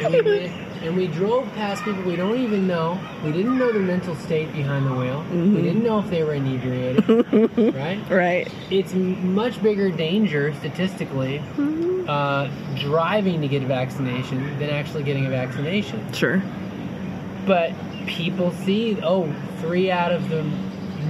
and 0.00 0.12
we 0.12 0.52
and 0.84 0.96
we 0.96 1.06
drove 1.06 1.50
past 1.54 1.82
people 1.82 2.02
we 2.02 2.14
don't 2.14 2.38
even 2.38 2.66
know. 2.66 3.00
We 3.24 3.32
didn't 3.32 3.58
know 3.58 3.72
their 3.72 3.82
mental 3.82 4.14
state 4.14 4.52
behind 4.52 4.86
the 4.86 4.92
wheel. 4.92 5.24
We 5.30 5.36
mm-hmm. 5.36 5.62
didn't 5.62 5.82
know 5.82 5.98
if 5.98 6.10
they 6.10 6.22
were 6.22 6.34
inebriated. 6.34 7.08
right? 7.74 8.10
Right. 8.10 8.52
it's 8.70 8.92
much 8.94 9.62
bigger 9.62 9.90
danger 9.90 10.54
statistically 10.54 11.38
mm-hmm. 11.38 12.08
uh, 12.08 12.50
driving 12.78 13.40
to 13.40 13.48
get 13.48 13.62
a 13.62 13.66
vaccination 13.66 14.58
than 14.58 14.70
actually 14.70 15.04
getting 15.04 15.26
a 15.26 15.30
vaccination. 15.30 16.12
Sure. 16.12 16.42
But 17.46 17.72
people 18.06 18.52
see, 18.52 18.98
oh, 19.02 19.34
three 19.60 19.90
out 19.90 20.12
of 20.12 20.28
the 20.28 20.42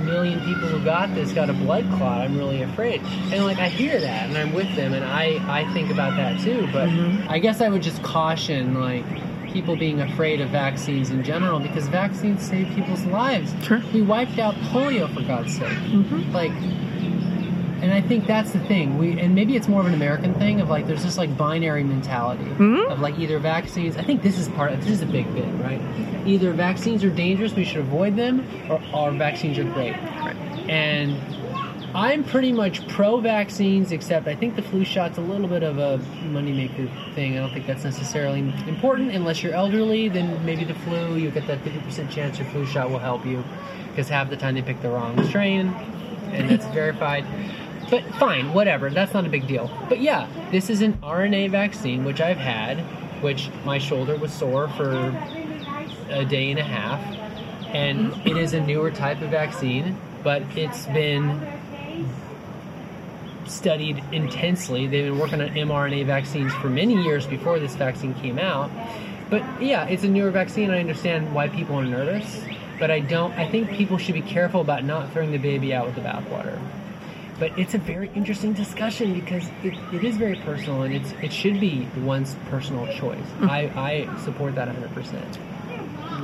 million 0.04 0.38
people 0.40 0.68
who 0.68 0.84
got 0.84 1.14
this 1.14 1.32
got 1.32 1.50
a 1.50 1.52
blood 1.52 1.84
clot. 1.96 2.20
I'm 2.20 2.36
really 2.36 2.62
afraid. 2.62 3.00
And 3.32 3.44
like 3.44 3.58
I 3.58 3.68
hear 3.68 4.00
that, 4.00 4.28
and 4.28 4.36
I'm 4.36 4.52
with 4.52 4.74
them, 4.76 4.92
and 4.92 5.04
I 5.04 5.38
I 5.48 5.72
think 5.72 5.90
about 5.90 6.16
that 6.16 6.40
too. 6.40 6.68
But 6.72 6.88
mm-hmm. 6.88 7.28
I 7.28 7.38
guess 7.38 7.60
I 7.60 7.68
would 7.68 7.82
just 7.82 8.02
caution 8.02 8.80
like 8.80 9.04
people 9.54 9.76
being 9.76 10.02
afraid 10.02 10.42
of 10.42 10.50
vaccines 10.50 11.08
in 11.08 11.24
general 11.24 11.60
because 11.60 11.88
vaccines 11.88 12.42
save 12.42 12.68
people's 12.74 13.04
lives. 13.06 13.54
Sure. 13.64 13.80
We 13.94 14.02
wiped 14.02 14.38
out 14.38 14.54
polio 14.72 15.12
for 15.14 15.22
God's 15.22 15.56
sake. 15.56 15.68
Mm-hmm. 15.68 16.32
Like 16.32 16.52
and 17.84 17.92
I 17.92 18.00
think 18.00 18.26
that's 18.26 18.52
the 18.52 18.60
thing. 18.60 18.96
We 18.96 19.20
and 19.20 19.34
maybe 19.34 19.56
it's 19.56 19.68
more 19.68 19.80
of 19.80 19.86
an 19.86 19.92
American 19.94 20.34
thing 20.34 20.60
of 20.60 20.70
like 20.70 20.86
there's 20.86 21.02
this 21.02 21.18
like 21.18 21.36
binary 21.36 21.84
mentality 21.84 22.44
mm-hmm. 22.44 22.90
of 22.90 23.00
like 23.00 23.18
either 23.18 23.38
vaccines. 23.38 23.96
I 23.96 24.02
think 24.02 24.22
this 24.22 24.38
is 24.38 24.48
part. 24.48 24.72
Of 24.72 24.80
This 24.80 24.90
is 24.90 25.02
a 25.02 25.06
big 25.06 25.32
bit, 25.34 25.46
right? 25.62 25.80
Either 26.26 26.52
vaccines 26.52 27.04
are 27.04 27.10
dangerous, 27.10 27.52
we 27.52 27.64
should 27.64 27.80
avoid 27.80 28.16
them, 28.16 28.46
or, 28.70 28.82
or 28.94 29.10
vaccines 29.12 29.58
are 29.58 29.64
great. 29.64 29.94
And 30.68 31.20
I'm 31.94 32.24
pretty 32.24 32.52
much 32.52 32.86
pro 32.88 33.20
vaccines, 33.20 33.92
except 33.92 34.26
I 34.26 34.34
think 34.34 34.56
the 34.56 34.62
flu 34.62 34.84
shot's 34.84 35.16
a 35.16 35.20
little 35.20 35.46
bit 35.46 35.62
of 35.62 35.78
a 35.78 35.98
moneymaker 36.24 37.14
thing. 37.14 37.34
I 37.34 37.40
don't 37.40 37.52
think 37.52 37.68
that's 37.68 37.84
necessarily 37.84 38.40
important 38.66 39.12
unless 39.12 39.44
you're 39.44 39.54
elderly. 39.54 40.08
Then 40.08 40.44
maybe 40.44 40.64
the 40.64 40.74
flu, 40.74 41.14
you 41.14 41.30
get 41.30 41.46
that 41.46 41.62
50% 41.62 42.10
chance 42.10 42.38
your 42.38 42.48
flu 42.48 42.66
shot 42.66 42.90
will 42.90 42.98
help 42.98 43.24
you, 43.24 43.44
because 43.90 44.08
half 44.08 44.28
the 44.28 44.36
time 44.36 44.56
they 44.56 44.62
pick 44.62 44.82
the 44.82 44.90
wrong 44.90 45.24
strain, 45.26 45.68
and 46.32 46.50
that's 46.50 46.66
verified. 46.74 47.24
But 47.90 48.02
fine, 48.16 48.52
whatever. 48.52 48.90
That's 48.90 49.14
not 49.14 49.24
a 49.24 49.28
big 49.28 49.46
deal. 49.46 49.70
But 49.88 50.00
yeah, 50.00 50.28
this 50.50 50.70
is 50.70 50.82
an 50.82 50.94
RNA 50.94 51.52
vaccine, 51.52 52.04
which 52.04 52.20
I've 52.20 52.38
had, 52.38 52.80
which 53.22 53.50
my 53.64 53.78
shoulder 53.78 54.16
was 54.16 54.32
sore 54.32 54.66
for 54.68 54.90
a 56.08 56.24
day 56.24 56.50
and 56.50 56.58
a 56.58 56.64
half. 56.64 57.00
And 57.72 58.12
it 58.26 58.36
is 58.36 58.52
a 58.52 58.60
newer 58.60 58.90
type 58.90 59.20
of 59.20 59.30
vaccine, 59.30 59.96
but 60.24 60.42
it's 60.56 60.86
been 60.86 61.40
studied 63.48 64.02
intensely. 64.12 64.86
They've 64.86 65.04
been 65.04 65.18
working 65.18 65.40
on 65.40 65.48
mRNA 65.48 66.06
vaccines 66.06 66.52
for 66.54 66.68
many 66.68 67.02
years 67.02 67.26
before 67.26 67.58
this 67.58 67.74
vaccine 67.74 68.14
came 68.14 68.38
out. 68.38 68.70
But 69.30 69.42
yeah, 69.60 69.86
it's 69.86 70.04
a 70.04 70.08
newer 70.08 70.30
vaccine. 70.30 70.70
I 70.70 70.80
understand 70.80 71.34
why 71.34 71.48
people 71.48 71.76
are 71.76 71.84
nervous, 71.84 72.42
but 72.78 72.90
I 72.90 73.00
don't. 73.00 73.32
I 73.32 73.48
think 73.48 73.70
people 73.70 73.98
should 73.98 74.14
be 74.14 74.22
careful 74.22 74.60
about 74.60 74.84
not 74.84 75.12
throwing 75.12 75.32
the 75.32 75.38
baby 75.38 75.72
out 75.74 75.86
with 75.86 75.94
the 75.94 76.02
bathwater. 76.02 76.58
but 77.38 77.58
it's 77.58 77.74
a 77.74 77.78
very 77.78 78.10
interesting 78.14 78.52
discussion 78.52 79.12
because 79.12 79.44
it, 79.62 79.74
it 79.92 80.04
is 80.04 80.16
very 80.16 80.36
personal 80.36 80.82
and 80.82 80.94
it's 80.94 81.12
it 81.22 81.32
should 81.32 81.58
be 81.60 81.88
one's 81.98 82.36
personal 82.50 82.86
choice. 82.94 83.18
Hmm. 83.38 83.50
I, 83.50 84.06
I 84.08 84.16
support 84.24 84.54
that 84.54 84.68
100%. 84.68 85.38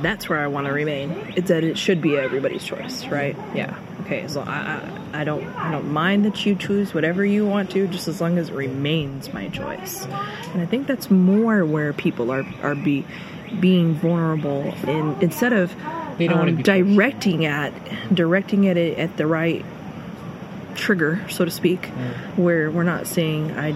That's 0.01 0.27
where 0.29 0.39
I 0.39 0.47
want 0.47 0.67
to 0.67 0.73
remain. 0.73 1.11
It's 1.35 1.49
that 1.49 1.63
it 1.63 1.77
should 1.77 2.01
be 2.01 2.17
everybody's 2.17 2.63
choice, 2.63 3.05
right? 3.05 3.35
Yeah. 3.53 3.77
Okay. 4.01 4.27
So 4.27 4.41
I, 4.41 4.79
I, 5.13 5.21
I 5.21 5.23
don't, 5.23 5.43
I 5.55 5.71
don't 5.71 5.91
mind 5.91 6.25
that 6.25 6.45
you 6.45 6.55
choose 6.55 6.93
whatever 6.93 7.23
you 7.23 7.45
want 7.45 7.71
to, 7.71 7.87
just 7.87 8.07
as 8.07 8.19
long 8.19 8.37
as 8.37 8.49
it 8.49 8.55
remains 8.55 9.31
my 9.33 9.47
choice. 9.49 10.05
And 10.05 10.61
I 10.61 10.65
think 10.65 10.87
that's 10.87 11.09
more 11.09 11.63
where 11.65 11.93
people 11.93 12.31
are 12.31 12.45
are 12.61 12.75
be 12.75 13.05
being 13.59 13.93
vulnerable 13.95 14.73
in 14.87 15.17
instead 15.21 15.53
of 15.53 15.73
They 16.17 16.27
don't 16.27 16.39
um, 16.39 16.45
be 16.47 16.53
pushed. 16.63 16.65
directing 16.65 17.45
at 17.45 17.73
directing 18.13 18.67
at 18.67 18.77
it 18.77 18.97
at 18.97 19.17
the 19.17 19.27
right 19.27 19.63
trigger, 20.75 21.23
so 21.29 21.45
to 21.45 21.51
speak, 21.51 21.85
where 22.37 22.71
we're 22.71 22.83
not 22.83 23.05
saying 23.07 23.51
I 23.51 23.75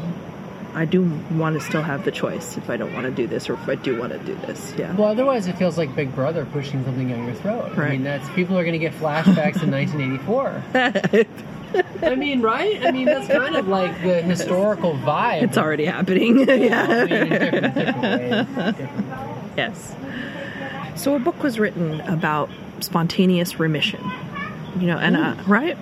I 0.75 0.83
do 0.85 1.03
want 1.31 1.57
to 1.57 1.65
still 1.65 1.81
have 1.81 2.03
the 2.03 2.11
choice 2.11 2.57
if 2.57 2.69
I 2.69 2.75
don't 2.75 2.93
want 2.93 3.05
to 3.05 3.11
do 3.11 3.27
this 3.27 3.49
or 3.49 3.53
if 3.53 3.69
I 3.69 3.75
do 3.75 3.97
want 3.97 4.11
to 4.11 4.19
do 4.19 4.35
this. 4.45 4.73
Yeah. 4.77 4.93
Well, 4.95 5.07
otherwise 5.07 5.47
it 5.47 5.57
feels 5.57 5.77
like 5.77 5.95
Big 5.95 6.13
Brother 6.13 6.45
pushing 6.45 6.83
something 6.83 7.07
down 7.07 7.25
your 7.25 7.35
throat. 7.35 7.75
Right. 7.77 7.87
I 7.87 7.91
mean, 7.91 8.03
that's 8.03 8.27
people 8.31 8.57
are 8.57 8.63
going 8.63 8.73
to 8.73 8.79
get 8.79 8.93
flashbacks 8.93 9.63
in 9.63 9.71
1984. 9.71 11.25
I 12.01 12.15
mean, 12.15 12.41
right? 12.41 12.85
I 12.85 12.91
mean, 12.91 13.05
that's 13.05 13.27
kind 13.27 13.55
of 13.55 13.67
like 13.67 14.01
the 14.01 14.21
historical 14.21 14.93
vibe. 14.93 15.43
it's 15.43 15.57
already 15.57 15.85
happening. 15.85 16.39
I 16.49 16.55
mean, 16.55 16.69
different, 16.69 17.75
different. 17.75 18.77
Different. 18.77 19.57
Yes. 19.57 19.95
So 20.95 21.15
a 21.15 21.19
book 21.19 21.41
was 21.41 21.57
written 21.59 22.01
about 22.01 22.49
spontaneous 22.81 23.59
remission. 23.59 24.01
You 24.79 24.87
know, 24.87 24.97
and 24.97 25.15
uh, 25.15 25.35
right 25.47 25.77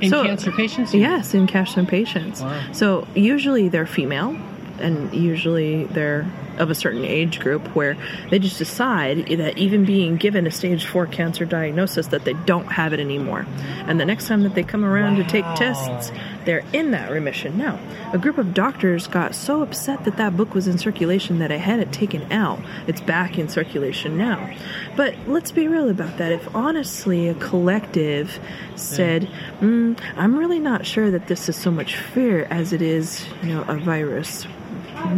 In 0.00 0.10
so, 0.10 0.24
cancer 0.24 0.50
patients? 0.52 0.94
Yes, 0.94 1.34
in 1.34 1.46
cancer 1.46 1.84
patients. 1.84 2.40
Wow. 2.40 2.72
So 2.72 3.06
usually 3.14 3.68
they're 3.68 3.86
female, 3.86 4.38
and 4.80 5.12
usually 5.14 5.84
they're 5.84 6.26
of 6.58 6.70
a 6.70 6.74
certain 6.74 7.04
age 7.04 7.40
group 7.40 7.66
where 7.74 7.96
they 8.30 8.38
just 8.38 8.58
decide 8.58 9.26
that 9.26 9.56
even 9.56 9.84
being 9.84 10.16
given 10.16 10.46
a 10.46 10.50
stage 10.50 10.84
four 10.84 11.06
cancer 11.06 11.44
diagnosis 11.44 12.08
that 12.08 12.24
they 12.24 12.34
don't 12.34 12.66
have 12.66 12.92
it 12.92 13.00
anymore, 13.00 13.46
and 13.86 13.98
the 13.98 14.04
next 14.04 14.28
time 14.28 14.42
that 14.42 14.54
they 14.54 14.62
come 14.62 14.84
around 14.84 15.16
to 15.16 15.24
take 15.24 15.44
tests, 15.54 16.12
they're 16.44 16.64
in 16.72 16.92
that 16.92 17.10
remission. 17.10 17.58
Now, 17.58 17.78
a 18.12 18.18
group 18.18 18.38
of 18.38 18.54
doctors 18.54 19.06
got 19.06 19.34
so 19.34 19.62
upset 19.62 20.04
that 20.04 20.16
that 20.16 20.36
book 20.36 20.54
was 20.54 20.66
in 20.66 20.78
circulation 20.78 21.38
that 21.40 21.52
I 21.52 21.56
had 21.56 21.80
it 21.80 21.92
taken 21.92 22.32
out. 22.32 22.60
It's 22.86 23.00
back 23.00 23.38
in 23.38 23.48
circulation 23.48 24.16
now. 24.16 24.54
But 24.96 25.14
let's 25.26 25.52
be 25.52 25.68
real 25.68 25.90
about 25.90 26.16
that. 26.18 26.32
If 26.32 26.54
honestly 26.54 27.28
a 27.28 27.34
collective 27.34 28.38
said, 28.76 29.28
mm, 29.60 29.98
I'm 30.16 30.36
really 30.36 30.58
not 30.58 30.86
sure 30.86 31.10
that 31.10 31.26
this 31.26 31.48
is 31.48 31.56
so 31.56 31.70
much 31.70 31.96
fear 31.96 32.46
as 32.50 32.72
it 32.72 32.80
is, 32.80 33.26
you 33.42 33.54
know, 33.54 33.62
a 33.68 33.76
virus. 33.76 34.46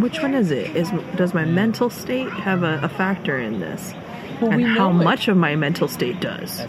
Which 0.01 0.21
one 0.21 0.35
is 0.35 0.51
it? 0.51 0.77
Is 0.77 0.91
does 1.17 1.35
my 1.35 1.45
mental 1.45 1.91
state 1.91 2.31
have 2.31 2.63
a, 2.63 2.81
a 2.83 2.89
factor 2.89 3.39
in 3.39 3.61
this? 3.61 3.93
Well, 4.41 4.53
and 4.53 4.63
we 4.63 4.69
how 4.69 4.91
know 4.93 5.01
it. 5.01 5.05
much 5.05 5.29
of 5.29 5.37
my 5.37 5.57
mental 5.57 5.89
state 5.89 6.21
does? 6.21 6.59
The. 6.59 6.69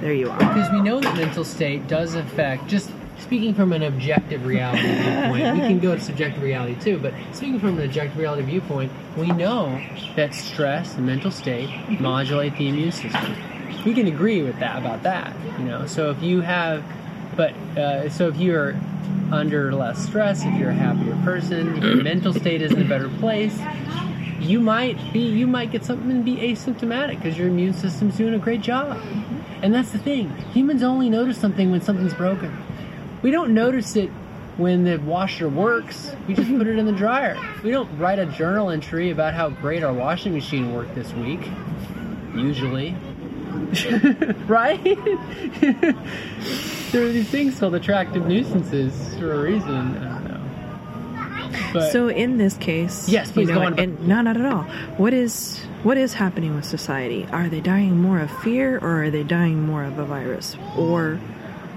There 0.00 0.12
you 0.12 0.28
are. 0.30 0.38
Because 0.38 0.70
we 0.72 0.82
know 0.82 1.00
that 1.00 1.16
mental 1.16 1.44
state 1.44 1.86
does 1.88 2.14
affect, 2.14 2.66
just 2.66 2.90
speaking 3.18 3.54
from 3.54 3.72
an 3.72 3.82
objective 3.82 4.44
reality 4.44 4.82
viewpoint, 4.82 5.54
we 5.54 5.60
can 5.60 5.78
go 5.78 5.94
to 5.94 6.00
subjective 6.00 6.42
reality 6.42 6.78
too, 6.80 6.98
but 6.98 7.14
speaking 7.32 7.58
from 7.58 7.78
an 7.78 7.84
objective 7.84 8.18
reality 8.18 8.42
viewpoint, 8.42 8.92
we 9.16 9.28
know 9.28 9.80
that 10.16 10.34
stress 10.34 10.94
and 10.96 11.06
mental 11.06 11.30
state 11.30 11.70
modulate 11.98 12.56
the 12.58 12.68
immune 12.68 12.92
system. 12.92 13.34
We 13.84 13.94
can 13.94 14.06
agree 14.06 14.42
with 14.42 14.58
that 14.58 14.78
about 14.78 15.02
that, 15.04 15.34
you 15.58 15.64
know. 15.64 15.86
So 15.86 16.10
if 16.10 16.22
you 16.22 16.40
have, 16.42 16.84
but 17.36 17.52
uh, 17.78 18.10
so 18.10 18.28
if 18.28 18.36
you're 18.36 18.78
under 19.32 19.72
less 19.74 20.04
stress, 20.04 20.44
if 20.44 20.54
you're 20.58 20.70
a 20.70 20.74
happier 20.74 21.16
person, 21.24 21.76
if 21.76 21.84
your 21.84 21.96
mental 22.02 22.32
state 22.32 22.62
is 22.62 22.72
in 22.72 22.82
a 22.82 22.88
better 22.88 23.08
place, 23.18 23.58
you 24.40 24.60
might 24.60 25.12
be 25.12 25.20
you 25.20 25.46
might 25.46 25.70
get 25.72 25.84
something 25.84 26.10
and 26.10 26.24
be 26.24 26.36
asymptomatic 26.36 27.16
because 27.16 27.36
your 27.38 27.48
immune 27.48 27.74
system's 27.74 28.16
doing 28.16 28.34
a 28.34 28.38
great 28.38 28.60
job. 28.60 29.00
And 29.62 29.74
that's 29.74 29.90
the 29.90 29.98
thing. 29.98 30.30
Humans 30.52 30.82
only 30.82 31.08
notice 31.08 31.38
something 31.38 31.70
when 31.70 31.80
something's 31.80 32.14
broken. 32.14 32.56
We 33.22 33.30
don't 33.30 33.54
notice 33.54 33.96
it 33.96 34.10
when 34.56 34.84
the 34.84 34.98
washer 34.98 35.48
works. 35.48 36.12
We 36.28 36.34
just 36.34 36.50
put 36.50 36.66
it 36.66 36.78
in 36.78 36.86
the 36.86 36.92
dryer. 36.92 37.36
We 37.62 37.70
don't 37.70 37.98
write 37.98 38.18
a 38.18 38.26
journal 38.26 38.70
entry 38.70 39.10
about 39.10 39.34
how 39.34 39.50
great 39.50 39.82
our 39.82 39.92
washing 39.92 40.32
machine 40.32 40.72
worked 40.74 40.94
this 40.94 41.12
week. 41.14 41.40
Usually. 42.34 42.94
right? 44.46 44.80
there 46.96 47.04
are 47.04 47.12
these 47.12 47.28
things 47.28 47.60
called 47.60 47.74
attractive 47.74 48.26
nuisances 48.26 49.14
for 49.18 49.34
a 49.34 49.42
reason. 49.42 49.98
I 49.98 50.18
don't 50.18 50.24
know. 50.24 51.70
But 51.74 51.92
So 51.92 52.08
in 52.08 52.38
this 52.38 52.56
case, 52.56 53.06
Yes, 53.06 53.30
please 53.30 53.48
you 53.48 53.54
know, 53.54 53.60
go 53.60 53.66
on. 53.66 53.78
And 53.78 54.08
no, 54.08 54.22
not 54.22 54.38
at 54.38 54.46
all. 54.46 54.62
What 54.96 55.12
is 55.12 55.58
what 55.82 55.98
is 55.98 56.14
happening 56.14 56.54
with 56.54 56.64
society? 56.64 57.26
Are 57.32 57.48
they 57.50 57.60
dying 57.60 58.00
more 58.00 58.18
of 58.18 58.30
fear, 58.42 58.78
or 58.78 59.04
are 59.04 59.10
they 59.10 59.24
dying 59.24 59.62
more 59.62 59.84
of 59.84 59.98
a 59.98 60.06
virus, 60.06 60.56
or 60.76 61.20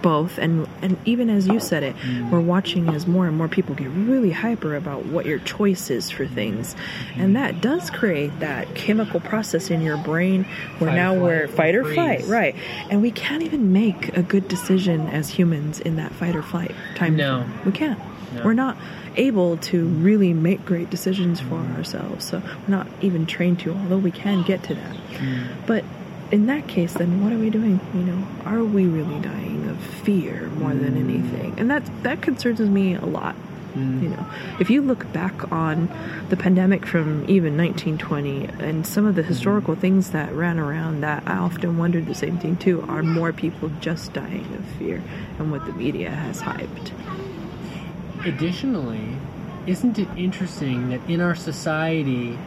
both? 0.02 0.38
And 0.38 0.68
and 0.82 0.97
even 1.06 1.30
as 1.30 1.47
you 1.47 1.60
said 1.60 1.84
it, 1.84 1.95
Mm. 1.97 2.30
we're 2.32 2.39
watching 2.39 2.89
as 2.89 3.08
more 3.08 3.28
and 3.28 3.38
more 3.38 3.47
people 3.47 3.76
get 3.76 3.89
really 3.89 4.32
hyper 4.32 4.76
about 4.76 5.06
what 5.06 5.26
your 5.26 5.39
choice 5.39 5.89
is 5.89 6.10
for 6.10 6.26
things, 6.28 6.74
mm-hmm. 6.76 7.22
and 7.22 7.36
that 7.36 7.62
does 7.62 7.89
create 7.89 8.39
that 8.39 8.74
chemical 8.76 9.20
process 9.20 9.70
in 9.70 9.82
your 9.82 9.97
brain 9.97 10.45
where 10.78 10.89
Fight 10.89 10.95
now 10.95 11.12
flight 11.14 11.22
we're 11.24 11.47
fight 11.47 11.76
or 11.76 11.84
freeze. 11.84 11.95
flight, 11.95 12.26
right? 12.28 12.56
And 12.89 13.02
we 13.02 13.12
can't 13.12 13.43
even 13.43 13.74
make 13.74 14.16
a 14.18 14.22
good 14.24 14.47
decision 14.47 15.08
as 15.08 15.30
humans 15.30 15.80
in 15.80 15.95
that 15.97 16.12
fight 16.14 16.36
or 16.36 16.41
flight 16.43 16.74
time. 16.95 17.16
No. 17.16 17.43
frame. 17.43 17.60
we 17.66 17.72
can't. 17.72 18.00
No. 18.36 18.43
We're 18.43 18.54
not 18.54 18.78
able 19.18 19.58
to 19.58 19.86
mm. 19.86 20.04
really 20.04 20.34
make 20.34 20.64
great 20.66 20.89
decisions 20.89 21.39
for 21.39 21.56
mm. 21.56 21.78
ourselves. 21.78 22.26
So 22.26 22.39
we're 22.39 22.76
not 22.76 22.88
even 23.02 23.26
trained 23.26 23.60
to, 23.62 23.72
although 23.74 23.97
we 23.97 24.12
can 24.12 24.43
get 24.43 24.64
to 24.64 24.76
that. 24.76 24.95
Mm. 24.95 25.47
But 25.66 25.84
in 26.32 26.46
that 26.46 26.68
case, 26.68 26.94
then 26.94 27.24
what 27.24 27.34
are 27.34 27.38
we 27.38 27.50
doing? 27.50 27.80
You 27.94 28.02
know, 28.02 28.28
are 28.46 28.64
we 28.64 28.86
really 28.86 29.20
dying 29.20 29.68
of 29.70 29.78
fear 29.80 30.48
more 30.50 30.74
than 30.74 30.96
mm. 30.96 31.00
anything? 31.00 31.56
And 31.58 31.70
that 31.72 31.84
that 32.04 32.22
concerns 32.22 32.60
me 32.60 32.96
a 32.96 33.06
lot. 33.06 33.36
Mm. 33.74 34.04
You 34.04 34.10
know, 34.10 34.26
if 34.60 34.70
you 34.70 34.82
look 34.82 35.12
back 35.14 35.52
on 35.52 35.90
the 36.30 36.38
pandemic 36.38 36.86
from 36.86 37.30
even 37.30 37.58
1920 37.58 38.46
and 38.60 38.86
some 38.86 39.06
of 39.06 39.16
the 39.16 39.24
mm. 39.24 39.28
historical 39.28 39.76
things 39.76 40.12
that 40.12 40.32
ran 40.34 40.60
around, 40.60 41.02
that 41.02 41.24
I 41.26 41.38
often 41.38 41.78
wondered 41.78 42.06
the 42.06 42.16
same 42.16 42.38
thing 42.38 42.58
too. 42.58 42.82
Are 42.88 43.04
more 43.04 43.34
people 43.34 43.72
just 43.80 44.14
dying 44.14 44.54
of 44.56 44.66
fear 44.78 45.02
and 45.38 45.52
what 45.52 45.66
the 45.66 45.74
media 45.74 46.12
has 46.12 46.42
hyped? 46.42 46.92
Additionally, 48.26 49.16
isn't 49.66 49.98
it 49.98 50.08
interesting 50.18 50.90
that 50.90 51.02
in 51.10 51.22
our 51.22 51.36
society, 51.36 52.38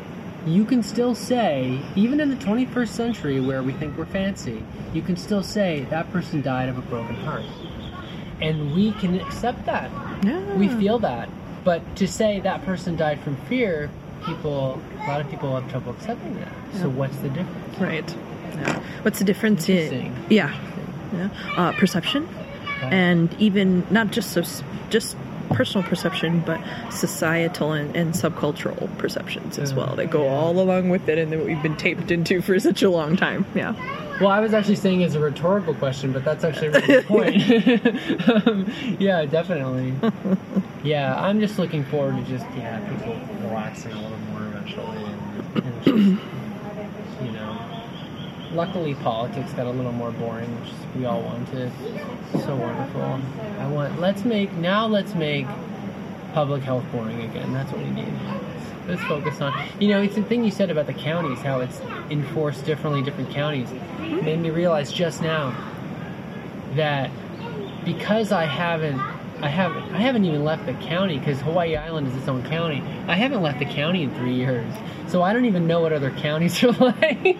you 0.46 0.64
can 0.64 0.82
still 0.82 1.14
say, 1.14 1.80
even 1.94 2.20
in 2.20 2.28
the 2.30 2.36
21st 2.36 2.88
century 2.88 3.40
where 3.40 3.62
we 3.62 3.72
think 3.72 3.96
we're 3.96 4.06
fancy, 4.06 4.62
you 4.92 5.02
can 5.02 5.16
still 5.16 5.42
say 5.42 5.86
that 5.90 6.10
person 6.12 6.42
died 6.42 6.68
of 6.68 6.78
a 6.78 6.82
broken 6.82 7.14
heart. 7.16 7.44
And 8.40 8.74
we 8.74 8.92
can 8.92 9.20
accept 9.20 9.64
that. 9.66 9.90
Yeah. 10.24 10.54
We 10.56 10.68
feel 10.68 10.98
that. 11.00 11.28
But 11.64 11.94
to 11.96 12.08
say 12.08 12.40
that 12.40 12.64
person 12.64 12.96
died 12.96 13.20
from 13.20 13.36
fear, 13.46 13.88
people, 14.26 14.80
a 15.04 15.06
lot 15.06 15.20
of 15.20 15.30
people 15.30 15.54
have 15.58 15.70
trouble 15.70 15.92
accepting 15.92 16.34
that. 16.40 16.48
So 16.80 16.88
what's 16.88 17.16
the 17.18 17.28
difference? 17.28 17.78
Right. 17.78 18.16
Yeah. 18.54 18.82
What's 19.02 19.18
the 19.20 19.24
difference 19.24 19.68
in 19.68 19.76
Interesting. 19.76 20.16
yeah, 20.28 20.58
yeah. 21.12 21.28
Uh, 21.56 21.72
perception, 21.72 22.26
Right. 22.82 22.92
and 22.92 23.34
even 23.38 23.86
not 23.90 24.10
just 24.10 24.32
so, 24.32 24.42
just 24.90 25.16
personal 25.54 25.86
perception, 25.88 26.40
but 26.40 26.60
societal 26.90 27.72
and, 27.72 27.94
and 27.96 28.14
subcultural 28.14 28.96
perceptions 28.98 29.58
as 29.58 29.70
Yeah. 29.72 29.76
well 29.78 29.96
that 29.96 30.10
go 30.10 30.28
all 30.28 30.58
along 30.60 30.88
with 30.90 31.08
it, 31.08 31.18
and 31.18 31.32
that 31.32 31.44
we've 31.44 31.62
been 31.62 31.76
taped 31.76 32.10
into 32.10 32.40
for 32.42 32.58
such 32.58 32.82
a 32.82 32.90
long 32.90 33.16
time. 33.16 33.44
Yeah. 33.54 33.74
Well, 34.20 34.30
I 34.30 34.40
was 34.40 34.54
actually 34.54 34.76
saying 34.76 35.02
as 35.02 35.14
a 35.14 35.20
rhetorical 35.20 35.74
question, 35.74 36.12
but 36.12 36.24
that's 36.24 36.44
actually 36.44 36.68
a 36.68 36.70
really 36.72 36.86
good 36.86 37.06
point. 38.26 38.46
um, 38.46 38.72
yeah, 38.98 39.24
definitely. 39.24 39.94
Yeah, 40.84 41.14
I'm 41.20 41.40
just 41.40 41.58
looking 41.58 41.84
forward 41.84 42.16
to 42.16 42.22
just 42.30 42.44
yeah 42.56 42.78
people 42.90 43.14
relaxing 43.48 43.92
a 43.92 44.00
little 44.00 44.18
more 44.30 44.42
eventually, 44.42 45.04
and, 45.04 45.56
and 45.64 45.84
just, 45.84 45.86
you 45.86 45.94
know. 46.14 46.18
Luckily, 48.54 48.94
politics 48.96 49.52
got 49.52 49.66
a 49.66 49.70
little 49.70 49.92
more 49.92 50.10
boring, 50.12 50.48
which 50.60 50.72
we 50.96 51.06
all 51.06 51.22
wanted. 51.22 51.72
So 52.44 52.54
wonderful. 52.56 53.20
I 53.60 53.66
want. 53.68 54.00
Let's 54.00 54.24
make 54.24 54.52
now. 54.52 54.86
Let's 54.86 55.14
make 55.14 55.46
public 56.34 56.62
health 56.62 56.84
boring 56.92 57.22
again. 57.22 57.52
That's 57.52 57.70
what 57.72 57.82
we 57.82 57.90
need. 57.90 58.12
Let's 58.86 59.02
focus 59.04 59.40
on. 59.40 59.54
You 59.78 59.88
know, 59.88 60.02
it's 60.02 60.16
the 60.16 60.22
thing 60.22 60.44
you 60.44 60.50
said 60.50 60.70
about 60.70 60.86
the 60.86 60.94
counties, 60.94 61.38
how 61.38 61.60
it's 61.60 61.80
enforced 62.10 62.64
differently 62.66 63.02
different 63.02 63.30
counties, 63.30 63.68
made 64.00 64.40
me 64.40 64.50
realize 64.50 64.92
just 64.92 65.22
now 65.22 65.54
that 66.74 67.10
because 67.84 68.32
I 68.32 68.44
haven't, 68.44 69.00
I 69.42 69.48
haven't, 69.48 69.94
I 69.94 69.98
haven't 69.98 70.24
even 70.24 70.44
left 70.44 70.66
the 70.66 70.74
county 70.74 71.18
because 71.18 71.40
Hawaii 71.40 71.76
Island 71.76 72.06
is 72.06 72.16
its 72.16 72.28
own 72.28 72.42
county. 72.44 72.82
I 73.08 73.14
haven't 73.16 73.42
left 73.42 73.58
the 73.58 73.64
county 73.64 74.02
in 74.04 74.14
three 74.14 74.34
years, 74.34 74.72
so 75.08 75.22
I 75.22 75.32
don't 75.32 75.44
even 75.46 75.66
know 75.66 75.80
what 75.80 75.92
other 75.92 76.10
counties 76.10 76.62
are 76.62 76.72
like. 76.80 77.36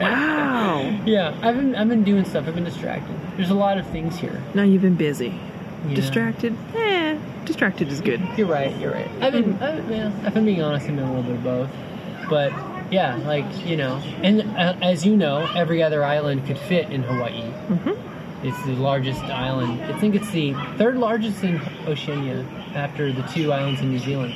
Wow. 0.00 1.00
yeah, 1.04 1.36
I've 1.42 1.56
been, 1.56 1.74
I've 1.74 1.88
been 1.88 2.04
doing 2.04 2.24
stuff. 2.24 2.46
I've 2.46 2.54
been 2.54 2.64
distracted. 2.64 3.16
There's 3.36 3.50
a 3.50 3.54
lot 3.54 3.78
of 3.78 3.86
things 3.88 4.16
here. 4.16 4.42
now 4.54 4.62
you've 4.62 4.82
been 4.82 4.96
busy. 4.96 5.38
Yeah. 5.88 5.94
Distracted? 5.94 6.56
Eh, 6.74 7.18
distracted 7.44 7.88
is 7.88 8.00
good. 8.00 8.20
You're 8.36 8.46
right. 8.48 8.76
You're 8.78 8.92
right. 8.92 9.08
I've 9.20 9.32
been, 9.32 9.54
I've, 9.62 9.90
yeah, 9.90 10.26
if 10.26 10.36
I'm 10.36 10.44
being 10.44 10.62
honest, 10.62 10.86
I've 10.86 10.96
been 10.96 11.04
a 11.04 11.14
little 11.14 11.22
bit 11.22 11.36
of 11.36 11.44
both. 11.44 11.70
But 12.28 12.52
yeah, 12.90 13.16
like 13.16 13.44
you 13.66 13.76
know, 13.76 13.96
and 14.22 14.42
uh, 14.56 14.76
as 14.82 15.06
you 15.06 15.16
know, 15.16 15.48
every 15.54 15.82
other 15.82 16.02
island 16.04 16.46
could 16.46 16.58
fit 16.58 16.90
in 16.90 17.02
Hawaii. 17.04 17.42
Mm-hmm. 17.42 18.15
It's 18.46 18.64
the 18.64 18.74
largest 18.74 19.22
island. 19.22 19.82
I 19.82 19.98
think 19.98 20.14
it's 20.14 20.30
the 20.30 20.54
third 20.76 20.96
largest 20.96 21.42
in 21.42 21.60
Oceania 21.86 22.44
after 22.74 23.12
the 23.12 23.22
two 23.22 23.52
islands 23.52 23.80
in 23.80 23.90
New 23.90 23.98
Zealand. 23.98 24.34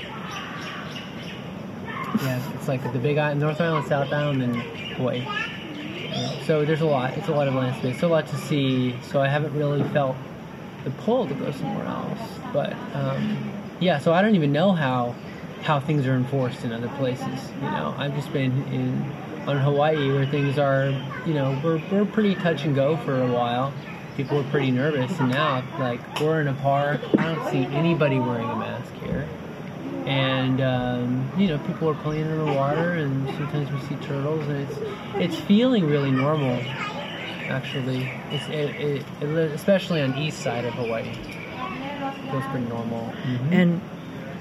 Yeah, 2.23 2.55
it's 2.55 2.67
like 2.67 2.83
the 2.93 2.99
Big 2.99 3.19
Island, 3.19 3.41
North 3.41 3.61
Island, 3.61 3.87
South 3.87 4.13
Island, 4.13 4.43
and 4.43 4.57
Hawaii. 4.97 5.21
Yeah, 5.21 6.43
so 6.45 6.65
there's 6.65 6.81
a 6.81 6.87
lot. 6.87 7.17
It's 7.17 7.29
a 7.29 7.33
lot 7.33 7.47
of 7.47 7.55
land 7.55 7.77
space. 7.77 8.01
So 8.01 8.09
a 8.09 8.11
lot 8.11 8.27
to 8.27 8.37
see. 8.37 8.97
So 9.03 9.21
I 9.21 9.29
haven't 9.29 9.55
really 9.55 9.83
felt 9.91 10.17
the 10.85 10.91
pull 10.91 11.29
to 11.29 11.35
go 11.35 11.53
somewhere 11.53 11.87
else. 11.87 12.19
But 12.53 12.75
um, 12.95 13.53
yeah, 13.79 13.99
so 13.99 14.13
I 14.13 14.23
don't 14.23 14.35
even 14.35 14.53
know 14.53 14.73
how 14.73 15.15
how 15.63 15.79
things 15.79 16.07
are 16.07 16.15
enforced 16.15 16.65
in 16.65 16.73
other 16.73 16.89
places. 16.99 17.51
You 17.57 17.71
know, 17.71 17.95
I've 17.97 18.15
just 18.15 18.33
been 18.33 18.51
in 18.73 19.05
on 19.47 19.59
Hawaii 19.59 20.13
where 20.13 20.27
things 20.27 20.59
are, 20.59 20.89
you 21.27 21.35
know, 21.35 21.59
we're, 21.65 21.83
we're 21.91 22.05
pretty 22.05 22.35
touch 22.35 22.65
and 22.65 22.75
go 22.75 22.97
for 22.99 23.23
a 23.23 23.33
while. 23.33 23.73
People 24.21 24.37
were 24.37 24.51
pretty 24.51 24.71
nervous, 24.71 25.18
and 25.18 25.31
now 25.31 25.64
like 25.79 26.21
we're 26.21 26.43
in 26.43 26.49
a 26.49 26.53
park. 26.53 27.01
I 27.16 27.35
don't 27.35 27.51
see 27.51 27.64
anybody 27.75 28.18
wearing 28.18 28.51
a 28.51 28.55
mask 28.55 28.93
here, 29.03 29.27
and 30.05 30.61
um, 30.61 31.33
you 31.39 31.49
know, 31.49 31.57
people 31.61 31.89
are 31.89 31.95
playing 31.95 32.27
in 32.27 32.37
the 32.37 32.53
water, 32.53 32.93
and 32.93 33.27
sometimes 33.29 33.73
we 33.73 33.81
see 33.89 33.97
turtles, 34.05 34.47
and 34.47 34.68
it's 34.68 34.79
it's 35.14 35.37
feeling 35.47 35.87
really 35.87 36.11
normal. 36.11 36.53
Actually, 37.49 38.12
it's 38.31 38.47
it, 38.51 38.77
it, 38.77 39.07
it, 39.23 39.53
especially 39.53 40.03
on 40.03 40.14
east 40.18 40.41
side 40.43 40.66
of 40.66 40.75
Hawaii, 40.75 41.09
it 41.09 42.31
feels 42.31 42.45
pretty 42.49 42.66
normal. 42.66 43.14
And 43.51 43.81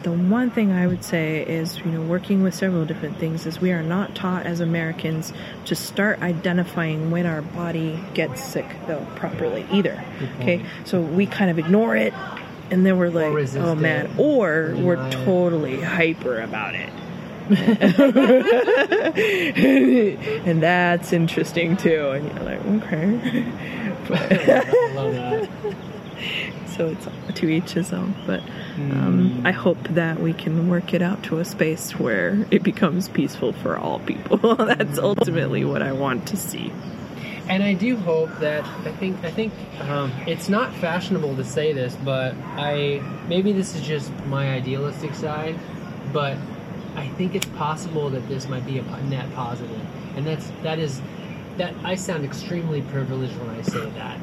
the 0.03 0.11
one 0.11 0.49
thing 0.49 0.71
I 0.71 0.87
would 0.87 1.03
say 1.03 1.45
is, 1.45 1.77
you 1.79 1.85
know, 1.85 2.01
working 2.01 2.41
with 2.41 2.55
several 2.55 2.85
different 2.85 3.17
things 3.17 3.45
is 3.45 3.59
we 3.59 3.71
are 3.71 3.83
not 3.83 4.15
taught 4.15 4.45
as 4.45 4.59
Americans 4.61 5.33
to 5.65 5.75
start 5.75 6.21
identifying 6.21 7.11
when 7.11 7.25
our 7.25 7.41
body 7.41 7.99
gets 8.13 8.43
sick, 8.43 8.65
though, 8.87 9.05
properly 9.15 9.65
either. 9.71 10.03
Okay, 10.39 10.65
so 10.85 11.01
we 11.01 11.25
kind 11.25 11.51
of 11.51 11.59
ignore 11.59 11.95
it, 11.95 12.13
and 12.71 12.85
then 12.85 12.97
we're 12.97 13.09
like, 13.09 13.55
oh 13.55 13.75
man, 13.75 14.09
or 14.17 14.73
we're 14.77 15.09
totally 15.11 15.81
hyper 15.81 16.39
about 16.39 16.75
it. 16.75 16.89
and 20.45 20.61
that's 20.61 21.11
interesting 21.11 21.75
too. 21.75 22.09
And 22.09 22.31
you're 22.31 22.43
like, 22.43 22.63
okay. 22.83 23.43
I 26.79 26.83
love 26.83 26.99
that. 27.03 27.13
so 27.13 27.23
it's 27.29 27.39
to 27.39 27.49
each 27.49 27.71
his 27.71 27.93
own 27.93 28.15
but 28.25 28.41
um, 28.77 29.41
i 29.45 29.51
hope 29.51 29.77
that 29.89 30.19
we 30.19 30.33
can 30.33 30.69
work 30.69 30.93
it 30.93 31.01
out 31.01 31.23
to 31.23 31.39
a 31.39 31.45
space 31.45 31.99
where 31.99 32.45
it 32.51 32.63
becomes 32.63 33.09
peaceful 33.09 33.53
for 33.53 33.77
all 33.77 33.99
people. 33.99 34.55
That's 34.55 34.97
ultimately 34.99 35.65
what 35.65 35.81
i 35.81 35.91
want 35.91 36.27
to 36.29 36.37
see. 36.37 36.71
And 37.49 37.63
I 37.63 37.73
do 37.73 37.95
hope 37.97 38.29
that 38.39 38.63
I 38.85 38.91
think 38.93 39.23
I 39.23 39.31
think 39.31 39.53
um, 39.81 40.11
it's 40.27 40.49
not 40.49 40.73
fashionable 40.75 41.35
to 41.35 41.43
say 41.43 41.73
this, 41.73 41.95
but 42.05 42.35
I 42.57 43.01
maybe 43.27 43.51
this 43.53 43.75
is 43.75 43.81
just 43.81 44.11
my 44.27 44.51
idealistic 44.53 45.15
side, 45.15 45.57
but 46.13 46.37
I 46.95 47.07
think 47.17 47.33
it's 47.35 47.47
possible 47.57 48.09
that 48.11 48.27
this 48.29 48.47
might 48.47 48.65
be 48.67 48.77
a 48.77 49.01
net 49.03 49.33
positive, 49.33 49.81
and 50.15 50.27
that's 50.27 50.51
that 50.61 50.77
is 50.77 51.01
that 51.57 51.73
I 51.83 51.95
sound 51.95 52.23
extremely 52.23 52.81
privileged 52.83 53.35
when 53.37 53.49
I 53.49 53.61
say 53.63 53.89
that. 53.91 54.19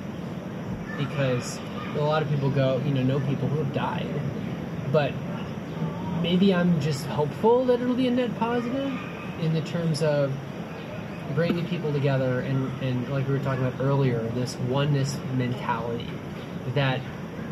Because 0.97 1.59
a 1.97 2.05
lot 2.05 2.23
of 2.23 2.29
people 2.29 2.51
go, 2.51 2.81
you 2.85 2.93
know, 2.93 3.03
know 3.03 3.21
people 3.21 3.49
who 3.49 3.59
have 3.59 3.73
died, 3.73 4.09
but 4.93 5.13
maybe 6.23 6.55
I'm 6.55 6.81
just 6.81 7.07
hopeful 7.07 7.65
that 7.67 7.81
it'll 7.81 7.95
be 7.95 8.09
a 8.09 8.11
net 8.11 8.37
positive 8.39 8.93
in 9.41 9.53
the 9.53 9.61
terms 9.63 10.03
of 10.03 10.33
bringing 11.35 11.67
people 11.67 11.93
together 11.93 12.41
and, 12.41 12.71
and 12.83 13.09
like 13.09 13.27
we 13.27 13.35
were 13.35 13.41
talking 13.41 13.67
about 13.67 13.81
earlier, 13.81 14.23
this 14.35 14.57
oneness 14.69 15.19
mentality 15.35 16.09
that 16.75 17.01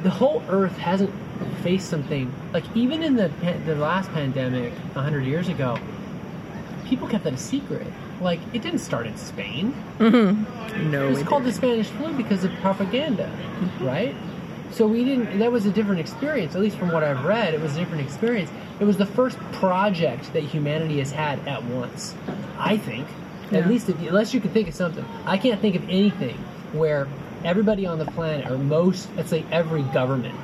the 0.03 0.11
whole 0.11 0.43
earth 0.49 0.77
hasn't 0.79 1.13
faced 1.63 1.89
something 1.89 2.33
like 2.53 2.65
even 2.77 3.03
in 3.03 3.17
the 3.17 3.29
the 3.65 3.75
last 3.75 4.11
pandemic 4.13 4.73
100 4.73 5.25
years 5.25 5.49
ago 5.49 5.79
people 6.85 7.09
kept 7.09 7.25
that 7.25 7.33
a 7.33 7.39
secret. 7.39 7.87
Like 8.21 8.41
it 8.53 8.63
didn't 8.63 8.79
start 8.79 9.07
in 9.07 9.17
spain. 9.17 9.75
Mm-hmm. 9.99 10.91
No 10.91 11.09
it 11.09 11.11
was 11.11 11.23
called 11.25 11.45
the 11.45 11.53
Spanish 11.53 11.89
flu 11.89 12.13
because 12.13 12.45
of 12.45 12.53
propaganda, 12.61 13.31
right? 13.81 14.15
So 14.75 14.87
we 14.89 15.05
didn't. 15.05 15.39
That 15.39 15.53
was 15.53 15.67
a 15.67 15.71
different 15.71 16.01
experience, 16.01 16.55
at 16.57 16.61
least 16.61 16.77
from 16.77 16.91
what 16.91 17.05
I've 17.05 17.25
read. 17.25 17.55
It 17.55 17.61
was 17.61 17.77
a 17.77 17.79
different 17.79 18.03
experience. 18.05 18.51
It 18.81 18.85
was 18.85 18.97
the 18.97 19.07
first 19.07 19.39
project 19.53 20.33
that 20.33 20.43
humanity 20.43 20.99
has 20.99 21.13
had 21.13 21.39
at 21.47 21.63
once. 21.65 22.13
I 22.59 22.77
think, 22.77 23.07
Yeah. 23.53 23.59
at 23.61 23.69
least 23.69 23.89
if, 23.89 23.97
unless 24.09 24.35
you 24.35 24.41
can 24.41 24.51
think 24.51 24.67
of 24.69 24.75
something, 24.75 25.05
I 25.27 25.39
can't 25.39 25.61
think 25.61 25.77
of 25.77 25.89
anything 25.89 26.37
where 26.73 27.07
everybody 27.45 27.87
on 27.87 27.99
the 28.01 28.05
planet, 28.07 28.51
or 28.51 28.59
most, 28.59 29.09
let's 29.17 29.31
say 29.31 29.45
every 29.53 29.83
government, 29.83 30.35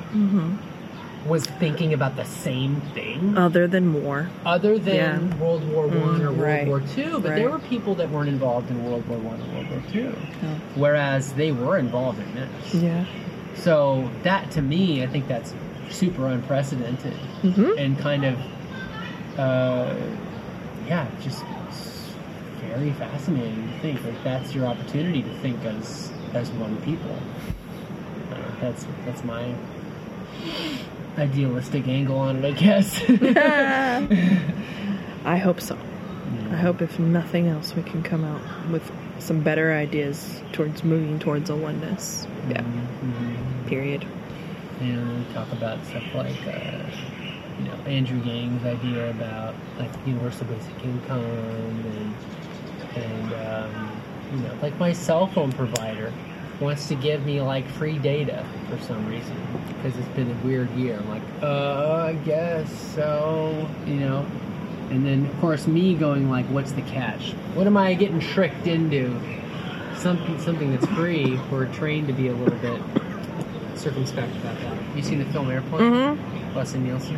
was 1.27 1.45
thinking 1.45 1.93
about 1.93 2.15
the 2.15 2.23
same 2.25 2.81
thing 2.95 3.37
other 3.37 3.67
than 3.67 3.93
war 4.01 4.27
other 4.43 4.79
than 4.79 4.95
Yeah. 4.95 5.35
World 5.37 5.67
War 5.71 5.85
One 5.85 6.19
Mm, 6.19 6.21
or 6.21 6.31
World 6.31 6.39
right. 6.39 6.67
War 6.67 6.81
Two, 6.95 7.19
but 7.19 7.35
there 7.35 7.49
were 7.51 7.59
people 7.59 7.93
that 7.95 8.09
weren't 8.09 8.29
involved 8.29 8.71
in 8.71 8.83
World 8.83 9.07
War 9.07 9.19
One 9.19 9.39
or 9.39 9.53
World 9.53 9.69
War 9.69 9.81
Two, 9.91 10.13
Oh. 10.43 10.47
whereas 10.75 11.33
they 11.33 11.51
were 11.51 11.77
involved 11.77 12.19
in 12.19 12.33
this. 12.33 12.73
yeah 12.81 13.03
So 13.55 14.09
that, 14.23 14.51
to 14.51 14.61
me, 14.61 15.03
I 15.03 15.07
think 15.07 15.27
that's 15.27 15.53
super 15.89 16.27
unprecedented 16.27 17.13
Mhm. 17.43 17.77
and 17.77 17.99
kind 17.99 18.25
of, 18.25 18.37
uh, 19.37 19.93
yeah, 20.87 21.05
just 21.21 21.43
very 22.67 22.91
fascinating 22.93 23.67
to 23.67 23.79
think. 23.81 24.03
Like 24.03 24.23
that's 24.23 24.55
your 24.55 24.65
opportunity 24.65 25.21
to 25.23 25.29
think 25.41 25.63
as 25.65 26.11
as 26.33 26.49
one 26.51 26.77
people. 26.77 27.15
Uh, 28.31 28.35
that's 28.61 28.85
that's 29.05 29.23
my 29.23 29.53
idealistic 31.17 31.87
angle 31.87 32.17
on 32.17 32.37
it, 32.37 32.45
I 32.45 32.51
guess. 32.51 33.01
i 35.25 35.37
hope 35.37 35.61
so 35.61 35.77
i 36.51 36.55
hope 36.55 36.81
if 36.81 36.97
nothing 36.97 37.47
else 37.47 37.75
we 37.75 37.83
can 37.83 38.01
come 38.01 38.23
out 38.23 38.41
with 38.71 38.89
some 39.21 39.39
better 39.41 39.71
ideas 39.73 40.41
towards 40.51 40.83
moving 40.83 41.19
towards 41.19 41.49
a 41.49 41.55
oneness 41.55 42.27
yeah 42.49 42.61
Mhm. 42.61 43.67
period 43.67 44.05
and 44.81 45.17
we 45.27 45.33
talk 45.33 45.51
about 45.51 45.83
stuff 45.85 46.03
like 46.13 46.35
uh, 46.47 46.83
you 47.59 47.65
know 47.65 47.75
Andrew 47.85 48.19
Yang's 48.23 48.65
idea 48.65 49.09
about 49.11 49.53
like 49.79 49.91
universal 50.05 50.47
basic 50.47 50.83
income 50.83 51.23
and 51.23 52.13
and 53.03 53.33
um, 53.33 53.91
you 54.33 54.39
know 54.39 54.53
like 54.61 54.77
my 54.79 54.91
cell 54.91 55.27
phone 55.27 55.51
provider 55.51 56.11
wants 56.59 56.87
to 56.87 56.95
give 56.95 57.25
me 57.25 57.41
like 57.41 57.67
free 57.69 57.97
data 57.99 58.45
for 58.69 58.77
some 58.83 59.07
reason 59.07 59.35
because 59.67 59.97
it's 59.97 60.07
been 60.09 60.29
a 60.29 60.45
weird 60.45 60.69
year. 60.71 60.95
I'm 60.99 61.09
like, 61.09 61.23
uh, 61.41 62.05
I 62.09 62.13
guess 62.23 62.71
so, 62.93 63.67
you 63.87 63.95
know. 63.95 64.25
And 64.91 65.05
then 65.05 65.25
of 65.25 65.39
course 65.39 65.67
me 65.67 65.95
going 65.95 66.29
like, 66.29 66.45
what's 66.47 66.73
the 66.73 66.81
catch? 66.81 67.31
What 67.55 67.65
am 67.65 67.77
I 67.77 67.93
getting 67.93 68.19
tricked 68.19 68.67
into? 68.67 69.19
Something 69.97 70.39
something 70.39 70.71
that's 70.71 70.85
free. 70.93 71.39
We're 71.49 71.71
trained 71.73 72.07
to 72.07 72.13
be 72.13 72.27
a 72.27 72.33
little 72.33 72.57
bit 72.59 72.81
circumspect 73.77 74.35
about 74.35 74.59
that. 74.59 74.77
You 74.95 75.01
seen 75.01 75.19
the 75.19 75.25
film 75.25 75.49
Airplane? 75.49 75.91
mm-hmm 75.91 76.57
Leslie 76.57 76.81
Nielsen. 76.81 77.15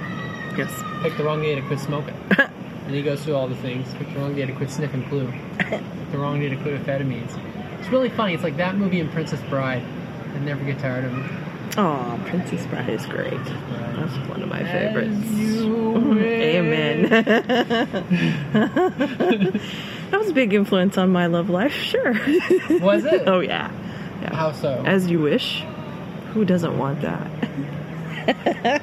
yes 0.56 0.72
Pick 1.02 1.18
the 1.18 1.24
wrong 1.24 1.42
day 1.42 1.56
to 1.56 1.62
quit 1.64 1.80
smoking. 1.80 2.16
and 2.38 2.94
he 2.94 3.02
goes 3.02 3.24
through 3.24 3.36
all 3.36 3.48
the 3.48 3.56
things. 3.56 3.92
Pick 3.96 4.14
the 4.14 4.20
wrong 4.20 4.36
day 4.36 4.46
to 4.46 4.54
quit 4.54 4.70
sniffing 4.70 5.08
glue. 5.10 5.34
Pick 5.58 5.82
the 6.12 6.18
wrong 6.18 6.40
day 6.40 6.50
to 6.50 6.56
quit 6.58 6.80
amphetamines. 6.80 7.38
It's 7.80 7.90
really 7.90 8.10
funny. 8.10 8.36
It's 8.36 8.44
like 8.44 8.58
that 8.58 8.76
movie 8.76 9.00
and 9.00 9.12
Princess 9.12 9.42
Bride. 9.50 9.84
I 10.36 10.40
never 10.40 10.64
get 10.64 10.80
tired 10.80 11.06
of 11.06 11.18
it. 11.18 11.32
Oh 11.78 12.20
princess 12.28 12.66
bride 12.68 12.90
is 12.90 13.06
great 13.06 13.44
that's 13.46 14.30
one 14.30 14.42
of 14.42 14.50
my 14.50 14.64
favorites 14.64 15.64
Amen. 16.54 17.04
that 20.12 20.12
was 20.12 20.30
a 20.30 20.34
big 20.34 20.54
influence 20.54 20.98
on 20.98 21.12
my 21.12 21.28
love 21.28 21.50
life, 21.50 21.74
sure. 21.74 22.14
Was 22.80 23.06
it? 23.06 23.28
oh 23.28 23.40
yeah. 23.40 23.72
yeah. 24.22 24.36
How 24.36 24.52
so? 24.52 24.84
As 24.86 25.10
you 25.10 25.20
wish. 25.20 25.64
Who 26.34 26.46
doesn't 26.46 26.78
want 26.80 27.02
that? 27.02 27.28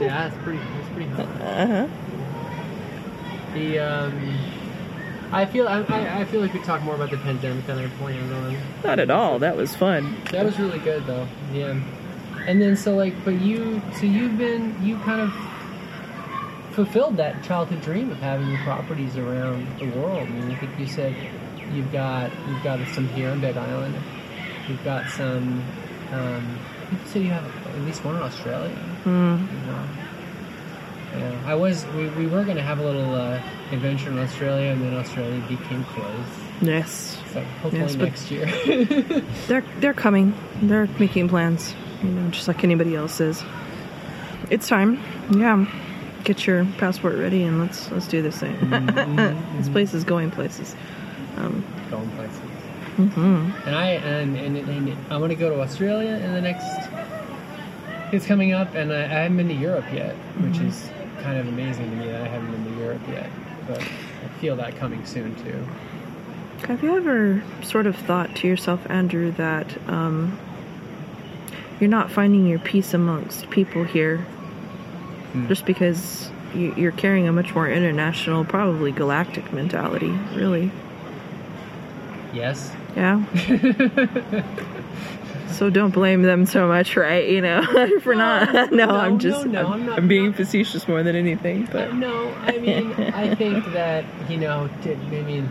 yeah, 0.00 0.26
it's 0.26 0.36
pretty. 0.42 0.60
It's 0.80 0.88
pretty 0.88 1.08
hot. 1.10 1.26
Uh-huh. 1.40 1.86
The 3.54 3.78
um, 3.78 4.38
I 5.30 5.46
feel 5.46 5.68
I, 5.68 5.82
I 5.82 6.24
feel 6.24 6.40
like 6.40 6.52
we 6.52 6.60
talk 6.62 6.82
more 6.82 6.96
about 6.96 7.10
the 7.10 7.18
pandemic 7.18 7.64
than 7.66 7.78
I 7.78 7.86
planned 7.98 8.32
on. 8.32 8.56
Not 8.82 8.98
at 8.98 9.10
all. 9.10 9.38
That 9.38 9.56
was 9.56 9.76
fun. 9.76 10.16
That 10.32 10.44
was 10.44 10.58
really 10.58 10.80
good 10.80 11.06
though. 11.06 11.28
Yeah. 11.52 11.78
And 12.46 12.60
then 12.60 12.76
so 12.76 12.94
like 12.94 13.14
but 13.24 13.40
you 13.40 13.80
so 13.94 14.06
you've 14.06 14.36
been 14.38 14.76
you 14.82 14.98
kind 14.98 15.20
of 15.20 15.32
fulfilled 16.74 17.16
that 17.16 17.42
childhood 17.44 17.80
dream 17.80 18.10
of 18.10 18.18
having 18.18 18.48
your 18.48 18.60
properties 18.60 19.16
around 19.16 19.66
the 19.78 19.86
world. 19.90 20.18
I 20.18 20.30
mean 20.30 20.50
I 20.50 20.56
think 20.56 20.78
you 20.78 20.86
said 20.86 21.14
you've 21.72 21.90
got 21.92 22.30
you've 22.48 22.62
got 22.62 22.86
some 22.88 23.08
here 23.08 23.30
on 23.30 23.40
Big 23.40 23.56
Island. 23.56 23.94
You've 24.68 24.84
got 24.84 25.08
some 25.10 25.62
um 26.12 26.58
you 26.92 26.98
said 27.06 27.22
you 27.22 27.30
have 27.30 27.44
at 27.44 27.80
least 27.82 28.04
one 28.04 28.16
in 28.16 28.22
Australia. 28.22 28.76
Mm. 29.04 29.40
You 29.40 29.66
know? 29.66 29.88
Yeah, 31.16 31.42
I 31.46 31.54
was. 31.54 31.86
We, 31.94 32.08
we 32.10 32.26
were 32.26 32.44
going 32.44 32.56
to 32.56 32.62
have 32.62 32.80
a 32.80 32.84
little 32.84 33.14
uh, 33.14 33.40
adventure 33.70 34.10
in 34.10 34.18
Australia, 34.18 34.72
and 34.72 34.82
then 34.82 34.94
Australia 34.94 35.40
became 35.48 35.84
closed. 35.84 36.30
Yes. 36.60 37.18
So 37.32 37.40
hopefully 37.62 37.82
Yes, 37.82 37.94
next 37.94 38.30
year. 38.30 38.46
They're 39.46 39.64
they're 39.78 39.94
coming. 39.94 40.34
They're 40.62 40.88
making 40.98 41.28
plans. 41.28 41.74
You 42.04 42.10
know, 42.10 42.30
just 42.30 42.48
like 42.48 42.64
anybody 42.64 42.94
else 42.94 43.20
is. 43.20 43.42
It's 44.50 44.68
time. 44.68 45.00
Yeah. 45.30 45.66
Get 46.24 46.46
your 46.46 46.64
passport 46.78 47.16
ready 47.16 47.42
and 47.44 47.60
let's 47.60 47.90
let's 47.90 48.08
do 48.08 48.22
this 48.22 48.38
thing. 48.38 48.56
this 49.56 49.68
place 49.68 49.94
is 49.94 50.04
going 50.04 50.30
places. 50.30 50.74
going 51.36 52.10
places. 52.10 52.40
Mm-hmm. 52.96 53.68
And 53.68 53.74
I 53.74 53.86
and, 53.92 54.36
and, 54.36 54.56
and 54.56 55.12
I 55.12 55.16
want 55.16 55.30
to 55.30 55.36
go 55.36 55.50
to 55.50 55.60
Australia 55.60 56.12
in 56.12 56.32
the 56.32 56.40
next. 56.40 56.64
It's 58.12 58.26
coming 58.26 58.52
up, 58.52 58.74
and 58.74 58.92
I, 58.92 59.04
I 59.04 59.08
haven't 59.08 59.38
been 59.38 59.48
to 59.48 59.54
Europe 59.54 59.86
yet, 59.92 60.14
which 60.38 60.58
is 60.58 60.88
kind 61.20 61.38
of 61.38 61.48
amazing 61.48 61.90
to 61.90 61.96
me 61.96 62.06
that 62.06 62.20
I 62.20 62.28
haven't 62.28 62.52
been 62.52 62.74
to 62.74 62.80
Europe 62.80 63.02
yet. 63.08 63.28
But 63.66 63.80
I 63.80 64.28
feel 64.40 64.54
that 64.56 64.76
coming 64.76 65.04
soon 65.04 65.34
too. 65.42 65.66
Have 66.68 66.82
you 66.82 66.96
ever 66.96 67.42
sort 67.62 67.86
of 67.86 67.96
thought 67.96 68.36
to 68.36 68.46
yourself, 68.46 68.80
Andrew, 68.88 69.32
that 69.32 69.76
um, 69.88 70.38
you're 71.80 71.90
not 71.90 72.10
finding 72.10 72.46
your 72.46 72.58
peace 72.58 72.94
amongst 72.94 73.50
people 73.50 73.84
here 73.84 74.24
just 75.48 75.66
because 75.66 76.30
you, 76.54 76.72
you're 76.76 76.92
carrying 76.92 77.26
a 77.26 77.32
much 77.32 77.52
more 77.54 77.68
international, 77.68 78.44
probably 78.44 78.92
galactic 78.92 79.52
mentality, 79.52 80.10
really? 80.34 80.70
Yes. 82.32 82.70
Yeah. 82.96 83.24
so 85.50 85.70
don't 85.70 85.90
blame 85.92 86.22
them 86.22 86.46
so 86.46 86.68
much, 86.68 86.96
right? 86.96 87.28
You 87.28 87.40
know, 87.40 87.98
for 88.02 88.14
not. 88.14 88.52
No, 88.72 88.86
no, 88.86 88.94
I'm 88.94 89.18
just. 89.18 89.46
no, 89.46 89.62
no, 89.62 89.66
I'm, 89.68 89.72
I'm 89.72 89.86
not- 89.86 89.98
I'm 89.98 90.08
being 90.08 90.32
facetious 90.32 90.86
more 90.88 91.02
than 91.02 91.16
anything, 91.16 91.68
but. 91.70 91.90
Uh, 91.90 91.92
no, 91.94 92.28
I 92.42 92.58
mean, 92.58 92.92
I 92.92 93.34
think 93.34 93.64
that 93.72 94.04
you 94.28 94.36
know, 94.36 94.68
t- 94.82 94.92
I 94.92 94.96
mean, 95.22 95.48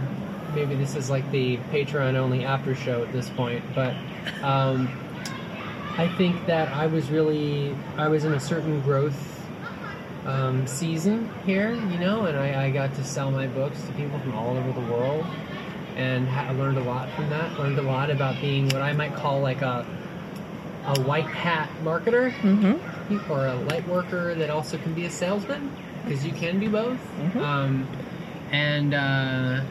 maybe 0.55 0.75
this 0.75 0.95
is 0.95 1.09
like 1.09 1.29
the 1.31 1.57
Patreon 1.71 2.15
only 2.15 2.43
after 2.45 2.75
show 2.75 3.01
at 3.03 3.11
this 3.13 3.29
point, 3.29 3.63
but 3.75 3.93
um, 4.41 4.87
I 5.97 6.07
think 6.17 6.45
that 6.47 6.69
I 6.69 6.87
was 6.87 7.09
really, 7.11 7.75
I 7.97 8.07
was 8.07 8.25
in 8.25 8.33
a 8.33 8.39
certain 8.39 8.81
growth 8.81 9.45
um, 10.25 10.65
season 10.65 11.29
here, 11.45 11.73
you 11.73 11.99
know, 11.99 12.25
and 12.25 12.37
I, 12.37 12.65
I 12.65 12.69
got 12.71 12.95
to 12.95 13.03
sell 13.03 13.29
my 13.29 13.45
books 13.47 13.81
to 13.83 13.91
people 13.93 14.17
from 14.19 14.33
all 14.35 14.57
over 14.57 14.71
the 14.71 14.91
world, 14.91 15.25
and 15.95 16.27
ha- 16.27 16.47
I 16.49 16.51
learned 16.53 16.77
a 16.77 16.83
lot 16.83 17.09
from 17.11 17.29
that. 17.29 17.59
Learned 17.59 17.77
a 17.77 17.83
lot 17.83 18.09
about 18.09 18.39
being 18.41 18.65
what 18.69 18.81
I 18.81 18.93
might 18.93 19.13
call 19.15 19.39
like 19.41 19.61
a 19.61 19.85
a 20.85 20.99
white 21.03 21.25
hat 21.27 21.69
marketer 21.81 22.31
Mm-hmm. 22.41 23.31
or 23.31 23.47
a 23.47 23.55
light 23.55 23.87
worker 23.87 24.35
that 24.35 24.49
also 24.49 24.77
can 24.79 24.93
be 24.93 25.05
a 25.05 25.09
salesman 25.09 25.71
because 26.03 26.25
you 26.25 26.33
can 26.33 26.59
do 26.59 26.69
both. 26.69 26.99
Um, 27.37 27.87
and 28.51 28.93
uh, 28.93 29.61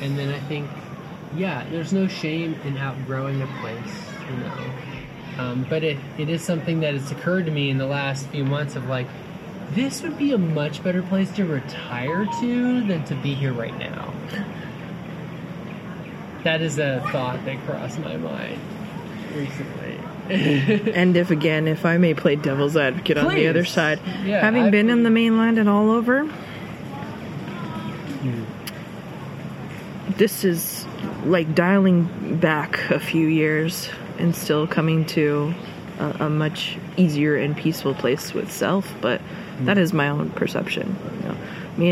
and 0.00 0.18
then 0.18 0.28
I 0.28 0.38
think, 0.40 0.68
yeah, 1.36 1.64
there's 1.70 1.92
no 1.92 2.06
shame 2.06 2.54
in 2.64 2.76
outgrowing 2.76 3.40
a 3.42 3.46
place, 3.60 4.04
you 4.30 4.36
know. 4.36 4.72
Um, 5.38 5.66
but 5.68 5.82
it, 5.82 5.98
it 6.18 6.28
is 6.28 6.42
something 6.42 6.80
that 6.80 6.94
has 6.94 7.10
occurred 7.10 7.46
to 7.46 7.52
me 7.52 7.70
in 7.70 7.78
the 7.78 7.86
last 7.86 8.26
few 8.28 8.44
months 8.44 8.76
of 8.76 8.86
like, 8.86 9.06
this 9.70 10.02
would 10.02 10.18
be 10.18 10.32
a 10.32 10.38
much 10.38 10.82
better 10.84 11.02
place 11.02 11.30
to 11.32 11.44
retire 11.46 12.26
to 12.40 12.86
than 12.86 13.04
to 13.06 13.14
be 13.16 13.32
here 13.34 13.52
right 13.54 13.76
now. 13.78 14.12
That 16.44 16.60
is 16.60 16.78
a 16.78 17.00
thought 17.12 17.44
that 17.46 17.58
crossed 17.64 17.98
my 18.00 18.16
mind 18.16 18.60
recently. 19.34 19.98
And 20.94 21.16
if 21.16 21.30
again, 21.30 21.66
if 21.66 21.84
I 21.84 21.96
may 21.98 22.14
play 22.14 22.36
devil's 22.36 22.76
advocate 22.76 23.18
on 23.18 23.34
the 23.34 23.48
other 23.48 23.64
side, 23.64 23.98
Yeah, 24.24 24.40
having 24.40 24.62
I- 24.64 24.70
been 24.70 24.88
in 24.88 25.02
the 25.02 25.10
mainland 25.10 25.58
and 25.58 25.68
all 25.68 25.90
over, 25.90 26.28
this 30.16 30.44
is 30.44 30.86
like 31.24 31.54
dialing 31.54 32.38
back 32.40 32.78
a 32.90 33.00
few 33.00 33.26
years 33.26 33.88
and 34.18 34.34
still 34.34 34.66
coming 34.66 35.04
to 35.06 35.54
a, 35.98 36.26
a 36.26 36.30
much 36.30 36.76
easier 36.96 37.36
and 37.36 37.56
peaceful 37.56 37.94
place 37.94 38.32
with 38.34 38.50
self. 38.52 38.92
But 39.00 39.20
that 39.60 39.78
is 39.78 39.92
my 39.92 40.08
own 40.08 40.30
perception. 40.30 40.96
You 41.22 41.28
know, 41.28 41.36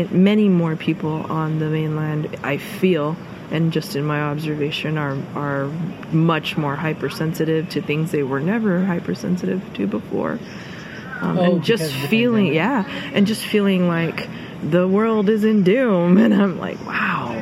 Ma- 0.03 0.09
many 0.15 0.47
more 0.49 0.75
people 0.75 1.25
on 1.31 1.59
the 1.59 1.65
mainland, 1.69 2.37
I 2.43 2.57
feel, 2.57 3.15
and 3.51 3.73
just 3.73 3.95
in 3.95 4.05
my 4.05 4.21
observation, 4.21 4.97
are 4.97 5.17
are 5.35 5.65
much 6.11 6.55
more 6.57 6.75
hypersensitive 6.75 7.69
to 7.69 7.81
things 7.81 8.11
they 8.11 8.23
were 8.23 8.39
never 8.39 8.85
hypersensitive 8.85 9.61
to 9.75 9.87
before. 9.87 10.39
Um, 11.21 11.37
Oh, 11.37 11.43
and 11.55 11.63
just 11.63 11.83
because 11.83 11.95
of 11.95 12.01
the 12.01 12.07
feeling, 12.07 12.53
pandemic? 12.53 12.87
yeah, 12.87 13.11
and 13.15 13.27
just 13.27 13.43
feeling 13.43 13.87
like 13.87 14.27
the 14.63 14.87
world 14.87 15.29
is 15.29 15.43
in 15.43 15.63
doom, 15.63 16.17
and 16.23 16.33
I'm 16.33 16.59
like, 16.59 16.83
wow, 16.85 17.33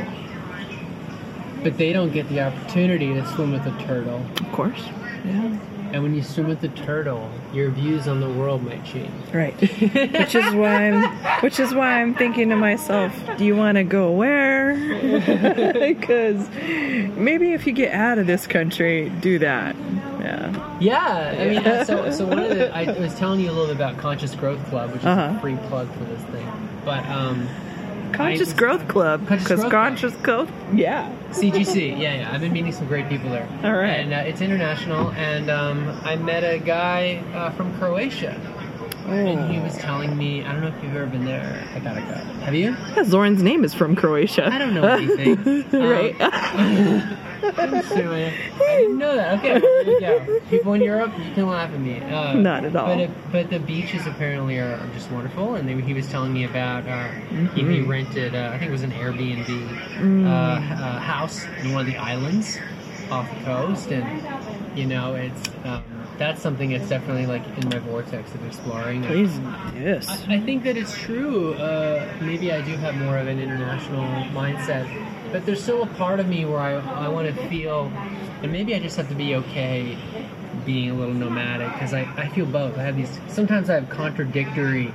But 1.63 1.77
they 1.77 1.91
don't 1.93 2.11
get 2.11 2.29
the 2.29 2.41
opportunity 2.41 3.13
to 3.13 3.25
swim 3.33 3.51
with 3.51 3.65
a 3.65 3.83
turtle. 3.85 4.21
of 4.39 4.51
course, 4.51 4.81
yeah, 5.25 5.57
And 5.91 6.03
when 6.03 6.13
you 6.15 6.21
swim 6.23 6.47
with 6.47 6.63
a 6.63 6.69
turtle, 6.69 7.29
your 7.53 7.69
views 7.71 8.07
on 8.07 8.19
the 8.21 8.29
world 8.29 8.63
might 8.63 8.85
change. 8.85 9.11
right. 9.33 9.53
which 9.59 10.35
is 10.35 10.53
why 10.53 10.89
I'm, 10.89 11.41
which 11.41 11.59
is 11.59 11.73
why 11.73 12.01
I'm 12.01 12.15
thinking 12.15 12.49
to 12.49 12.55
myself, 12.55 13.13
do 13.37 13.43
you 13.45 13.55
want 13.55 13.75
to 13.77 13.83
go 13.83 14.11
where? 14.11 14.75
Because 15.73 16.47
maybe 17.17 17.53
if 17.53 17.65
you 17.67 17.73
get 17.73 17.93
out 17.93 18.17
of 18.19 18.27
this 18.27 18.47
country, 18.47 19.09
do 19.21 19.39
that. 19.39 19.75
Yeah. 20.19 20.77
Yeah, 20.79 21.35
I 21.39 21.45
mean, 21.47 21.57
uh, 21.59 21.83
so 21.83 22.11
so 22.11 22.25
one 22.25 22.39
of 22.39 22.49
the 22.49 22.73
I 22.75 22.97
was 22.99 23.15
telling 23.15 23.39
you 23.41 23.49
a 23.49 23.51
little 23.53 23.67
bit 23.67 23.75
about 23.75 23.97
Conscious 23.97 24.33
Growth 24.35 24.63
Club, 24.69 24.91
which 24.91 24.99
is 25.01 25.05
Uh-huh. 25.05 25.33
a 25.35 25.39
free 25.41 25.57
plug 25.67 25.91
for 25.93 26.03
this 26.05 26.21
thing. 26.31 26.47
But 26.85 27.05
um, 27.07 27.47
Conscious 28.13 28.53
Growth 28.53 28.87
Club, 28.87 29.27
Conscious 29.27 29.43
because 29.43 29.59
Growth 29.61 29.71
conscious 29.71 30.13
growth, 30.17 30.51
yeah. 30.73 31.11
CGC, 31.31 31.91
yeah, 31.99 32.15
yeah, 32.15 32.31
I've 32.33 32.41
been 32.41 32.51
meeting 32.53 32.71
some 32.71 32.87
great 32.87 33.07
people 33.07 33.29
there. 33.29 33.47
All 33.63 33.73
right. 33.73 33.99
and 33.99 34.13
uh, 34.13 34.17
it's 34.17 34.41
international. 34.41 35.11
And 35.11 35.49
um, 35.49 35.89
I 36.03 36.15
met 36.15 36.43
a 36.43 36.57
guy 36.59 37.23
uh, 37.33 37.51
from 37.51 37.77
Croatia, 37.77 38.39
and 39.11 39.51
he 39.53 39.59
was 39.59 39.75
telling 39.77 40.17
me, 40.17 40.43
I 40.45 40.51
don't 40.53 40.61
know 40.61 40.67
if 40.67 40.83
you've 40.83 40.95
ever 40.95 41.05
been 41.07 41.25
there. 41.25 41.67
I 41.75 41.79
gotta 41.79 42.01
go. 42.01 42.13
Have 42.45 42.55
you? 42.55 42.71
Yeah, 42.95 43.03
Zoran's 43.03 43.41
name 43.43 43.63
is 43.63 43.73
from 43.73 43.95
Croatia. 43.95 44.49
I 44.51 44.57
don't 44.57 44.73
know 44.73 44.83
anything. 44.83 45.65
right. 45.73 46.15
I'm 47.57 47.73
assuming. 47.73 48.33
I 48.55 48.75
didn't 48.77 48.97
know 48.97 49.15
that. 49.15 49.39
Okay, 49.39 49.59
there 49.59 49.83
you 49.83 49.99
go. 50.01 50.39
People 50.49 50.73
in 50.73 50.81
Europe, 50.81 51.11
you 51.17 51.33
can 51.33 51.47
laugh 51.47 51.71
at 51.71 51.79
me. 51.79 51.99
Uh, 52.01 52.33
Not 52.33 52.65
at 52.65 52.75
all. 52.75 52.87
But, 52.87 52.99
it, 52.99 53.09
but 53.31 53.49
the 53.49 53.59
beaches 53.59 54.05
apparently 54.07 54.59
are 54.59 54.73
are 54.75 54.87
just 54.93 55.09
wonderful, 55.11 55.55
and 55.55 55.67
they, 55.67 55.79
he 55.81 55.93
was 55.93 56.07
telling 56.09 56.33
me 56.33 56.43
about 56.43 56.85
uh, 56.87 57.07
he, 57.09 57.35
he 57.45 57.61
Mm-hmm. 57.79 57.89
rented, 57.89 58.35
uh, 58.35 58.51
I 58.53 58.57
think 58.59 58.69
it 58.69 58.71
was 58.73 58.83
an 58.83 58.91
Airbnb 58.91 59.45
Mm. 59.99 60.25
uh, 60.25 60.29
uh, 60.29 60.99
house 60.99 61.45
in 61.63 61.71
one 61.73 61.81
of 61.81 61.87
the 61.87 61.97
islands 61.97 62.57
off 63.09 63.29
the 63.37 63.43
coast, 63.45 63.89
and 63.91 64.77
you 64.77 64.85
know, 64.85 65.15
it's 65.15 65.49
um, 65.65 65.83
that's 66.19 66.41
something 66.41 66.69
that's 66.69 66.89
definitely 66.89 67.25
like 67.25 67.45
in 67.57 67.69
my 67.69 67.79
vortex 67.79 68.35
of 68.35 68.45
exploring. 68.45 69.03
Please, 69.03 69.35
yes. 69.75 70.07
I 70.27 70.35
I 70.35 70.39
think 70.39 70.63
that 70.63 70.77
it's 70.77 70.95
true. 70.95 71.53
Uh, 71.55 72.07
maybe 72.21 72.51
I 72.51 72.61
do 72.61 72.75
have 72.77 72.95
more 72.95 73.17
of 73.17 73.27
an 73.27 73.39
international 73.39 74.03
mindset, 74.31 74.87
but 75.31 75.45
there's 75.45 75.63
still 75.63 75.83
a 75.83 75.87
part 75.87 76.19
of 76.19 76.27
me 76.27 76.45
where 76.45 76.59
I, 76.59 76.73
I 77.05 77.07
want 77.07 77.33
to 77.33 77.47
feel, 77.47 77.91
and 78.43 78.51
maybe 78.51 78.75
I 78.75 78.79
just 78.79 78.97
have 78.97 79.09
to 79.09 79.15
be 79.15 79.35
okay 79.35 79.97
being 80.65 80.91
a 80.91 80.93
little 80.93 81.13
nomadic 81.13 81.71
because 81.73 81.93
I, 81.93 82.01
I 82.17 82.27
feel 82.29 82.45
both. 82.45 82.77
I 82.77 82.83
have 82.83 82.95
these, 82.95 83.19
sometimes 83.27 83.69
I 83.69 83.75
have 83.75 83.89
contradictory 83.89 84.91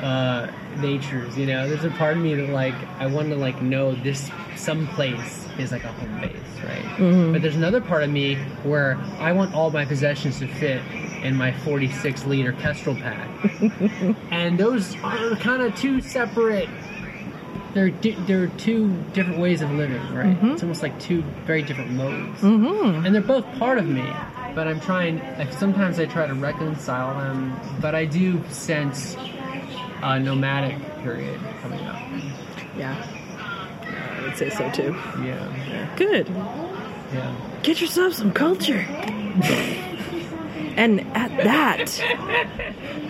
uh, 0.00 0.48
natures, 0.76 1.36
you 1.36 1.46
know? 1.46 1.68
There's 1.68 1.84
a 1.84 1.90
part 1.90 2.16
of 2.16 2.22
me 2.22 2.34
that, 2.34 2.50
like, 2.50 2.74
I 2.98 3.06
want 3.06 3.30
to, 3.30 3.36
like, 3.36 3.60
know 3.62 3.94
this, 3.94 4.30
some 4.56 4.86
place 4.88 5.47
is 5.58 5.72
like 5.72 5.84
a 5.84 5.88
home 5.88 6.20
base, 6.20 6.32
right? 6.64 7.32
But 7.32 7.42
there's 7.42 7.56
another 7.56 7.80
part 7.80 8.02
of 8.02 8.10
me 8.10 8.36
where 8.64 8.96
I 9.18 9.32
want 9.32 9.54
all 9.54 9.70
my 9.70 9.84
possessions 9.84 10.38
to 10.40 10.46
fit 10.46 10.82
in 11.22 11.34
my 11.36 11.52
46 11.52 12.26
liter 12.26 12.52
Kestrel 12.52 12.94
pack 12.96 13.28
and 14.30 14.56
those 14.58 14.94
are 15.02 15.34
kind 15.36 15.62
of 15.62 15.74
two 15.76 16.00
separate. 16.00 16.68
They're 17.74 17.90
di- 17.90 18.16
they're 18.26 18.46
two 18.48 18.96
different 19.12 19.38
ways 19.40 19.60
of 19.60 19.70
living, 19.72 20.02
right? 20.14 20.36
It's 20.42 20.62
almost 20.62 20.82
like 20.82 20.98
two 21.00 21.22
very 21.44 21.62
different 21.62 21.90
modes, 21.90 22.40
Mm-hmm. 22.40 23.04
and 23.04 23.14
they're 23.14 23.20
both 23.22 23.44
part 23.58 23.78
of 23.78 23.86
me. 23.86 24.04
But 24.54 24.66
I'm 24.66 24.80
trying. 24.80 25.18
Like, 25.38 25.52
sometimes 25.52 26.00
I 26.00 26.06
try 26.06 26.26
to 26.26 26.34
reconcile 26.34 27.14
them, 27.20 27.54
but 27.80 27.94
I 27.94 28.06
do 28.06 28.42
sense 28.48 29.16
a 30.02 30.18
nomadic 30.18 30.78
period 31.02 31.38
coming 31.60 31.80
up. 31.86 32.00
Yeah. 32.76 33.04
Would 34.28 34.36
say 34.36 34.50
so 34.50 34.70
too. 34.70 34.94
Yeah, 35.24 35.94
Good. 35.96 36.28
yeah. 36.28 37.34
Get 37.62 37.80
yourself 37.80 38.12
some 38.14 38.32
culture. 38.32 38.80
and 40.76 41.00
at 41.16 41.30
that, 41.44 42.00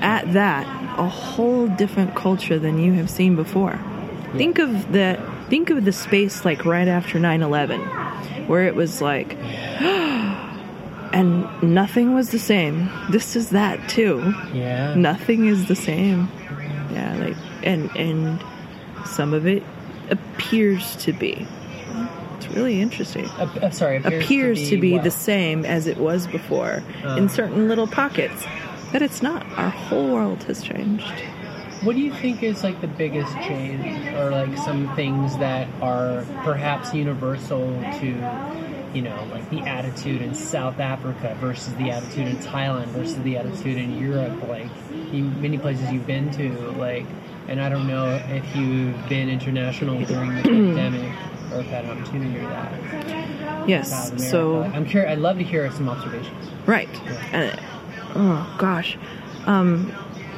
at 0.01 0.33
that, 0.33 0.67
a 0.99 1.09
whole 1.09 1.67
different 1.69 2.15
culture 2.15 2.59
than 2.59 2.79
you 2.79 2.93
have 2.95 3.11
seen 3.11 3.37
before. 3.37 3.79
Think 4.37 4.59
of 4.59 4.93
the 4.93 5.19
think 5.49 5.71
of 5.71 5.85
the 5.85 5.93
space 5.93 6.45
like 6.45 6.65
right 6.65 6.89
after 6.89 7.19
9/11 7.19 8.47
where 8.47 8.65
it 8.67 8.75
was 8.75 9.01
like 9.01 9.35
and 11.13 11.47
nothing 11.63 12.15
was 12.15 12.31
the 12.31 12.39
same. 12.39 12.89
This 13.11 13.35
is 13.37 13.51
that 13.51 13.89
too. 13.89 14.35
Yeah. 14.53 14.95
Nothing 14.95 15.47
is 15.47 15.67
the 15.67 15.75
same. 15.77 16.29
Yeah, 16.93 17.17
like 17.19 17.37
and 17.63 17.91
and 17.97 18.43
some 19.07 19.33
of 19.35 19.47
it 19.47 19.63
appears 20.11 20.97
to 20.97 21.13
be. 21.13 21.47
It's 22.37 22.49
really 22.49 22.81
interesting. 22.81 23.27
Uh, 23.27 23.49
uh, 23.63 23.71
sorry, 23.71 23.97
appears, 23.97 24.25
Appears, 24.25 24.69
to 24.71 24.79
be, 24.81 24.93
what? 24.95 25.05
the 25.05 25.11
same 25.11 25.65
as 25.65 25.87
it 25.87 25.97
was 25.99 26.27
before 26.27 26.83
Uh. 27.05 27.17
in 27.17 27.29
certain 27.29 27.69
little 27.69 27.87
pockets. 27.89 28.45
But 28.93 29.03
it's 29.03 29.23
not. 29.23 29.45
Our 29.59 29.69
whole 29.71 30.13
world 30.13 30.45
has 30.45 30.63
changed. 30.63 31.05
What 31.83 31.95
do 31.95 32.01
you 32.03 32.13
think 32.15 32.43
is 32.43 32.65
like 32.65 32.81
the 32.81 32.87
biggest 32.89 33.33
change, 33.35 34.07
or 34.15 34.31
like 34.31 34.57
some 34.59 34.95
things 34.97 35.37
that 35.39 35.69
are 35.83 36.25
perhaps 36.43 36.93
universal 36.95 37.61
to, 38.01 38.15
you 38.95 39.03
know, 39.03 39.27
like 39.31 39.49
the 39.51 39.61
attitude 39.61 40.23
in 40.23 40.35
South 40.35 40.79
Africa 40.81 41.37
versus 41.41 41.75
the 41.75 41.91
attitude 41.91 42.27
in 42.27 42.37
Thailand 42.39 42.87
versus 42.87 43.23
the 43.23 43.37
attitude 43.37 43.77
in 43.77 43.99
Europe? 43.99 44.49
Like, 44.49 44.69
you, 45.13 45.25
many 45.25 45.59
places 45.59 45.91
you've 45.93 46.07
been 46.07 46.31
to, 46.33 46.53
like, 46.73 47.07
and 47.49 47.61
I 47.61 47.69
don't 47.69 47.87
know 47.87 48.21
if 48.29 48.57
you've 48.57 49.09
been 49.09 49.29
international 49.29 50.05
during 50.05 50.35
the 50.37 50.43
pandemic 50.43 51.13
or 51.53 51.61
if 51.61 51.67
had 51.67 51.85
an 51.85 51.99
opportunity 51.99 52.35
to 52.35 52.41
do 52.41 52.47
that. 52.47 53.69
Yes. 53.69 54.13
So 54.31 54.63
I'm 54.63 54.85
curious. 54.85 55.13
I'd 55.13 55.19
love 55.19 55.39
to 55.39 55.45
hear 55.45 55.71
some 55.73 55.89
observations. 55.89 56.49
Right. 56.67 56.89
Uh, 57.33 57.57
oh 58.15 58.57
gosh. 58.59 58.99
Um, 59.47 59.95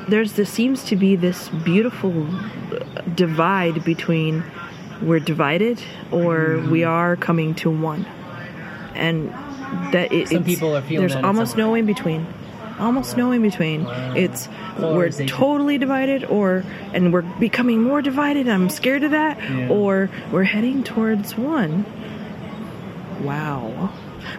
there's 0.09 0.35
there 0.35 0.45
seems 0.45 0.85
to 0.85 0.97
be 0.97 1.17
this 1.17 1.49
beautiful 1.49 2.29
divide 3.15 3.85
between 3.85 4.45
we're 5.03 5.21
divided 5.21 5.83
or 6.11 6.59
we 6.71 6.85
are 6.85 7.17
coming 7.17 7.55
to 7.57 7.71
one, 7.71 8.07
and 9.01 9.31
that 9.93 10.13
it, 10.13 10.29
Some 10.29 10.45
people 10.45 10.77
are 10.77 10.83
feeling 10.83 11.09
there's 11.09 11.25
almost 11.25 11.57
no 11.57 11.75
in 11.75 11.87
between. 11.87 12.27
Almost 12.79 13.17
no 13.17 13.31
in 13.33 13.43
between. 13.43 13.87
It's 14.17 14.49
we're 14.79 15.11
totally 15.11 15.77
divided, 15.79 16.25
or 16.25 16.65
and 16.95 17.13
we're 17.13 17.23
becoming 17.23 17.83
more 17.83 18.01
divided. 18.03 18.49
I'm 18.49 18.69
scared 18.71 19.03
of 19.05 19.11
that, 19.11 19.39
Yeah. 19.39 19.69
or 19.69 20.09
we're 20.33 20.45
heading 20.45 20.83
towards 20.83 21.37
one. 21.37 21.85
Wow. 23.23 23.91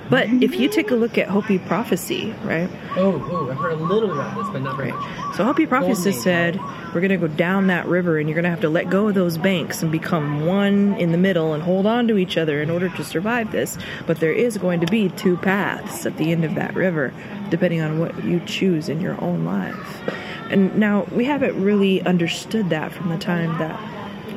But 0.10 0.28
if 0.30 0.56
you 0.56 0.70
take 0.70 0.92
a 0.92 0.96
look 0.96 1.18
at 1.18 1.28
Hopi 1.28 1.60
prophecy, 1.60 2.34
right? 2.44 2.70
Oh, 2.96 3.28
oh, 3.32 3.50
I've 3.50 3.58
heard 3.58 3.74
a 3.74 3.76
little 3.76 4.12
about 4.12 4.38
this, 4.38 4.48
but 4.52 4.62
not 4.62 4.78
very 4.78 4.92
much. 4.92 5.36
So 5.36 5.44
Hopi 5.46 5.66
prophecy 5.66 6.12
said 6.12 6.60
we're 6.94 7.02
going 7.02 7.10
to 7.10 7.18
go 7.18 7.28
down 7.28 7.68
that 7.68 7.88
river 7.88 8.18
and 8.18 8.28
you're 8.28 8.36
going 8.36 8.44
to 8.44 8.50
have 8.50 8.62
to 8.62 8.70
let 8.70 8.90
go 8.90 9.08
of 9.08 9.16
those 9.16 9.38
banks 9.38 9.82
and 9.82 9.92
become 9.92 10.46
one 10.46 10.96
in 10.96 11.12
the 11.12 11.18
middle 11.18 11.54
and 11.54 11.64
hold 11.64 11.86
on 11.86 12.08
to 12.10 12.18
each 12.18 12.38
other 12.38 12.62
in 12.62 12.70
order 12.70 12.90
to 12.90 13.04
survive 13.04 13.52
this. 13.52 13.78
But 14.06 14.20
there 14.20 14.34
is 14.34 14.58
going 14.58 14.82
to 14.82 14.88
be 14.88 15.10
two 15.10 15.38
paths 15.38 16.06
at 16.06 16.18
the 16.18 16.32
end 16.32 16.44
of 16.44 16.56
that 16.56 16.76
river, 16.76 17.14
depending 17.50 17.82
on 17.82 18.00
what 18.00 18.24
you 18.24 18.42
choose 18.42 18.90
in 18.90 19.00
your 19.00 19.20
own 19.22 19.46
life. 19.46 20.02
And 20.50 20.78
now 20.78 21.08
we 21.12 21.24
haven't 21.24 21.62
really 21.62 22.02
understood 22.02 22.70
that 22.72 22.92
from 22.92 23.10
the 23.10 23.18
time 23.18 23.58
that 23.60 23.80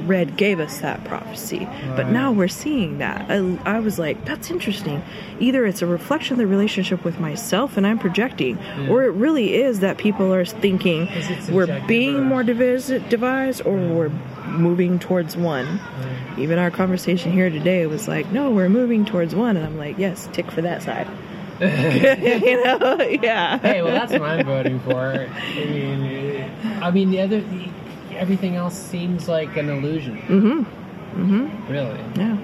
Red 0.07 0.37
gave 0.37 0.61
us 0.61 0.79
that 0.79 1.05
prophecy. 1.05 1.69
But 1.97 2.09
now 2.09 2.33
we're 2.33 2.49
seeing 2.49 2.99
that. 2.99 3.31
I, 3.31 3.37
I 3.65 3.81
was 3.81 3.99
like, 3.99 4.25
that's 4.25 4.51
interesting. 4.51 5.03
Either 5.41 5.67
it's 5.67 5.83
a 5.83 5.87
reflection 5.87 6.35
of 6.35 6.39
the 6.39 6.47
relationship 6.47 7.05
with 7.05 7.19
myself 7.19 7.77
and 7.77 7.87
I'm 7.87 7.99
projecting, 7.99 8.57
mm. 8.57 8.89
or 8.91 9.05
it 9.05 9.13
really 9.13 9.55
is 9.55 9.81
that 9.81 9.99
people 9.99 10.33
are 10.33 10.45
thinking 10.45 11.09
we're 11.51 11.81
being 11.87 12.17
or- 12.17 12.23
more 12.23 12.43
divis- 12.43 13.09
devised 13.09 13.63
or 13.65 13.77
we're 13.77 14.11
moving 14.47 14.99
towards 14.99 15.37
one. 15.37 15.81
Even 16.39 16.59
our 16.59 16.71
conversation 16.71 17.33
here 17.33 17.51
today 17.51 17.87
was 17.87 18.09
like, 18.09 18.31
no, 18.33 18.51
we're 18.51 18.69
moving 18.69 19.05
towards 19.05 19.35
one. 19.35 19.57
And 19.57 19.65
I'm 19.65 19.79
like, 19.79 19.99
yes, 19.99 20.29
tick 20.33 20.51
for 20.51 20.63
that 20.63 20.83
side. 20.83 21.09
you 21.61 22.65
know? 22.65 22.99
Yeah. 23.23 23.59
Hey, 23.59 23.83
well, 23.83 23.93
that's 23.93 24.13
what 24.13 24.23
I'm 24.23 24.45
voting 24.45 24.81
for. 24.81 25.01
I 25.01 25.65
mean, 25.65 26.51
I 26.83 26.91
mean, 26.91 27.11
the 27.11 27.21
other, 27.21 27.41
the, 27.41 27.69
everything 28.17 28.57
else 28.57 28.75
seems 28.75 29.29
like 29.29 29.57
an 29.57 29.69
illusion. 29.69 30.19
Mm-hmm. 30.19 30.85
Mm-hmm. 31.23 31.73
Really. 31.73 32.01
Yeah. 32.17 32.39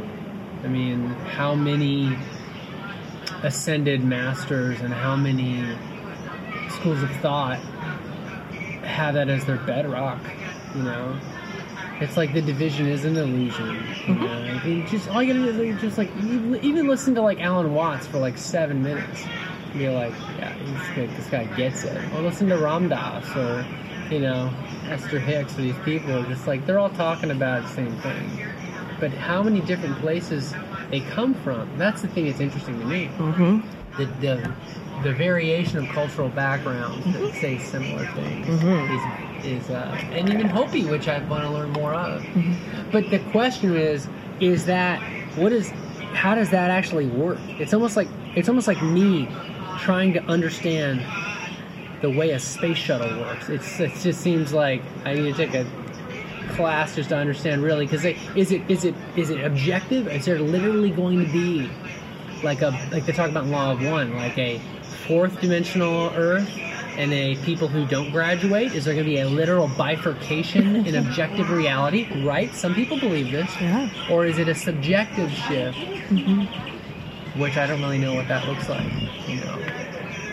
I 0.62 0.68
mean, 0.68 1.08
how 1.08 1.54
many 1.54 2.16
ascended 3.42 4.04
masters 4.04 4.80
and 4.80 4.92
how 4.92 5.16
many 5.16 5.64
schools 6.68 7.02
of 7.02 7.10
thought 7.16 7.58
have 8.84 9.14
that 9.14 9.28
as 9.28 9.44
their 9.44 9.56
bedrock? 9.58 10.20
You 10.74 10.82
know, 10.82 11.18
it's 12.00 12.16
like 12.16 12.32
the 12.32 12.42
division 12.42 12.86
is 12.86 13.04
an 13.04 13.16
illusion. 13.16 13.82
You 14.06 14.14
know, 14.14 14.54
I 14.54 14.60
think 14.60 14.88
just 14.88 15.08
all 15.08 15.22
you 15.22 15.34
gotta 15.34 15.52
do 15.52 15.62
is 15.62 15.80
just 15.80 15.98
like 15.98 16.10
even 16.62 16.86
listen 16.86 17.14
to 17.14 17.22
like 17.22 17.40
Alan 17.40 17.74
Watts 17.74 18.06
for 18.06 18.18
like 18.18 18.38
seven 18.38 18.82
minutes. 18.82 19.24
Be 19.72 19.88
like, 19.88 20.12
yeah, 20.38 20.52
he's 20.52 20.94
good. 20.96 21.10
this 21.16 21.26
guy 21.28 21.44
gets 21.56 21.84
it. 21.84 21.96
Or 22.14 22.22
listen 22.22 22.48
to 22.48 22.58
Ram 22.58 22.88
Dass 22.88 23.24
or 23.36 23.64
you 24.10 24.20
know 24.20 24.52
Esther 24.88 25.18
Hicks 25.18 25.56
or 25.58 25.62
these 25.62 25.78
people. 25.84 26.12
are 26.12 26.26
Just 26.26 26.46
like 26.46 26.66
they're 26.66 26.78
all 26.78 26.90
talking 26.90 27.30
about 27.30 27.62
the 27.62 27.68
same 27.68 27.96
thing 27.98 28.46
but 28.98 29.10
how 29.12 29.42
many 29.42 29.60
different 29.62 29.96
places 29.98 30.52
they 30.90 31.00
come 31.00 31.32
from 31.34 31.70
that's 31.78 32.02
the 32.02 32.08
thing 32.08 32.26
that's 32.26 32.40
interesting 32.40 32.78
to 32.78 32.84
me 32.86 33.08
Mm-hmm. 33.18 33.60
the 33.96 34.04
the, 34.20 34.52
the 35.04 35.12
variation 35.14 35.78
of 35.78 35.88
cultural 35.88 36.28
backgrounds 36.28 37.04
that 37.12 37.34
say 37.34 37.58
similar 37.58 38.06
things 38.12 38.46
Mhm. 38.46 38.90
is 39.44 39.62
is 39.62 39.70
uh, 39.70 39.96
and 40.12 40.28
even 40.28 40.46
Hopi 40.48 40.84
which 40.84 41.08
I 41.08 41.18
want 41.28 41.44
to 41.44 41.50
learn 41.50 41.70
more 41.70 41.94
of 41.94 42.22
but 42.92 43.08
the 43.10 43.20
question 43.30 43.74
is 43.74 44.06
is 44.40 44.66
that 44.66 45.00
what 45.36 45.52
is 45.52 45.70
how 46.12 46.34
does 46.34 46.50
that 46.50 46.70
actually 46.70 47.06
work 47.06 47.38
it's 47.58 47.72
almost 47.72 47.96
like 47.96 48.08
it's 48.36 48.48
almost 48.48 48.66
like 48.66 48.82
me 48.82 49.28
trying 49.78 50.12
to 50.12 50.22
understand 50.24 51.00
the 52.00 52.10
way 52.10 52.30
a 52.30 52.38
space 52.38 52.76
shuttle 52.76 53.20
works. 53.20 53.48
It's 53.48 53.80
it 53.80 53.92
just 53.94 54.20
seems 54.20 54.52
like 54.52 54.82
I 55.04 55.14
need 55.14 55.34
to 55.34 55.46
take 55.46 55.54
a 55.54 55.66
class 56.54 56.96
just 56.96 57.10
to 57.10 57.16
understand 57.16 57.62
really 57.62 57.86
because 57.86 58.04
is 58.04 58.52
it 58.52 58.62
is 58.68 58.84
it 58.84 58.94
is 59.16 59.30
it 59.30 59.44
objective? 59.44 60.08
Is 60.08 60.24
there 60.24 60.38
literally 60.38 60.90
going 60.90 61.24
to 61.24 61.32
be 61.32 61.70
like 62.42 62.62
a 62.62 62.70
like 62.90 63.06
they 63.06 63.12
talk 63.12 63.30
about 63.30 63.44
in 63.44 63.50
law 63.50 63.72
of 63.72 63.82
one 63.84 64.14
like 64.16 64.36
a 64.38 64.58
fourth 65.06 65.40
dimensional 65.40 66.10
earth 66.14 66.50
and 66.96 67.12
a 67.12 67.36
people 67.44 67.68
who 67.68 67.86
don't 67.86 68.10
graduate? 68.10 68.74
Is 68.74 68.84
there 68.84 68.94
going 68.94 69.06
to 69.06 69.10
be 69.10 69.20
a 69.20 69.28
literal 69.28 69.68
bifurcation 69.68 70.76
in 70.86 70.94
objective 70.94 71.50
reality? 71.50 72.24
Right 72.24 72.52
some 72.54 72.74
people 72.74 72.98
believe 72.98 73.30
this. 73.30 73.50
Yeah. 73.60 73.90
or 74.10 74.26
is 74.26 74.38
it 74.38 74.48
a 74.48 74.54
subjective 74.54 75.30
shift? 75.30 75.78
Mm-hmm. 75.78 77.40
Which 77.40 77.56
i 77.56 77.66
don't 77.66 77.80
really 77.80 77.98
know 77.98 78.14
what 78.14 78.26
that 78.26 78.48
looks 78.48 78.68
like 78.68 78.90
you 79.28 79.36
know 79.36 79.79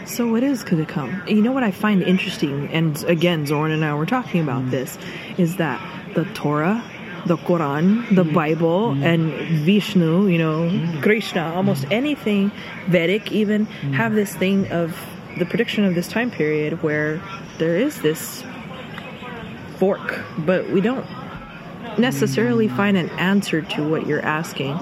So 0.07 0.25
what 0.25 0.41
is 0.41 0.63
come? 0.63 1.21
You 1.27 1.41
know 1.41 1.51
what 1.51 1.63
I 1.63 1.71
find 1.71 2.01
interesting, 2.01 2.69
and 2.69 3.03
again, 3.03 3.45
Zorn 3.45 3.71
and 3.71 3.83
I 3.83 3.93
were 3.93 4.05
talking 4.05 4.41
about 4.41 4.61
hmm. 4.61 4.69
this, 4.69 4.97
is 5.37 5.57
that 5.57 5.81
the 6.15 6.23
Torah, 6.33 6.81
the 7.25 7.35
Quran, 7.35 8.15
the 8.15 8.23
hmm. 8.23 8.33
Bible, 8.33 8.95
hmm. 8.95 9.03
and 9.03 9.33
Vishnu, 9.65 10.27
you 10.27 10.37
know, 10.37 11.01
Krishna, 11.01 11.53
almost 11.53 11.85
anything 11.91 12.53
Vedic 12.87 13.33
even, 13.33 13.65
have 13.65 14.13
this 14.13 14.33
thing 14.33 14.71
of 14.71 14.97
the 15.37 15.45
prediction 15.45 15.83
of 15.83 15.93
this 15.93 16.07
time 16.07 16.31
period 16.31 16.81
where 16.81 17.21
there 17.57 17.75
is 17.75 18.01
this 18.01 18.45
fork, 19.75 20.21
but 20.37 20.69
we 20.69 20.79
don't 20.79 21.05
necessarily 21.99 22.69
find 22.69 22.95
an 22.95 23.09
answer 23.11 23.61
to 23.61 23.87
what 23.87 24.07
you're 24.07 24.25
asking. 24.25 24.73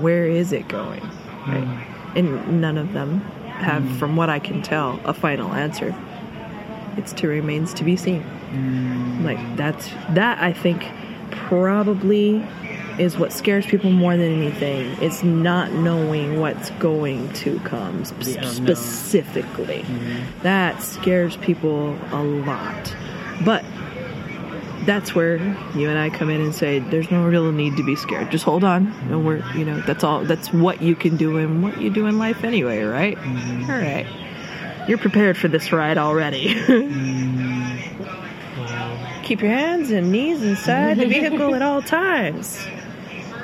Where 0.00 0.26
is 0.26 0.52
it 0.52 0.68
going? 0.68 1.02
Right? 1.48 1.86
And 2.14 2.60
none 2.60 2.78
of 2.78 2.92
them 2.92 3.24
have, 3.62 3.82
hmm. 3.82 3.98
from 3.98 4.16
what 4.16 4.30
I 4.30 4.38
can 4.38 4.62
tell, 4.62 5.00
a 5.04 5.14
final 5.14 5.52
answer. 5.52 5.94
It's 6.96 7.12
to 7.14 7.28
remains 7.28 7.72
to 7.74 7.84
be 7.84 7.96
seen. 7.96 8.22
Hmm. 8.22 9.24
Like 9.24 9.56
that's 9.56 9.88
that 10.10 10.42
I 10.42 10.52
think 10.52 10.86
probably 11.30 12.44
is 12.98 13.16
what 13.16 13.32
scares 13.32 13.64
people 13.64 13.90
more 13.90 14.16
than 14.16 14.32
anything. 14.32 14.94
It's 15.00 15.22
not 15.22 15.72
knowing 15.72 16.40
what's 16.40 16.70
going 16.72 17.32
to 17.34 17.58
come 17.60 18.04
sp- 18.04 18.44
specifically. 18.44 19.82
Hmm. 19.82 20.42
That 20.42 20.82
scares 20.82 21.36
people 21.38 21.96
a 22.10 22.22
lot. 22.22 22.94
But 23.44 23.64
that's 24.84 25.14
where 25.14 25.36
you 25.74 25.88
and 25.88 25.98
I 25.98 26.10
come 26.10 26.30
in 26.30 26.40
and 26.40 26.54
say 26.54 26.78
there's 26.78 27.10
no 27.10 27.26
real 27.26 27.50
need 27.52 27.76
to 27.76 27.84
be 27.84 27.96
scared. 27.96 28.30
Just 28.30 28.44
hold 28.44 28.64
on, 28.64 28.88
and 29.08 29.24
we're 29.24 29.44
you 29.52 29.64
know 29.64 29.80
that's 29.82 30.04
all. 30.04 30.24
That's 30.24 30.52
what 30.52 30.82
you 30.82 30.94
can 30.94 31.16
do 31.16 31.38
and 31.38 31.62
what 31.62 31.80
you 31.80 31.90
do 31.90 32.06
in 32.06 32.18
life 32.18 32.44
anyway, 32.44 32.82
right? 32.82 33.16
Mm-hmm. 33.16 33.70
All 33.70 33.78
right, 33.78 34.06
you're 34.88 34.98
prepared 34.98 35.36
for 35.36 35.48
this 35.48 35.72
ride 35.72 35.98
already. 35.98 36.54
Mm-hmm. 36.72 37.52
Keep 39.22 39.40
your 39.40 39.50
hands 39.50 39.90
and 39.90 40.10
knees 40.10 40.42
inside 40.42 40.98
the 40.98 41.06
vehicle 41.06 41.54
at 41.54 41.62
all 41.62 41.80
times. 41.80 42.58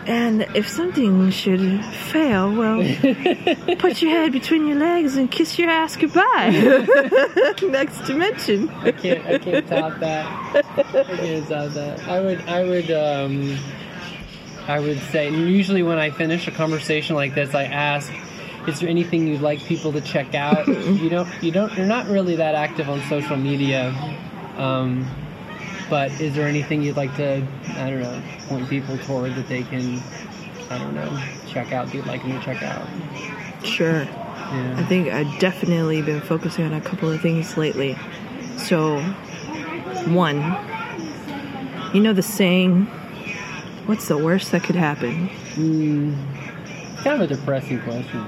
And 0.09 0.47
if 0.55 0.67
something 0.67 1.31
should 1.31 1.85
fail, 1.85 2.55
well, 2.55 2.79
put 3.79 4.01
your 4.01 4.11
head 4.11 4.33
between 4.33 4.67
your 4.67 4.79
legs 4.79 5.17
and 5.17 5.31
kiss 5.31 5.59
your 5.59 5.69
ass 5.69 5.97
goodbye. 5.97 6.49
Next 7.63 8.01
dimension. 8.07 8.71
I 8.71 8.93
can't. 8.93 9.27
I 9.27 9.39
can't 9.39 9.69
top 9.69 10.01
that. 10.01 10.57
I 10.57 10.63
can't 11.05 11.47
top 11.47 11.73
that. 11.73 12.09
I 12.09 12.21
would. 12.21 12.41
I 12.49 12.65
would. 12.65 12.91
Um, 12.91 13.59
I 14.67 14.81
would 14.81 14.99
say. 15.11 15.29
and 15.29 15.51
Usually, 15.51 15.83
when 15.83 15.99
I 15.99 16.11
finish 16.11 16.49
a 16.49 16.53
conversation 16.53 17.15
like 17.15 17.35
this, 17.35 17.55
I 17.55 17.65
ask, 17.65 18.11
is 18.67 18.81
there 18.81 18.89
anything 18.89 19.27
you'd 19.27 19.43
like 19.43 19.61
people 19.61 19.93
to 19.93 20.01
check 20.01 20.35
out? 20.35 20.67
you 20.69 21.11
don't, 21.11 21.29
you 21.43 21.53
don't, 21.53 21.77
you're 21.77 21.87
not 21.87 22.07
really 22.07 22.37
that 22.37 22.55
active 22.55 22.89
on 22.89 23.03
social 23.11 23.37
media. 23.37 23.89
Um, 24.57 25.07
but 25.89 26.11
is 26.21 26.35
there 26.35 26.47
anything 26.47 26.83
you'd 26.83 26.97
like 26.97 27.15
to, 27.17 27.47
I 27.77 27.91
don't 27.91 28.01
know, 28.01 28.23
point 28.49 28.69
people 28.69 28.99
toward 28.99 29.35
that 29.35 29.49
they 29.49 29.63
can, 29.63 30.03
I 30.71 30.79
don't 30.79 30.95
know, 30.95 31.23
check 31.47 31.73
out? 31.73 31.91
Do 31.91 31.99
you 31.99 32.05
like 32.05 32.23
them 32.23 32.33
to 32.33 32.45
check 32.45 32.63
out? 32.63 32.87
Sure. 33.65 34.03
Yeah. 34.03 34.75
I 34.79 34.83
think 34.85 35.09
I've 35.09 35.39
definitely 35.39 36.03
been 36.03 36.21
focusing 36.21 36.65
on 36.65 36.73
a 36.73 36.81
couple 36.81 37.11
of 37.11 37.21
things 37.21 37.57
lately. 37.57 37.97
So, 38.57 39.01
one, 40.07 40.39
you 41.95 42.01
know 42.01 42.13
the 42.13 42.23
saying, 42.23 42.87
what's 43.87 44.09
the 44.09 44.17
worst 44.17 44.53
that 44.53 44.65
could 44.65 44.77
happen? 44.77 45.29
Mm, 45.55 46.17
kind 47.03 47.23
of 47.23 47.31
a 47.31 47.35
depressing 47.35 47.81
question. 47.83 48.25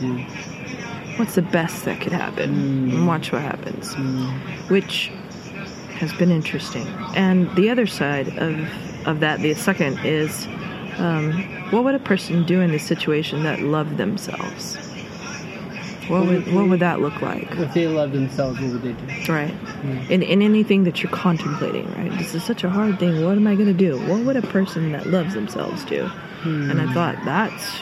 Yeah. 0.00 1.16
What's 1.18 1.34
the 1.34 1.42
best 1.42 1.86
that 1.86 2.00
could 2.00 2.12
happen? 2.12 2.50
Mm. 2.50 2.92
And 2.92 3.06
watch 3.06 3.32
what 3.32 3.40
happens. 3.40 3.94
Mm. 3.94 4.70
Which 4.70 5.10
has 5.96 6.12
been 6.14 6.30
interesting. 6.30 6.86
And 7.14 7.54
the 7.56 7.70
other 7.70 7.86
side 7.86 8.28
of, 8.38 8.58
of 9.06 9.20
that, 9.20 9.40
the 9.40 9.54
second, 9.54 9.98
is 10.04 10.46
um, 10.98 11.32
what 11.70 11.84
would 11.84 11.94
a 11.94 11.98
person 11.98 12.44
do 12.44 12.60
in 12.60 12.70
this 12.70 12.86
situation 12.86 13.42
that 13.44 13.60
loved 13.60 13.96
themselves? 13.96 14.76
What 16.08 16.26
would, 16.26 16.52
what 16.52 16.68
would 16.68 16.80
that 16.80 17.00
look 17.00 17.20
like? 17.20 17.50
If 17.52 17.74
they 17.74 17.88
love 17.88 18.12
themselves, 18.12 18.60
what 18.60 18.72
would 18.72 18.82
they 18.82 18.92
do? 18.92 19.32
Right. 19.32 19.52
In, 20.08 20.22
in 20.22 20.40
anything 20.40 20.84
that 20.84 21.02
you're 21.02 21.10
contemplating, 21.10 21.92
right? 21.94 22.16
This 22.16 22.32
is 22.34 22.44
such 22.44 22.62
a 22.62 22.70
hard 22.70 23.00
thing. 23.00 23.24
What 23.24 23.36
am 23.36 23.46
I 23.48 23.56
going 23.56 23.66
to 23.66 23.74
do? 23.74 23.98
What 24.06 24.24
would 24.24 24.36
a 24.36 24.42
person 24.42 24.92
that 24.92 25.06
loves 25.06 25.34
themselves 25.34 25.84
do? 25.84 26.08
And 26.44 26.80
I 26.80 26.92
thought 26.94 27.16
that's 27.24 27.80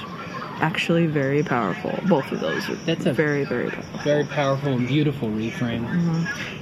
actually 0.60 1.06
very 1.06 1.42
powerful. 1.42 1.98
Both 2.08 2.30
of 2.32 2.40
those 2.40 2.68
are 2.68 2.74
That's 2.86 3.06
a- 3.06 3.12
very, 3.12 3.44
very 3.44 3.70
powerful. 3.70 4.00
Very 4.04 4.24
powerful 4.24 4.72
and 4.72 4.86
beautiful 4.86 5.28
reframe. 5.28 5.84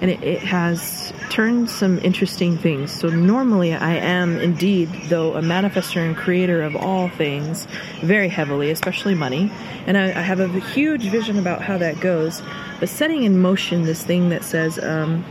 And 0.00 0.10
it, 0.10 0.22
it 0.22 0.40
has 0.40 1.12
turned 1.30 1.70
some 1.70 1.98
interesting 1.98 2.56
things. 2.58 2.90
So 2.92 3.08
normally 3.08 3.74
I 3.74 3.94
am 3.96 4.38
indeed, 4.38 4.88
though, 5.08 5.34
a 5.34 5.40
manifester 5.42 6.04
and 6.04 6.16
creator 6.16 6.62
of 6.62 6.74
all 6.76 7.08
things, 7.10 7.66
very 8.02 8.28
heavily, 8.28 8.70
especially 8.70 9.14
money. 9.14 9.50
And 9.86 9.96
I, 9.98 10.06
I 10.08 10.22
have 10.22 10.40
a 10.40 10.48
huge 10.48 11.02
vision 11.04 11.38
about 11.38 11.62
how 11.62 11.78
that 11.78 12.00
goes. 12.00 12.42
But 12.80 12.88
setting 12.88 13.24
in 13.24 13.40
motion 13.40 13.82
this 13.82 14.02
thing 14.02 14.30
that 14.30 14.44
says, 14.44 14.78
um, 14.78 15.22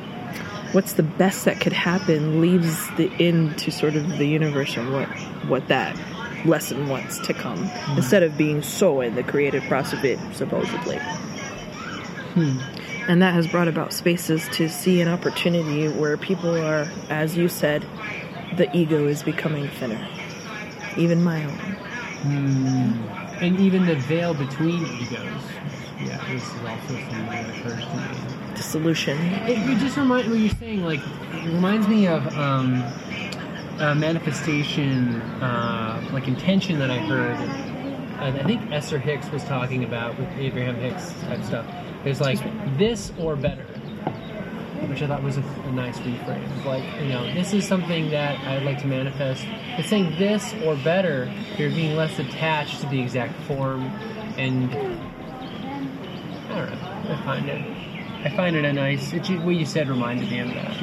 what's 0.72 0.94
the 0.94 1.04
best 1.04 1.46
that 1.46 1.60
could 1.60 1.74
happen 1.74 2.42
leaves 2.42 2.90
the 2.98 3.12
end 3.20 3.58
to 3.60 3.72
sort 3.72 3.96
of 3.96 4.18
the 4.18 4.26
universe 4.26 4.78
and 4.78 4.94
what, 4.94 5.08
what 5.48 5.68
that 5.68 5.98
lesson 6.46 6.88
wants 6.90 7.20
to 7.20 7.34
come 7.34 7.70
instead 7.96 8.24
of 8.24 8.38
being 8.38 8.62
so 8.62 9.02
in 9.02 9.16
the 9.16 9.24
creative 9.24 9.64
process 9.64 10.00
of 10.00 10.06
it 10.06 10.20
supposedly 10.34 10.98
and 13.08 13.22
that 13.22 13.34
has 13.34 13.48
brought 13.48 13.68
about 13.68 13.94
spaces 13.94 14.48
to 14.50 14.70
see 14.70 15.02
an 15.02 15.08
opportunity 15.08 15.88
where 15.88 16.18
people 16.18 16.56
are 16.56 16.88
as 17.10 17.38
you 17.38 17.48
said 17.48 17.86
the 18.58 18.70
ego 18.76 19.08
is 19.08 19.24
becoming 19.24 19.68
thinner 19.68 20.08
even 20.98 21.24
my 21.24 21.44
own 21.44 21.78
Hmm. 22.22 23.02
And 23.44 23.60
even 23.60 23.88
the 23.88 23.96
veil 23.96 24.36
between 24.36 24.86
egos. 24.86 25.42
Yeah, 26.00 26.24
this 26.32 26.44
is 26.44 26.60
also 26.60 26.94
something 26.94 27.26
that 27.26 27.50
occurs 27.50 27.84
to 27.84 27.96
me. 27.96 28.54
the 28.56 28.62
solution 28.62 29.18
It, 29.18 29.58
it 29.58 29.80
just 29.80 29.98
reminds 29.98 30.30
what 30.30 30.38
you're 30.38 30.50
saying. 30.52 30.84
Like 30.84 31.00
it 31.00 31.46
reminds 31.46 31.88
me 31.88 32.08
of 32.08 32.28
um, 32.38 32.84
a 33.80 33.96
manifestation, 33.96 35.22
uh, 35.42 36.10
like 36.14 36.28
intention 36.28 36.80
that 36.80 36.92
I 36.92 36.98
heard. 36.98 37.38
And 38.22 38.40
I 38.40 38.44
think 38.44 38.72
Esther 38.72 39.00
Hicks 39.00 39.30
was 39.32 39.44
talking 39.46 39.84
about 39.84 40.18
with 40.20 40.30
Abraham 40.38 40.76
Hicks 40.76 41.14
type 41.24 41.44
stuff. 41.44 41.66
There's 42.04 42.22
like 42.22 42.40
this 42.78 43.12
or 43.20 43.36
better, 43.36 43.64
which 44.88 45.02
I 45.02 45.08
thought 45.08 45.24
was 45.24 45.38
a, 45.38 45.42
a 45.42 45.72
nice 45.72 45.98
reframe. 46.00 46.66
Like 46.66 46.84
you 47.02 47.10
know, 47.10 47.34
this 47.34 47.54
is 47.54 47.68
something 47.68 48.12
that 48.12 48.40
I'd 48.48 48.64
like 48.64 48.80
to 48.82 48.88
manifest. 48.88 49.46
It's 49.78 49.90
saying 49.90 50.18
this 50.20 50.54
or 50.66 50.76
better. 50.76 51.32
You're 51.58 51.72
being 51.72 51.96
less 51.96 52.20
attached 52.20 52.82
to 52.82 52.88
the 52.88 53.02
exact 53.02 53.34
form, 53.44 53.86
and 54.38 54.72
I 56.50 56.56
don't 56.56 56.70
know. 56.70 57.14
I 57.14 57.22
find 57.26 57.50
it. 57.50 57.62
I 58.24 58.30
find 58.36 58.56
it 58.56 58.66
a 58.66 58.74
nice. 58.74 59.14
It, 59.14 59.28
what 59.42 59.56
you 59.56 59.66
said 59.66 59.90
reminded 59.90 60.30
me 60.30 60.40
of 60.40 60.50
that. 60.50 60.80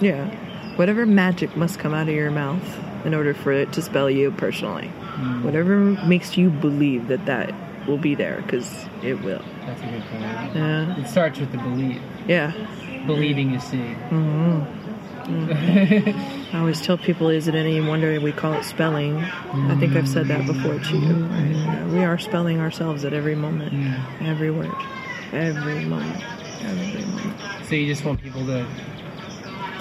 yeah 0.00 0.49
whatever 0.80 1.04
magic 1.04 1.54
must 1.58 1.78
come 1.78 1.92
out 1.92 2.08
of 2.08 2.14
your 2.14 2.30
mouth 2.30 2.78
in 3.04 3.12
order 3.12 3.34
for 3.34 3.52
it 3.52 3.70
to 3.70 3.82
spell 3.82 4.08
you 4.08 4.30
personally 4.30 4.86
hmm. 4.88 5.44
whatever 5.44 5.76
makes 6.06 6.38
you 6.38 6.48
believe 6.48 7.08
that 7.08 7.26
that 7.26 7.52
will 7.86 7.98
be 7.98 8.14
there 8.14 8.40
because 8.40 8.86
it 9.02 9.20
will 9.22 9.44
That's 9.66 9.82
a 9.82 9.84
good 9.84 10.02
point. 10.04 10.54
yeah 10.54 10.98
It 10.98 11.06
starts 11.06 11.38
with 11.38 11.52
the 11.52 11.58
belief. 11.58 12.00
yeah 12.26 12.52
Believing 13.06 13.52
is 13.54 13.62
seeing. 13.64 13.96
Mm. 14.10 14.66
I 16.54 16.58
always 16.58 16.80
tell 16.82 16.98
people, 16.98 17.28
is 17.28 17.48
it 17.48 17.54
any 17.54 17.80
wonder 17.80 18.20
we 18.20 18.32
call 18.32 18.52
it 18.54 18.64
spelling? 18.64 19.16
I 19.18 19.76
think 19.78 19.96
I've 19.96 20.08
said 20.08 20.28
that 20.28 20.46
before 20.46 20.78
to 20.78 20.96
you. 20.96 21.14
Right? 21.14 21.52
Mm-hmm. 21.52 21.96
We 21.96 22.04
are 22.04 22.18
spelling 22.18 22.60
ourselves 22.60 23.04
at 23.04 23.12
every 23.14 23.36
moment, 23.36 23.72
every 24.20 24.50
word, 24.50 24.74
every 25.32 25.84
moment, 25.86 26.22
every 26.62 27.04
moment. 27.06 27.40
So 27.66 27.74
you 27.74 27.86
just 27.86 28.04
want 28.04 28.20
people 28.22 28.44
to 28.46 28.66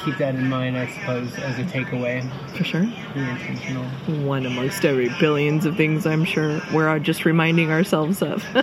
keep 0.03 0.17
that 0.17 0.35
in 0.35 0.47
mind, 0.49 0.77
I 0.77 0.87
suppose, 0.87 1.33
as 1.35 1.59
a 1.59 1.63
takeaway. 1.63 2.27
For 2.57 2.63
sure. 2.63 2.81
Be 2.81 3.19
intentional. 3.19 3.85
One 4.25 4.45
amongst 4.45 4.85
every 4.85 5.09
billions 5.19 5.65
of 5.65 5.75
things, 5.75 6.05
I'm 6.05 6.25
sure, 6.25 6.61
we're 6.73 6.97
just 6.99 7.25
reminding 7.25 7.71
ourselves 7.71 8.21
of. 8.21 8.43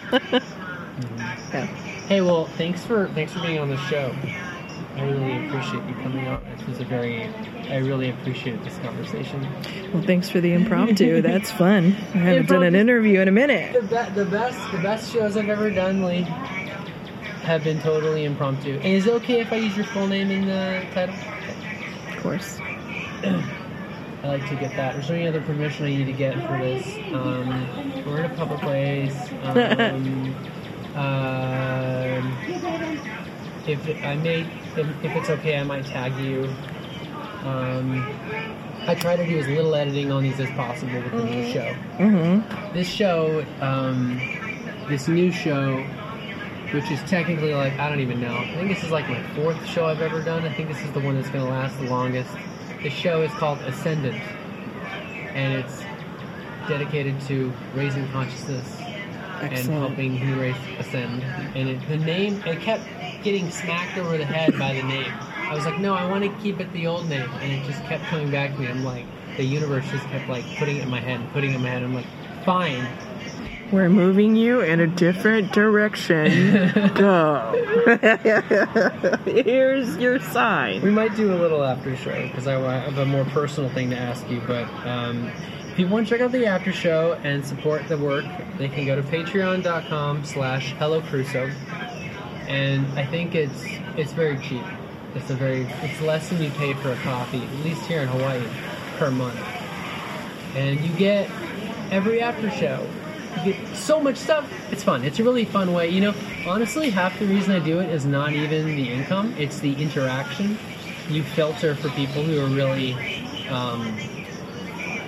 Mm-hmm. 0.96 1.52
yeah. 1.52 1.66
Hey, 2.06 2.22
well, 2.22 2.46
thanks 2.56 2.82
for 2.86 3.08
thanks 3.08 3.34
for 3.34 3.40
being 3.40 3.58
on 3.58 3.68
the 3.68 3.76
show. 3.76 4.14
I 4.96 5.02
really 5.02 5.46
appreciate 5.46 5.86
you 5.86 5.94
coming 6.02 6.26
on. 6.26 6.42
This 6.56 6.66
was 6.66 6.80
a 6.80 6.84
very, 6.86 7.24
I 7.68 7.76
really 7.78 8.08
appreciate 8.08 8.64
this 8.64 8.78
conversation. 8.78 9.46
Well, 9.92 10.02
thanks 10.02 10.30
for 10.30 10.40
the 10.40 10.54
impromptu. 10.54 11.20
That's 11.22 11.50
fun. 11.50 11.94
I 12.14 12.18
haven't 12.18 12.48
done 12.48 12.62
an 12.62 12.74
interview 12.74 13.20
in 13.20 13.28
a 13.28 13.32
minute. 13.32 13.74
The, 13.74 13.82
be- 13.82 14.14
the 14.14 14.24
best 14.24 14.72
the 14.72 14.78
best 14.78 15.12
shows 15.12 15.36
I've 15.36 15.50
ever 15.50 15.68
done, 15.70 16.02
Lee, 16.02 16.22
have 17.46 17.62
been 17.62 17.80
totally 17.80 18.24
impromptu. 18.24 18.74
And 18.74 18.86
is 18.86 19.06
it 19.06 19.12
okay 19.14 19.40
if 19.40 19.52
I 19.52 19.56
use 19.56 19.76
your 19.76 19.86
full 19.86 20.08
name 20.08 20.32
in 20.32 20.46
the 20.46 20.84
title? 20.92 21.14
Of 22.08 22.20
course. 22.20 22.58
I 22.60 24.28
like 24.28 24.48
to 24.48 24.56
get 24.56 24.74
that. 24.74 24.96
Is 24.96 25.06
there 25.06 25.16
any 25.16 25.28
other 25.28 25.40
permission 25.40 25.86
I 25.86 25.90
need 25.90 26.06
to 26.06 26.12
get 26.12 26.34
for 26.34 26.58
this? 26.58 26.84
Um, 27.14 28.04
we're 28.04 28.24
in 28.24 28.30
a 28.32 28.34
public 28.34 28.58
place. 28.58 29.16
Um, 29.44 30.34
um, 30.96 32.36
if 33.68 34.04
I 34.04 34.16
may, 34.16 34.40
if, 34.76 35.04
if 35.04 35.16
it's 35.16 35.30
okay, 35.30 35.56
I 35.60 35.62
might 35.62 35.86
tag 35.86 36.16
you. 36.16 36.52
Um, 37.44 38.04
I 38.88 38.96
try 38.96 39.14
to 39.14 39.24
do 39.24 39.38
as 39.38 39.46
little 39.46 39.76
editing 39.76 40.10
on 40.10 40.24
these 40.24 40.40
as 40.40 40.50
possible 40.50 41.00
with 41.00 41.12
the 41.12 41.24
new 41.24 41.52
show. 41.52 41.76
Mm-hmm. 41.98 42.74
This 42.74 42.88
show, 42.88 43.44
um, 43.60 44.18
this 44.88 45.06
new 45.06 45.30
show, 45.30 45.86
which 46.72 46.90
is 46.90 47.00
technically 47.02 47.54
like 47.54 47.78
I 47.78 47.88
don't 47.88 48.00
even 48.00 48.20
know. 48.20 48.34
I 48.36 48.54
think 48.54 48.68
this 48.68 48.84
is 48.84 48.90
like 48.90 49.08
my 49.08 49.22
fourth 49.34 49.64
show 49.66 49.86
I've 49.86 50.00
ever 50.00 50.22
done. 50.22 50.44
I 50.44 50.52
think 50.52 50.68
this 50.68 50.82
is 50.82 50.92
the 50.92 51.00
one 51.00 51.14
that's 51.14 51.30
going 51.30 51.44
to 51.44 51.50
last 51.50 51.78
the 51.78 51.86
longest. 51.86 52.30
The 52.82 52.90
show 52.90 53.22
is 53.22 53.30
called 53.32 53.58
Ascendant, 53.60 54.16
and 55.34 55.54
it's 55.54 55.82
dedicated 56.68 57.20
to 57.22 57.52
raising 57.74 58.08
consciousness 58.10 58.80
and 59.40 59.68
helping 59.68 60.14
new 60.14 60.40
race 60.40 60.56
ascend. 60.78 61.22
And 61.54 61.68
it, 61.68 61.88
the 61.88 61.96
name, 61.96 62.42
it 62.46 62.60
kept 62.60 62.84
getting 63.22 63.50
smacked 63.50 63.98
over 63.98 64.16
the 64.16 64.24
head 64.24 64.58
by 64.58 64.74
the 64.74 64.82
name. 64.82 65.12
I 65.36 65.54
was 65.54 65.64
like, 65.64 65.78
no, 65.78 65.94
I 65.94 66.08
want 66.08 66.24
to 66.24 66.42
keep 66.42 66.60
it 66.60 66.72
the 66.72 66.86
old 66.86 67.08
name, 67.08 67.30
and 67.40 67.52
it 67.52 67.64
just 67.66 67.82
kept 67.84 68.04
coming 68.04 68.30
back 68.30 68.54
to 68.54 68.60
me. 68.60 68.66
I'm 68.66 68.84
like, 68.84 69.04
the 69.36 69.44
universe 69.44 69.84
just 69.90 70.04
kept 70.06 70.28
like 70.28 70.44
putting 70.56 70.78
it 70.78 70.82
in 70.82 70.90
my 70.90 71.00
head 71.00 71.20
and 71.20 71.32
putting 71.32 71.52
it 71.52 71.56
in 71.56 71.62
my 71.62 71.68
head. 71.68 71.82
I'm 71.82 71.94
like, 71.94 72.06
fine. 72.44 72.86
We're 73.72 73.88
moving 73.88 74.36
you 74.36 74.60
in 74.60 74.78
a 74.78 74.86
different 74.86 75.52
direction. 75.52 76.70
Go. 76.94 77.52
Here's 79.24 79.96
your 79.96 80.20
sign. 80.20 80.82
We 80.82 80.90
might 80.90 81.16
do 81.16 81.34
a 81.34 81.38
little 81.38 81.64
after 81.64 81.96
show 81.96 82.28
because 82.28 82.46
I 82.46 82.52
have 82.78 82.98
a 82.98 83.04
more 83.04 83.24
personal 83.24 83.68
thing 83.70 83.90
to 83.90 83.96
ask 83.98 84.28
you. 84.30 84.40
But 84.46 84.68
um, 84.86 85.32
if 85.72 85.80
you 85.80 85.88
want 85.88 86.06
to 86.06 86.14
check 86.14 86.20
out 86.20 86.30
the 86.30 86.46
after 86.46 86.72
show 86.72 87.14
and 87.24 87.44
support 87.44 87.88
the 87.88 87.98
work, 87.98 88.24
they 88.56 88.68
can 88.68 88.86
go 88.86 88.94
to 88.94 89.02
patreon.com 89.02 90.24
slash 90.24 90.72
hello 90.78 91.00
crusoe. 91.02 91.50
And 92.46 92.86
I 92.96 93.04
think 93.04 93.34
it's 93.34 93.64
it's 93.96 94.12
very 94.12 94.38
cheap. 94.38 94.64
It's 95.16 95.30
a 95.30 95.34
very 95.34 95.62
it's 95.82 96.00
less 96.00 96.28
than 96.28 96.40
you 96.40 96.50
pay 96.50 96.72
for 96.74 96.92
a 96.92 96.96
coffee, 96.98 97.42
at 97.42 97.64
least 97.64 97.84
here 97.86 98.02
in 98.02 98.08
Hawaii, 98.08 98.46
per 98.98 99.10
month. 99.10 99.40
And 100.54 100.80
you 100.80 100.92
get 100.96 101.28
every 101.90 102.20
after 102.20 102.48
show. 102.52 102.86
You 103.44 103.52
get 103.52 103.76
so 103.76 104.00
much 104.00 104.16
stuff. 104.16 104.50
It's 104.72 104.82
fun. 104.82 105.04
It's 105.04 105.18
a 105.18 105.24
really 105.24 105.44
fun 105.44 105.72
way. 105.72 105.88
You 105.88 106.00
know, 106.00 106.14
honestly, 106.46 106.90
half 106.90 107.18
the 107.18 107.26
reason 107.26 107.52
I 107.52 107.58
do 107.58 107.80
it 107.80 107.90
is 107.90 108.04
not 108.04 108.32
even 108.32 108.66
the 108.66 108.92
income. 108.92 109.34
It's 109.38 109.60
the 109.60 109.74
interaction. 109.74 110.58
You 111.08 111.22
filter 111.22 111.74
for 111.74 111.88
people 111.90 112.22
who 112.22 112.40
are 112.40 112.48
really 112.48 112.94
um, 113.48 113.96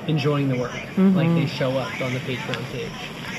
enjoying 0.06 0.48
the 0.48 0.58
work. 0.58 0.74
Like 0.96 1.28
they 1.28 1.46
show 1.46 1.76
up 1.76 2.00
on 2.00 2.14
the 2.14 2.20
Patreon 2.20 2.64
page. 2.72 2.90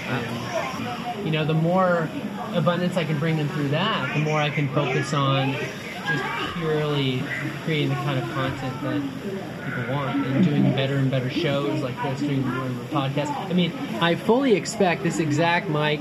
And, 0.07 1.25
you 1.25 1.31
know, 1.31 1.45
the 1.45 1.53
more 1.53 2.09
abundance 2.53 2.97
I 2.97 3.03
can 3.03 3.19
bring 3.19 3.37
them 3.37 3.47
through 3.49 3.69
that, 3.69 4.13
the 4.13 4.21
more 4.21 4.39
I 4.41 4.49
can 4.49 4.67
focus 4.69 5.13
on 5.13 5.53
just 5.53 6.23
purely 6.55 7.21
creating 7.63 7.89
the 7.89 7.95
kind 7.95 8.17
of 8.19 8.29
content 8.31 8.81
that 8.81 9.58
people 9.69 9.93
want 9.93 10.25
and 10.25 10.43
doing 10.43 10.63
better 10.75 10.95
and 10.97 11.11
better 11.11 11.29
shows 11.29 11.81
like 11.81 12.01
this, 12.03 12.19
doing 12.19 12.47
more 12.47 12.65
and 12.65 12.75
more 12.75 12.85
podcasts. 12.85 13.35
I 13.49 13.53
mean, 13.53 13.71
I 14.01 14.15
fully 14.15 14.53
expect 14.53 15.03
this 15.03 15.19
exact 15.19 15.69
mic, 15.69 15.99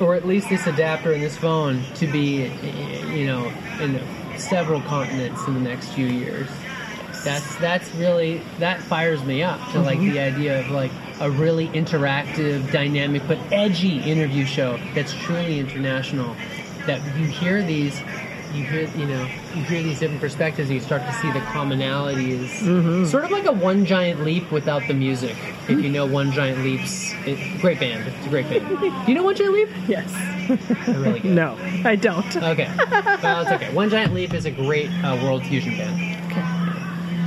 or 0.00 0.14
at 0.14 0.26
least 0.26 0.48
this 0.48 0.66
adapter 0.66 1.12
and 1.12 1.22
this 1.22 1.36
phone, 1.36 1.82
to 1.96 2.06
be, 2.06 2.50
you 3.12 3.26
know, 3.26 3.52
in 3.80 4.00
several 4.38 4.80
continents 4.82 5.46
in 5.46 5.54
the 5.54 5.60
next 5.60 5.88
few 5.88 6.06
years. 6.06 6.48
That's 7.24 7.56
that's 7.56 7.94
really 7.94 8.42
that 8.58 8.80
fires 8.80 9.24
me 9.24 9.42
up 9.42 9.58
to 9.72 9.80
like 9.80 9.98
the 9.98 10.16
mhm. 10.16 10.34
idea 10.34 10.60
of 10.60 10.70
like 10.70 10.92
a 11.20 11.30
really 11.30 11.68
interactive, 11.68 12.70
dynamic 12.70 13.22
but 13.26 13.38
edgy 13.50 14.00
interview 14.02 14.44
show 14.44 14.78
that's 14.94 15.14
truly 15.14 15.58
international. 15.58 16.36
That 16.86 17.00
you 17.18 17.26
hear 17.26 17.62
these 17.62 17.98
you 18.52 18.64
hear 18.64 18.88
you 18.90 19.06
know 19.06 19.26
you 19.56 19.62
hear 19.64 19.82
these 19.82 20.00
different 20.00 20.20
perspectives 20.20 20.68
and 20.68 20.78
you 20.78 20.80
start 20.84 21.02
to 21.02 21.12
see 21.14 21.30
the 21.32 21.40
commonalities. 21.40 23.06
Sort 23.06 23.24
of 23.24 23.30
like 23.30 23.46
a 23.46 23.52
one 23.52 23.84
giant 23.84 24.24
leap 24.24 24.50
without 24.50 24.86
the 24.88 24.94
music 24.94 25.36
if 25.68 25.80
you 25.80 25.88
know 25.88 26.06
one 26.06 26.32
giant 26.32 26.60
leaps. 26.64 27.12
It, 27.26 27.60
great 27.60 27.80
band. 27.80 28.06
It's 28.06 28.26
a 28.26 28.28
great 28.28 28.48
band. 28.48 28.68
Do 28.80 28.86
you 29.06 29.14
know 29.14 29.22
one 29.22 29.34
giant 29.36 29.54
leap? 29.54 29.68
Yes. 29.88 30.12
Really 30.88 31.20
No, 31.24 31.56
I 31.84 31.96
don't. 31.96 32.36
okay. 32.36 32.70
Well 33.22 33.42
it's 33.42 33.50
okay. 33.50 33.72
One 33.74 33.90
giant 33.90 34.12
leap 34.12 34.34
is 34.34 34.44
a 34.46 34.50
great 34.50 34.90
uh, 35.02 35.18
world 35.22 35.44
fusion 35.44 35.76
band 35.76 36.23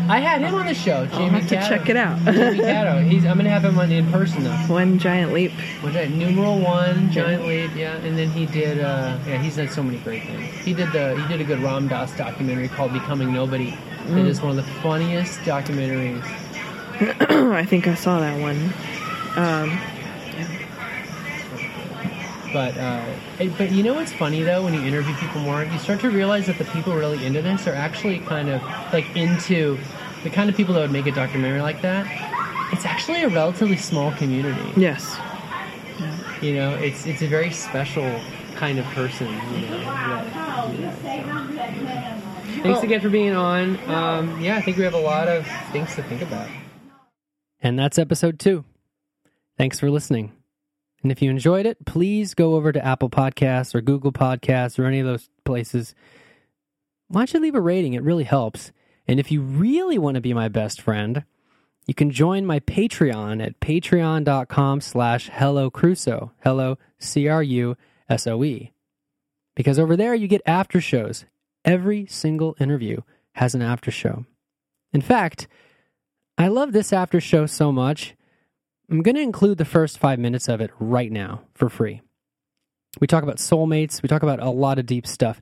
i 0.10 0.20
had 0.20 0.42
him 0.42 0.54
on 0.56 0.66
the 0.66 0.74
show 0.74 1.06
jamie 1.08 1.24
I'll 1.26 1.30
have 1.30 1.48
to 1.50 1.56
Catto. 1.56 1.68
check 1.70 1.90
it 1.90 1.98
out. 1.98 2.18
jamie 2.26 2.60
Catto. 2.60 3.10
He's, 3.10 3.26
i'm 3.26 3.38
gonna 3.38 3.50
have 3.50 3.66
him 3.66 3.78
on 3.80 3.92
in 3.92 4.10
person 4.12 4.44
though 4.44 4.52
One 4.68 5.00
giant 5.00 5.34
leap. 5.34 5.52
One 5.82 5.94
giant 5.94 6.16
numeral 6.16 6.60
one, 6.60 7.12
giant 7.12 7.46
leap, 7.46 7.72
yeah, 7.76 7.96
and 7.98 8.18
then 8.18 8.30
he 8.30 8.46
did. 8.46 8.80
Uh, 8.80 9.18
yeah, 9.28 9.38
he's 9.42 9.56
done 9.56 9.70
so 9.70 9.82
many 9.84 9.98
great 10.00 10.24
things. 10.24 10.54
He 10.66 10.74
did 10.74 10.92
the 10.92 11.16
he 11.22 11.28
did 11.28 11.42
a 11.42 11.44
good 11.44 11.60
Ram 11.60 11.88
Dass 11.88 12.16
documentary 12.18 12.68
called 12.68 12.94
Becoming 12.94 13.32
Nobody. 13.34 13.78
It 14.10 14.26
is 14.26 14.42
one 14.42 14.52
of 14.52 14.66
the 14.66 14.72
funniest 14.82 15.40
documentaries. 15.42 16.24
I 17.54 17.66
think 17.66 17.88
I 17.88 17.96
saw 17.96 18.20
that 18.20 18.40
one. 18.42 18.74
Um, 19.36 19.80
But 22.54 22.78
uh, 22.78 23.06
it, 23.40 23.58
but 23.58 23.72
you 23.72 23.84
know 23.84 23.94
what's 23.94 24.14
funny 24.14 24.42
though 24.42 24.64
when 24.64 24.74
you 24.74 24.82
interview 24.82 25.14
people 25.16 25.42
more, 25.42 25.64
you 25.66 25.78
start 25.80 26.00
to 26.00 26.10
realize 26.10 26.48
that 26.48 26.58
the 26.58 26.64
people 26.66 26.96
really 26.96 27.24
into 27.26 27.42
this 27.42 27.68
are 27.68 27.76
actually 27.76 28.20
kind 28.20 28.48
of 28.50 28.62
like 28.94 29.06
into 29.18 29.78
the 30.28 30.36
kind 30.36 30.50
of 30.50 30.58
people 30.58 30.74
that 30.74 30.82
would 30.82 30.92
make 30.92 31.06
a 31.08 31.12
documentary 31.12 31.62
like 31.62 31.82
that. 31.82 32.06
It's 32.74 32.84
actually 32.86 33.24
a 33.24 33.30
relatively 33.30 33.78
small 33.78 34.12
community. 34.12 34.74
yes. 34.76 35.16
You 36.42 36.54
know, 36.56 36.76
it's 36.76 37.06
it's 37.08 37.22
a 37.22 37.28
very 37.28 37.50
special 37.50 38.20
kind 38.56 38.78
of 38.78 38.86
person. 38.88 39.28
You 39.28 39.62
know. 39.70 39.84
that- 39.86 40.74
you 40.74 40.82
know, 40.82 40.92
so. 40.92 42.62
Thanks 42.64 42.84
again 42.84 43.00
for 43.00 43.10
being 43.10 43.34
on. 43.36 43.80
Um, 43.90 44.42
yeah, 44.42 44.58
I 44.58 44.62
think 44.62 44.76
we 44.78 44.84
have 44.84 44.94
a 44.94 45.00
lot 45.00 45.28
of 45.30 45.48
things 45.72 45.96
to 45.96 46.04
think 46.04 46.22
about. 46.22 46.48
And 47.62 47.80
that's 47.80 47.98
episode 47.98 48.38
two. 48.38 48.66
Thanks 49.58 49.80
for 49.80 49.90
listening. 49.90 50.34
And 51.04 51.12
if 51.12 51.22
you 51.22 51.30
enjoyed 51.32 51.66
it, 51.66 51.86
please 51.86 52.34
go 52.34 52.56
over 52.56 52.72
to 52.74 52.86
Apple 52.86 53.10
Podcasts 53.10 53.74
or 53.74 53.82
Google 53.82 54.12
Podcasts 54.12 54.78
or 54.78 54.86
any 54.86 55.00
of 55.00 55.06
those 55.08 55.30
places. 55.46 55.96
Why 57.08 57.22
don't 57.22 57.34
you 57.34 57.40
leave 57.40 57.56
a 57.56 57.62
rating? 57.62 57.94
It 57.94 58.04
really 58.04 58.26
helps. 58.26 58.72
And 59.08 59.20
if 59.20 59.32
you 59.32 59.42
really 59.42 59.98
want 59.98 60.16
to 60.16 60.22
be 60.22 60.34
my 60.34 60.50
best 60.50 60.82
friend, 60.82 61.24
you 61.88 61.94
can 61.94 62.12
join 62.12 62.46
my 62.46 62.60
Patreon 62.60 63.44
at 63.46 63.60
patreon.com 63.62 64.82
slash 64.82 65.30
hello 65.32 65.70
crusoe. 65.70 66.34
Hello, 66.44 66.78
C-R-U-S-O-E. 67.00 68.72
Because 69.56 69.80
over 69.80 69.96
there 69.96 70.14
you 70.14 70.28
get 70.28 70.42
after 70.46 70.82
shows. 70.82 71.26
Every 71.64 72.06
single 72.06 72.56
interview 72.60 73.02
has 73.34 73.56
an 73.56 73.62
after 73.62 73.92
show. 73.92 74.26
In 74.92 75.02
fact, 75.02 75.48
I 76.38 76.50
love 76.50 76.74
this 76.74 76.92
after 76.92 77.22
show 77.22 77.46
so 77.46 77.72
much, 77.72 78.16
I'm 78.90 79.02
going 79.02 79.16
to 79.16 79.22
include 79.22 79.58
the 79.58 79.66
first 79.66 79.98
five 79.98 80.20
minutes 80.20 80.48
of 80.48 80.62
it 80.62 80.72
right 80.80 81.12
now 81.12 81.42
for 81.54 81.70
free. 81.70 82.02
We 83.00 83.08
talk 83.08 83.24
about 83.24 83.38
soulmates, 83.38 84.02
we 84.02 84.10
talk 84.10 84.24
about 84.24 84.42
a 84.42 84.50
lot 84.50 84.80
of 84.80 84.86
deep 84.86 85.08
stuff. 85.08 85.40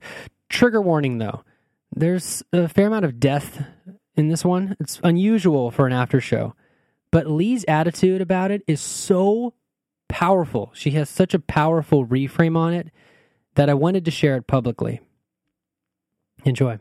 Trigger 0.48 0.80
warning 0.80 1.18
though, 1.18 1.42
there's 1.96 2.42
a 2.52 2.68
fair 2.68 2.86
amount 2.86 3.06
of 3.06 3.18
death 3.18 3.66
in 4.14 4.28
this 4.28 4.44
one. 4.44 4.76
It's 4.78 5.00
unusual 5.02 5.70
for 5.70 5.86
an 5.86 5.92
after 5.92 6.20
show, 6.20 6.54
but 7.10 7.26
Lee's 7.26 7.64
attitude 7.66 8.20
about 8.20 8.50
it 8.50 8.62
is 8.66 8.80
so 8.80 9.54
powerful. 10.08 10.70
She 10.74 10.92
has 10.92 11.08
such 11.08 11.34
a 11.34 11.38
powerful 11.38 12.06
reframe 12.06 12.56
on 12.56 12.74
it 12.74 12.90
that 13.54 13.70
I 13.70 13.74
wanted 13.74 14.04
to 14.04 14.10
share 14.10 14.36
it 14.36 14.46
publicly. 14.46 15.00
Enjoy. 16.44 16.78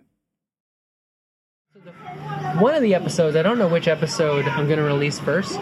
One 2.60 2.74
of 2.74 2.82
the 2.82 2.96
episodes, 2.96 3.36
I 3.36 3.42
don't 3.42 3.58
know 3.58 3.68
which 3.68 3.88
episode 3.88 4.46
I'm 4.46 4.66
going 4.66 4.78
to 4.78 4.84
release 4.84 5.20
1st 5.20 5.58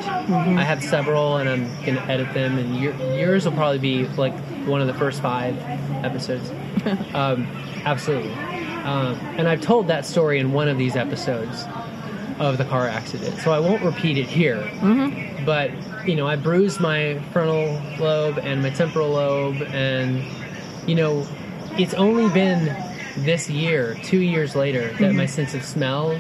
I 0.57 0.63
have 0.63 0.83
several 0.83 1.37
and 1.37 1.49
I'm 1.49 1.65
going 1.85 1.95
to 1.95 2.03
edit 2.03 2.33
them, 2.33 2.57
and 2.57 2.77
your, 2.77 2.93
yours 3.15 3.45
will 3.45 3.53
probably 3.53 3.79
be 3.79 4.05
like 4.09 4.33
one 4.67 4.81
of 4.81 4.87
the 4.87 4.93
first 4.93 5.21
five 5.21 5.57
episodes. 6.03 6.51
um, 7.13 7.47
absolutely. 7.85 8.52
Um, 8.84 9.15
and 9.38 9.47
I've 9.47 9.61
told 9.61 9.88
that 9.88 10.05
story 10.05 10.39
in 10.39 10.51
one 10.51 10.67
of 10.67 10.77
these 10.77 10.95
episodes 10.95 11.65
of 12.39 12.57
the 12.57 12.65
car 12.65 12.88
accident, 12.88 13.39
so 13.39 13.51
I 13.53 13.59
won't 13.59 13.84
repeat 13.84 14.17
it 14.17 14.27
here. 14.27 14.57
Mm-hmm. 14.57 15.45
But, 15.45 15.71
you 16.07 16.15
know, 16.15 16.27
I 16.27 16.36
bruised 16.36 16.79
my 16.79 17.19
frontal 17.31 17.81
lobe 17.99 18.39
and 18.39 18.61
my 18.61 18.71
temporal 18.71 19.09
lobe, 19.09 19.61
and, 19.61 20.23
you 20.88 20.95
know, 20.95 21.27
it's 21.77 21.93
only 21.93 22.29
been 22.34 22.65
this 23.17 23.49
year, 23.49 23.95
two 24.03 24.19
years 24.19 24.55
later, 24.55 24.88
that 24.88 24.99
mm-hmm. 24.99 25.17
my 25.17 25.25
sense 25.25 25.53
of 25.53 25.63
smell 25.63 26.15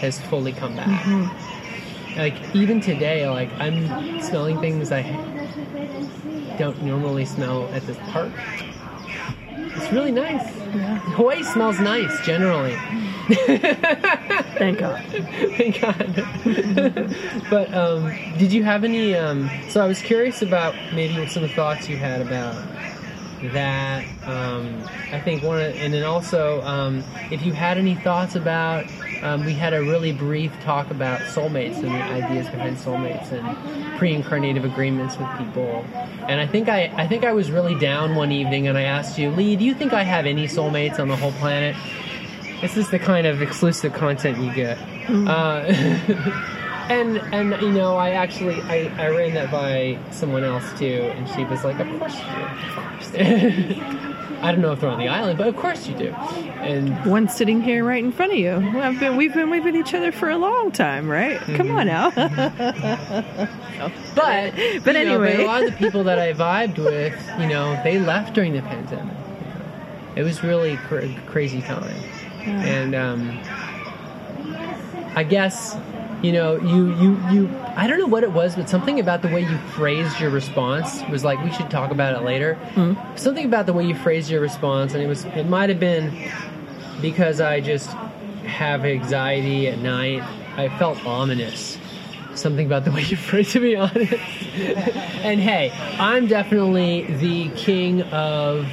has 0.00 0.20
fully 0.20 0.52
come 0.52 0.74
back. 0.74 0.88
Mm-hmm. 0.88 2.18
Like 2.18 2.54
even 2.54 2.80
today, 2.80 3.28
like 3.28 3.52
I'm 3.60 4.20
smelling 4.20 4.58
things 4.60 4.90
I 4.90 5.02
don't 6.58 6.82
normally 6.82 7.24
smell 7.24 7.68
at 7.68 7.82
this 7.86 7.98
park. 8.10 8.32
It's 9.78 9.92
really 9.92 10.10
nice. 10.10 10.44
Hawaii 11.14 11.44
smells 11.44 11.78
nice 11.78 12.26
generally. 12.26 12.74
Thank 14.58 14.78
God. 14.78 15.04
Thank 15.56 15.80
God. 15.80 17.14
but 17.48 17.72
um, 17.72 18.12
did 18.38 18.52
you 18.52 18.64
have 18.64 18.82
any? 18.82 19.14
Um, 19.14 19.48
so 19.68 19.80
I 19.80 19.86
was 19.86 20.02
curious 20.02 20.42
about 20.42 20.74
maybe 20.92 21.28
some 21.28 21.48
thoughts 21.50 21.88
you 21.88 21.96
had 21.96 22.20
about 22.20 22.56
that. 23.52 24.04
Um, 24.24 24.82
I 25.12 25.20
think 25.20 25.44
one, 25.44 25.60
of, 25.60 25.74
and 25.76 25.94
then 25.94 26.02
also 26.02 26.60
um, 26.62 27.04
if 27.30 27.46
you 27.46 27.52
had 27.52 27.78
any 27.78 27.94
thoughts 27.94 28.34
about. 28.34 28.84
Um, 29.22 29.44
we 29.44 29.52
had 29.52 29.74
a 29.74 29.80
really 29.80 30.12
brief 30.12 30.52
talk 30.62 30.90
about 30.90 31.20
soulmates 31.20 31.76
and 31.76 31.86
the 31.86 32.02
ideas 32.02 32.46
behind 32.48 32.76
soulmates 32.76 33.32
and 33.32 33.98
pre-incarnative 33.98 34.64
agreements 34.64 35.16
with 35.16 35.28
people. 35.38 35.84
And 36.28 36.40
I 36.40 36.46
think 36.46 36.68
I, 36.68 36.92
I 36.96 37.06
think 37.08 37.24
I 37.24 37.32
was 37.32 37.50
really 37.50 37.78
down 37.78 38.14
one 38.14 38.30
evening, 38.32 38.68
and 38.68 38.78
I 38.78 38.82
asked 38.82 39.18
you, 39.18 39.30
Lee, 39.30 39.56
do 39.56 39.64
you 39.64 39.74
think 39.74 39.92
I 39.92 40.02
have 40.02 40.26
any 40.26 40.46
soulmates 40.46 40.98
on 40.98 41.08
the 41.08 41.16
whole 41.16 41.32
planet? 41.32 41.74
This 42.60 42.76
is 42.76 42.90
the 42.90 42.98
kind 42.98 43.26
of 43.26 43.42
exclusive 43.42 43.92
content 43.92 44.38
you 44.38 44.52
get. 44.52 44.78
Uh, 45.08 45.64
and 46.88 47.18
and 47.32 47.60
you 47.62 47.70
know, 47.72 47.96
I 47.96 48.10
actually 48.10 48.60
I, 48.62 48.92
I 48.98 49.08
ran 49.08 49.34
that 49.34 49.50
by 49.50 49.98
someone 50.10 50.44
else 50.44 50.64
too, 50.78 51.10
and 51.14 51.28
she 51.30 51.44
was 51.44 51.64
like, 51.64 51.78
"Of 51.78 51.88
course 51.98 52.14
you 52.16 53.14
do." 53.18 53.82
I 54.40 54.52
don't 54.52 54.60
know 54.60 54.70
if 54.70 54.80
they're 54.80 54.88
on 54.90 55.00
the 55.00 55.08
island, 55.08 55.36
but 55.36 55.48
of 55.48 55.56
course 55.56 55.88
you 55.88 55.96
do. 55.96 56.10
And 56.12 56.94
One 57.10 57.28
sitting 57.28 57.60
here 57.60 57.84
right 57.84 58.02
in 58.02 58.12
front 58.12 58.32
of 58.32 58.38
you. 58.38 58.52
I've 58.52 59.00
been, 59.00 59.16
we've 59.16 59.34
been 59.34 59.50
with 59.50 59.74
each 59.74 59.94
other 59.94 60.12
for 60.12 60.30
a 60.30 60.38
long 60.38 60.70
time, 60.70 61.08
right? 61.08 61.40
Come 61.56 61.72
on 61.72 61.88
now. 61.88 62.10
but 62.10 63.48
But 64.14 64.54
know, 64.54 64.80
but 64.84 64.96
anyway. 64.96 65.42
a 65.42 65.46
lot 65.46 65.64
of 65.64 65.72
the 65.72 65.76
people 65.76 66.04
that 66.04 66.20
I 66.20 66.34
vibed 66.34 66.78
with, 66.78 67.20
you 67.40 67.48
know, 67.48 67.80
they 67.82 67.98
left 67.98 68.34
during 68.34 68.52
the 68.52 68.62
pandemic. 68.62 69.16
It 70.14 70.22
was 70.22 70.44
really 70.44 70.76
cr- 70.76 71.06
crazy 71.26 71.60
time, 71.60 71.94
and 72.44 72.94
um, 72.94 73.38
I 75.16 75.24
guess 75.24 75.76
you 76.22 76.32
know 76.32 76.56
you 76.56 76.92
you 76.96 77.16
you 77.30 77.56
I 77.76 77.86
don't 77.86 77.98
know 77.98 78.06
what 78.06 78.22
it 78.22 78.32
was, 78.32 78.56
but 78.56 78.68
something 78.68 78.98
about 78.98 79.22
the 79.22 79.28
way 79.28 79.42
you 79.42 79.58
phrased 79.72 80.20
your 80.20 80.30
response 80.30 81.02
was 81.10 81.24
like 81.24 81.42
we 81.44 81.52
should 81.52 81.70
talk 81.70 81.90
about 81.90 82.20
it 82.20 82.24
later. 82.24 82.54
Hmm. 82.74 82.94
Something 83.16 83.44
about 83.46 83.66
the 83.66 83.72
way 83.72 83.84
you 83.84 83.94
phrased 83.94 84.30
your 84.30 84.40
response, 84.40 84.94
and 84.94 85.02
it 85.02 85.06
was 85.06 85.24
it 85.26 85.46
might 85.46 85.68
have 85.68 85.80
been 85.80 86.30
because 87.00 87.40
I 87.40 87.60
just 87.60 87.90
have 88.44 88.84
anxiety 88.84 89.68
at 89.68 89.78
night. 89.78 90.22
I 90.56 90.68
felt 90.78 91.04
ominous. 91.06 91.78
Something 92.34 92.66
about 92.66 92.84
the 92.84 92.90
way 92.92 93.02
you 93.02 93.16
phrased, 93.28 93.52
to 93.52 93.60
be 93.60 93.76
honest. 93.76 94.12
and 95.22 95.40
hey, 95.40 95.72
I'm 95.98 96.26
definitely 96.26 97.06
the 97.14 97.50
king 97.50 98.02
of 98.02 98.66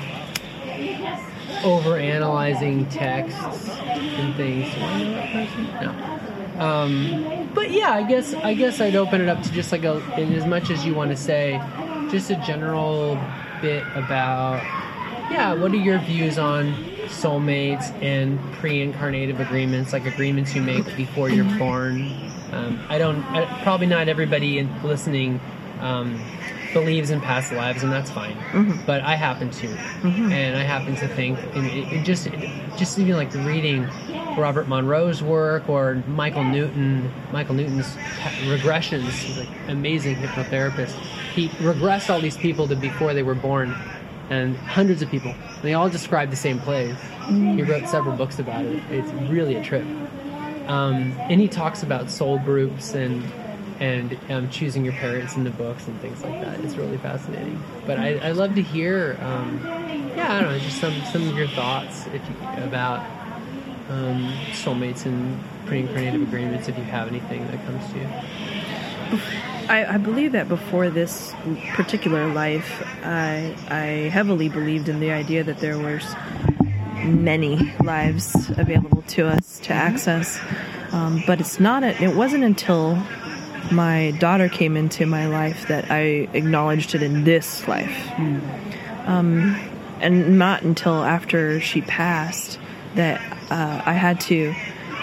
overanalyzing 1.62 2.92
texts 2.92 3.70
and 3.80 4.36
things. 4.36 4.74
Am 4.76 4.84
I 4.84 5.04
the 5.04 5.16
right 5.16 5.32
person? 5.32 5.64
No. 5.82 6.25
Um, 6.58 7.50
but 7.54 7.72
yeah, 7.72 7.92
I 7.92 8.04
guess 8.04 8.34
I 8.34 8.54
guess 8.54 8.80
I'd 8.80 8.96
open 8.96 9.22
it 9.22 9.30
up 9.30 9.42
to 9.44 9.52
just 9.52 9.72
like 9.72 9.84
a, 9.84 9.98
in 10.20 10.34
as 10.34 10.46
much 10.46 10.70
as 10.70 10.86
you 10.86 10.94
want 10.94 11.12
to 11.12 11.18
say, 11.18 11.62
just 12.10 12.30
a 12.30 12.36
general 12.38 13.20
bit 13.62 13.84
about 13.96 14.64
yeah, 15.32 15.54
what 15.54 15.72
are 15.72 15.78
your 15.78 16.00
views 16.00 16.38
on 16.38 16.74
soulmates 17.08 17.92
and 18.02 18.40
pre-incarnative 18.56 19.40
agreements, 19.40 19.94
like 19.94 20.06
agreements 20.06 20.54
you 20.56 20.62
make 20.62 20.86
before 20.96 21.30
you're 21.30 21.58
born? 21.58 22.02
Um, 22.52 22.80
I 22.90 22.98
don't. 22.98 23.24
I, 23.26 23.46
probably 23.64 23.88
not 23.88 24.08
everybody 24.08 24.62
listening 24.84 25.40
um, 25.82 26.22
believes 26.76 27.10
in 27.10 27.22
past 27.22 27.54
lives, 27.54 27.84
and 27.84 27.92
that's 27.92 28.12
fine. 28.12 28.36
Mm-hmm. 28.36 28.86
But 28.86 29.02
I 29.02 29.16
happen 29.16 29.50
to, 29.50 29.68
and 30.04 30.58
I 30.58 30.64
happen 30.64 30.96
to 30.98 31.08
think, 31.08 31.40
and 31.56 31.66
it, 31.66 31.94
it 31.94 32.04
just, 32.04 32.28
it, 32.28 32.52
just 32.78 33.00
even 33.00 33.16
like 33.16 33.34
reading 33.34 33.88
Robert 34.38 34.68
Monroe's 34.68 35.24
work 35.24 35.70
or 35.70 36.04
Michael 36.06 36.44
Newton, 36.44 37.10
Michael 37.32 37.56
Newton's 37.56 37.88
regressions. 38.44 39.08
He's 39.10 39.38
like 39.38 39.50
amazing 39.70 40.18
hypnotherapist. 40.18 40.92
He 41.34 41.48
regressed 41.48 42.10
all 42.10 42.20
these 42.20 42.38
people 42.38 42.68
to 42.68 42.76
before 42.76 43.14
they 43.14 43.24
were 43.24 43.36
born, 43.36 43.74
and 44.30 44.58
hundreds 44.58 45.02
of 45.02 45.10
people. 45.10 45.34
They 45.64 45.76
all 45.76 45.90
describe 45.90 46.30
the 46.30 46.36
same 46.36 46.60
place. 46.60 46.98
He 47.30 47.64
wrote 47.64 47.88
several 47.88 48.18
books 48.18 48.38
about 48.38 48.66
it. 48.66 48.84
It's 48.92 49.12
really 49.32 49.56
a 49.56 49.64
trip. 49.64 49.86
Um, 50.68 51.16
and 51.30 51.40
he 51.40 51.48
talks 51.48 51.84
about 51.84 52.10
soul 52.10 52.38
groups 52.40 52.96
and 52.96 53.24
and 53.80 54.18
um, 54.30 54.50
choosing 54.50 54.86
your 54.86 54.94
parents 54.94 55.36
in 55.36 55.44
the 55.44 55.50
books 55.50 55.88
and 55.88 56.00
things 56.00 56.22
like 56.24 56.40
that. 56.42 56.60
It's 56.62 56.76
really 56.76 56.98
fascinating. 56.98 57.62
But 57.86 58.00
I, 58.00 58.18
I 58.20 58.32
love 58.32 58.56
to 58.56 58.62
hear, 58.62 59.18
um, 59.22 59.60
yeah, 60.16 60.34
I 60.34 60.42
don't 60.42 60.52
know, 60.52 60.60
just 60.60 60.80
some 60.80 60.94
some 61.12 61.28
of 61.28 61.36
your 61.38 61.48
thoughts 61.50 62.08
if 62.08 62.22
you, 62.30 62.64
about 62.64 63.00
um, 63.90 64.34
soulmates 64.52 65.06
and 65.06 65.44
pre-incarnative 65.66 66.24
agreements. 66.24 66.68
If 66.68 66.78
you 66.78 66.84
have 66.86 67.08
anything 67.08 67.46
that 67.48 67.66
comes 67.66 67.92
to 67.92 68.00
you. 68.00 69.20
I, 69.68 69.96
I 69.96 69.98
believe 69.98 70.32
that 70.34 70.48
before 70.48 70.90
this 70.90 71.34
particular 71.74 72.28
life, 72.28 72.84
I 73.04 73.56
I 73.68 74.10
heavily 74.10 74.50
believed 74.50 74.90
in 74.90 75.00
the 75.00 75.12
idea 75.12 75.44
that 75.44 75.60
there 75.60 75.78
was 75.78 76.04
many 77.04 77.74
lives 77.84 78.50
available 78.58 79.04
to 79.10 79.28
us 79.28 79.60
to 79.60 79.74
access. 79.74 80.40
Um, 80.92 81.24
but 81.28 81.40
it's 81.42 81.60
not. 81.60 81.84
A, 81.84 82.02
it 82.02 82.16
wasn't 82.16 82.44
until 82.44 82.96
my 83.72 84.12
daughter 84.20 84.50
came 84.50 84.78
into 84.78 85.06
my 85.06 85.28
life 85.28 85.68
that 85.68 85.92
I 85.92 86.28
acknowledged 86.34 86.96
it 86.96 87.02
in 87.02 87.24
this 87.24 87.68
life, 87.68 88.12
um, 89.06 89.56
and 90.02 90.38
not 90.38 90.64
until 90.64 91.04
after 91.04 91.60
she 91.60 91.82
passed 91.82 92.60
that 92.96 93.22
uh, 93.52 93.82
I 93.86 93.94
had 93.94 94.20
to 94.22 94.54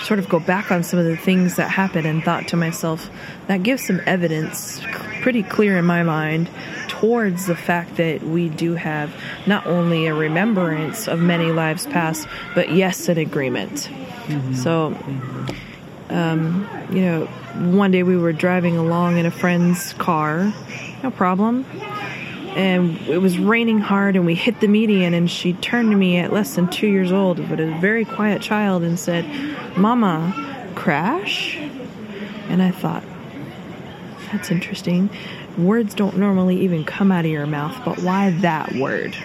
sort 0.01 0.19
of 0.19 0.29
go 0.29 0.41
back 0.41 0.71
on 0.71 0.83
some 0.83 0.99
of 0.99 1.05
the 1.05 1.17
things 1.17 1.57
that 1.57 1.69
happened 1.69 2.07
and 2.07 2.23
thought 2.25 2.49
to 2.49 2.57
myself 2.57 3.09
that 3.47 3.63
gives 3.63 3.87
some 3.87 4.01
evidence 4.07 4.81
pretty 5.21 5.43
clear 5.43 5.79
in 5.79 5.85
my 5.85 6.03
mind 6.03 6.51
towards 6.89 7.47
the 7.47 7.55
fact 7.55 7.97
that 7.97 8.23
we 8.23 8.49
do 8.49 8.75
have 8.75 9.15
not 9.47 9.67
only 9.67 10.07
a 10.07 10.15
remembrance 10.15 11.07
of 11.07 11.21
many 11.21 11.53
lives 11.53 11.87
past 11.87 12.27
but 12.55 12.71
yes 12.73 13.09
an 13.09 13.19
agreement. 13.19 13.89
So 14.55 14.97
um, 16.11 16.69
you 16.91 17.03
know 17.03 17.29
one 17.57 17.91
day 17.91 18.03
we 18.03 18.17
were 18.17 18.33
driving 18.33 18.77
along 18.77 19.19
in 19.19 19.27
a 19.27 19.31
friend's 19.31 19.93
car 19.95 20.53
no 21.03 21.11
problem. 21.11 21.67
And 22.55 22.99
it 23.09 23.19
was 23.19 23.39
raining 23.39 23.79
hard 23.79 24.15
and 24.15 24.27
we 24.27 24.35
hit 24.35 24.61
the 24.61 24.69
median 24.69 25.15
and 25.15 25.31
she 25.31 25.55
turned 25.55 25.91
to 25.91 25.97
me 25.97 26.19
at 26.19 26.33
less 26.33 26.55
than 26.55 26.69
two 26.69 26.87
years 26.87 27.11
old 27.11 27.49
but 27.49 27.59
a 27.61 27.79
very 27.79 28.05
quiet 28.05 28.43
child 28.43 28.83
and 28.83 28.99
said 28.99 29.25
mama 29.77 30.71
crash? 30.75 31.57
And 32.49 32.63
i 32.63 32.71
thought 32.71 33.05
that's 34.31 34.51
interesting. 34.51 35.11
Words 35.59 35.95
don't 35.95 36.17
normally 36.17 36.61
even 36.61 36.85
come 36.85 37.11
out 37.11 37.25
of 37.25 37.31
your 37.31 37.47
mouth 37.47 37.77
but 37.85 37.99
why 38.01 38.31
that 38.41 38.73
word? 38.75 39.17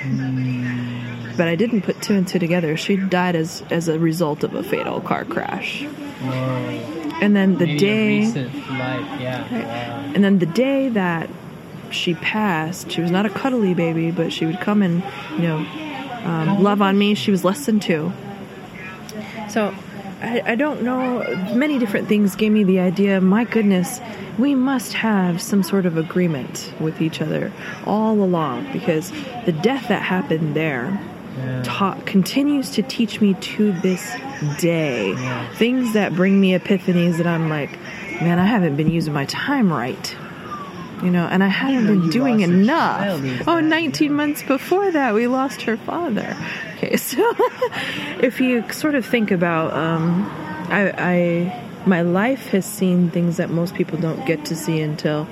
But 1.35 1.49
i 1.49 1.55
didn't 1.55 1.81
put 1.81 2.01
two 2.01 2.15
and 2.15 2.25
two 2.25 2.39
together. 2.39 2.77
She 2.77 2.95
died 2.95 3.35
as 3.35 3.61
as 3.69 3.89
a 3.89 3.99
result 3.99 4.45
of 4.45 4.55
a 4.55 4.63
fatal 4.63 5.01
car 5.01 5.25
crash 5.25 5.85
and 7.21 7.35
then 7.35 7.57
the 7.57 7.65
Maybe 7.65 7.79
day 7.79 8.19
recent 8.19 8.55
life, 8.69 9.21
yeah. 9.21 9.51
Wow. 9.51 10.11
and 10.15 10.23
then 10.23 10.39
the 10.39 10.45
day 10.45 10.89
that 10.89 11.29
she 11.91 12.13
passed, 12.15 12.91
she 12.91 13.01
was 13.01 13.11
not 13.11 13.25
a 13.25 13.29
cuddly 13.29 13.73
baby, 13.73 14.11
but 14.11 14.31
she 14.33 14.45
would 14.45 14.59
come 14.59 14.81
and, 14.81 15.03
you 15.31 15.43
know, 15.43 15.65
um, 16.23 16.61
love 16.61 16.81
on 16.81 16.97
me. 16.97 17.15
She 17.15 17.31
was 17.31 17.43
less 17.43 17.65
than 17.65 17.79
two. 17.79 18.11
So 19.49 19.73
I, 20.21 20.41
I 20.45 20.55
don't 20.55 20.83
know. 20.83 21.23
Many 21.53 21.79
different 21.79 22.07
things 22.07 22.35
gave 22.35 22.51
me 22.51 22.63
the 22.63 22.79
idea 22.79 23.21
my 23.21 23.43
goodness, 23.43 24.01
we 24.37 24.55
must 24.55 24.93
have 24.93 25.41
some 25.41 25.63
sort 25.63 25.85
of 25.85 25.97
agreement 25.97 26.73
with 26.79 27.01
each 27.01 27.21
other 27.21 27.51
all 27.85 28.13
along 28.13 28.71
because 28.71 29.11
the 29.45 29.51
death 29.51 29.87
that 29.87 30.01
happened 30.01 30.55
there 30.55 30.99
Yeah. 31.37 31.61
taught 31.63 32.05
continues 32.05 32.71
to 32.71 32.81
teach 32.83 33.21
me 33.21 33.33
to 33.35 33.71
this 33.73 34.15
day 34.59 35.11
Yeah. 35.13 35.47
things 35.53 35.93
that 35.93 36.13
bring 36.15 36.39
me 36.39 36.57
epiphanies 36.57 37.17
that 37.17 37.27
I'm 37.27 37.49
like, 37.49 37.71
man, 38.21 38.39
I 38.39 38.45
haven't 38.45 38.75
been 38.75 38.89
using 38.89 39.13
my 39.13 39.25
time 39.25 39.71
right. 39.71 40.15
You 41.03 41.11
know, 41.11 41.27
and 41.27 41.43
I 41.43 41.47
haven't 41.47 41.85
know 41.85 41.99
been 42.01 42.09
doing 42.09 42.39
enough. 42.39 42.99
child 42.99 43.21
Oh, 43.47 43.61
days. 43.61 43.69
19 43.69 44.13
months 44.13 44.41
before 44.41 44.89
that, 44.91 45.13
we 45.13 45.27
lost 45.27 45.61
her 45.63 45.77
father. 45.77 46.35
Okay, 46.77 46.95
so 47.11 47.21
if 48.19 48.41
you 48.41 48.63
sort 48.71 48.95
of 48.95 49.05
think 49.05 49.29
about, 49.29 49.73
um, 49.73 50.25
I, 50.69 50.91
I, 50.97 51.63
my 51.85 52.01
life 52.01 52.47
has 52.47 52.65
seen 52.65 53.11
things 53.11 53.37
that 53.37 53.51
most 53.51 53.75
people 53.75 53.99
don't 53.99 54.25
get 54.25 54.45
to 54.45 54.55
see 54.55 54.81
until, 54.81 55.27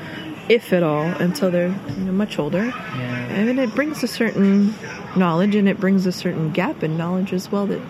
if 0.50 0.72
at 0.72 0.84
all, 0.84 1.02
until 1.02 1.50
they're 1.50 1.70
you 1.98 2.04
know, 2.04 2.12
much 2.12 2.38
older. 2.38 2.66
Yeah. 2.66 3.36
I 3.36 3.44
mean, 3.44 3.58
it 3.58 3.74
brings 3.74 4.04
a 4.04 4.08
certain 4.08 4.72
knowledge 5.16 5.56
and 5.56 5.68
it 5.68 5.80
brings 5.80 6.06
a 6.06 6.12
certain 6.12 6.52
gap 6.52 6.84
in 6.84 6.98
knowledge 6.98 7.34
as 7.34 7.52
well 7.52 7.68
that 7.68 7.82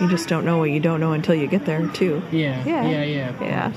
you 0.00 0.08
just 0.08 0.28
don't 0.28 0.44
know 0.44 0.58
what 0.58 0.70
you 0.70 0.80
don't 0.80 1.00
know 1.00 1.12
until 1.12 1.34
you 1.34 1.46
get 1.46 1.64
there, 1.64 1.86
too. 1.88 2.22
Yeah. 2.30 2.64
Yeah. 2.64 2.88
Yeah. 2.88 3.02
Yeah. 3.04 3.32
Yeah. 3.40 3.72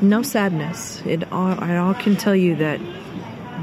No 0.00 0.22
sadness. 0.22 1.02
It 1.04 1.30
all, 1.32 1.62
I 1.62 1.76
all 1.76 1.94
can 1.94 2.16
tell 2.16 2.36
you 2.36 2.56
that 2.56 2.80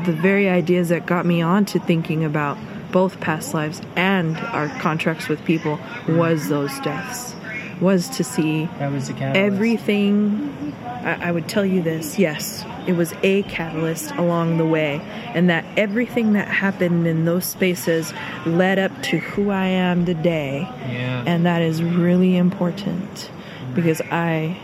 the 0.05 0.13
very 0.13 0.47
ideas 0.49 0.89
that 0.89 1.05
got 1.05 1.25
me 1.25 1.41
on 1.41 1.65
to 1.65 1.79
thinking 1.79 2.23
about 2.23 2.57
both 2.91 3.19
past 3.19 3.53
lives 3.53 3.81
and 3.95 4.37
our 4.37 4.69
contracts 4.79 5.27
with 5.27 5.43
people 5.43 5.79
was 6.07 6.47
those 6.47 6.77
deaths. 6.79 7.34
Was 7.81 8.07
to 8.17 8.23
see 8.23 8.65
That 8.79 8.91
was 8.91 9.07
the 9.07 9.13
catalyst. 9.13 9.37
everything 9.53 10.73
I, 11.03 11.27
I 11.27 11.31
would 11.31 11.47
tell 11.49 11.65
you 11.65 11.81
this 11.81 12.17
yes 12.17 12.63
it 12.87 12.93
was 12.93 13.13
a 13.23 13.43
catalyst 13.43 14.11
along 14.15 14.57
the 14.57 14.65
way 14.65 15.01
and 15.33 15.49
that 15.49 15.65
everything 15.75 16.33
that 16.33 16.47
happened 16.47 17.05
in 17.07 17.25
those 17.25 17.45
spaces 17.45 18.13
led 18.45 18.79
up 18.79 18.91
to 19.03 19.17
who 19.17 19.49
i 19.49 19.65
am 19.65 20.05
today 20.05 20.61
Yeah. 20.89 21.23
and 21.27 21.45
that 21.45 21.61
is 21.61 21.83
really 21.83 22.37
important 22.37 23.29
because 23.73 23.99
i 24.09 24.57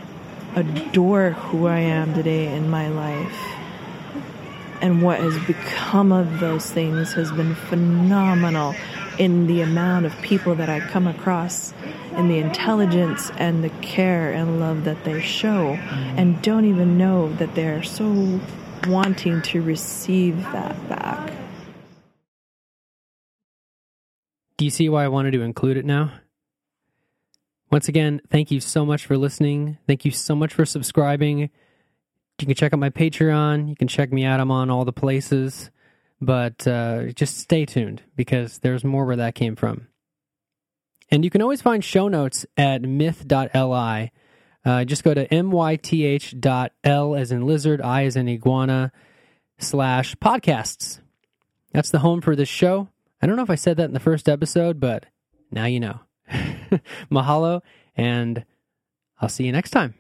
adore 0.56 1.32
who 1.32 1.68
i 1.68 1.80
am 1.80 2.14
today 2.14 2.54
in 2.56 2.70
my 2.70 2.88
life 2.90 3.38
and 4.82 5.02
what 5.04 5.20
has 5.20 5.38
become 5.46 6.12
of 6.12 6.40
those 6.40 6.70
things 6.72 7.14
has 7.14 7.32
been 7.32 7.56
phenomenal 7.56 8.74
in 9.22 9.46
the 9.46 9.62
amount 9.62 10.04
of 10.04 10.20
people 10.24 10.56
that 10.56 10.68
I 10.68 10.80
come 10.80 11.06
across 11.06 11.76
and 12.14 12.28
the 12.28 12.40
intelligence 12.40 13.32
and 13.38 13.64
the 13.64 13.70
care 13.70 14.34
and 14.34 14.60
love 14.60 14.84
that 14.86 15.04
they 15.04 15.22
show 15.22 15.74
and 16.18 16.42
don't 16.42 16.66
even 16.66 16.98
know 16.98 17.32
that 17.34 17.54
they're 17.54 17.84
so 17.84 18.40
wanting 18.88 19.44
to 19.44 19.62
receive 19.62 20.42
that 20.54 20.90
back. 20.90 21.34
Do 24.58 24.66
you 24.66 24.72
see 24.72 24.90
why 24.90 25.06
I 25.06 25.08
wanted 25.08 25.34
to 25.34 25.44
include 25.44 25.78
it 25.78 25.86
now? 25.86 26.14
Once 27.70 27.88
again, 27.88 28.22
thank 28.32 28.50
you 28.50 28.60
so 28.60 28.88
much 28.88 29.06
for 29.06 29.20
listening. 29.20 29.78
Thank 29.86 30.04
you 30.04 30.10
so 30.10 30.34
much 30.34 30.52
for 30.52 30.66
subscribing. 30.66 31.42
You 32.40 32.48
can 32.48 32.56
check 32.56 32.74
out 32.74 32.80
my 32.80 32.90
Patreon. 32.90 33.70
You 33.70 33.76
can 33.76 33.88
check 33.88 34.12
me 34.12 34.26
out. 34.26 34.40
I'm 34.40 34.50
on 34.50 34.72
all 34.72 34.84
the 34.84 34.92
places. 34.92 35.70
But 36.22 36.68
uh, 36.68 37.08
just 37.14 37.38
stay 37.40 37.66
tuned 37.66 38.04
because 38.16 38.60
there's 38.60 38.84
more 38.84 39.06
where 39.06 39.16
that 39.16 39.36
came 39.36 39.56
from. 39.56 39.88
And 41.10 41.24
you 41.24 41.30
can 41.30 41.42
always 41.42 41.62
find 41.62 41.84
show 41.84 42.08
notes 42.08 42.46
at 42.56 42.84
myth.li. 42.84 44.12
Uh, 44.64 44.86
just 44.86 45.04
go 45.04 45.14
to 45.14 45.28
myth.l 45.44 47.16
as 47.16 47.32
in 47.32 47.48
lizard, 47.48 47.82
i 47.82 48.06
as 48.06 48.16
in 48.16 48.30
iguana, 48.30 48.92
slash 49.58 50.16
podcasts. 50.16 51.00
That's 51.74 51.90
the 51.90 52.00
home 52.00 52.22
for 52.22 52.36
this 52.36 52.50
show. 52.50 52.90
I 53.22 53.28
don't 53.28 53.36
know 53.36 53.44
if 53.44 53.50
I 53.50 53.56
said 53.56 53.78
that 53.78 53.86
in 53.86 53.94
the 53.94 54.00
first 54.00 54.30
episode, 54.30 54.80
but 54.80 55.06
now 55.52 55.66
you 55.66 55.80
know. 55.80 56.00
Mahalo, 57.12 57.62
and 57.96 58.46
I'll 59.20 59.30
see 59.30 59.46
you 59.46 59.52
next 59.52 59.72
time. 59.72 59.96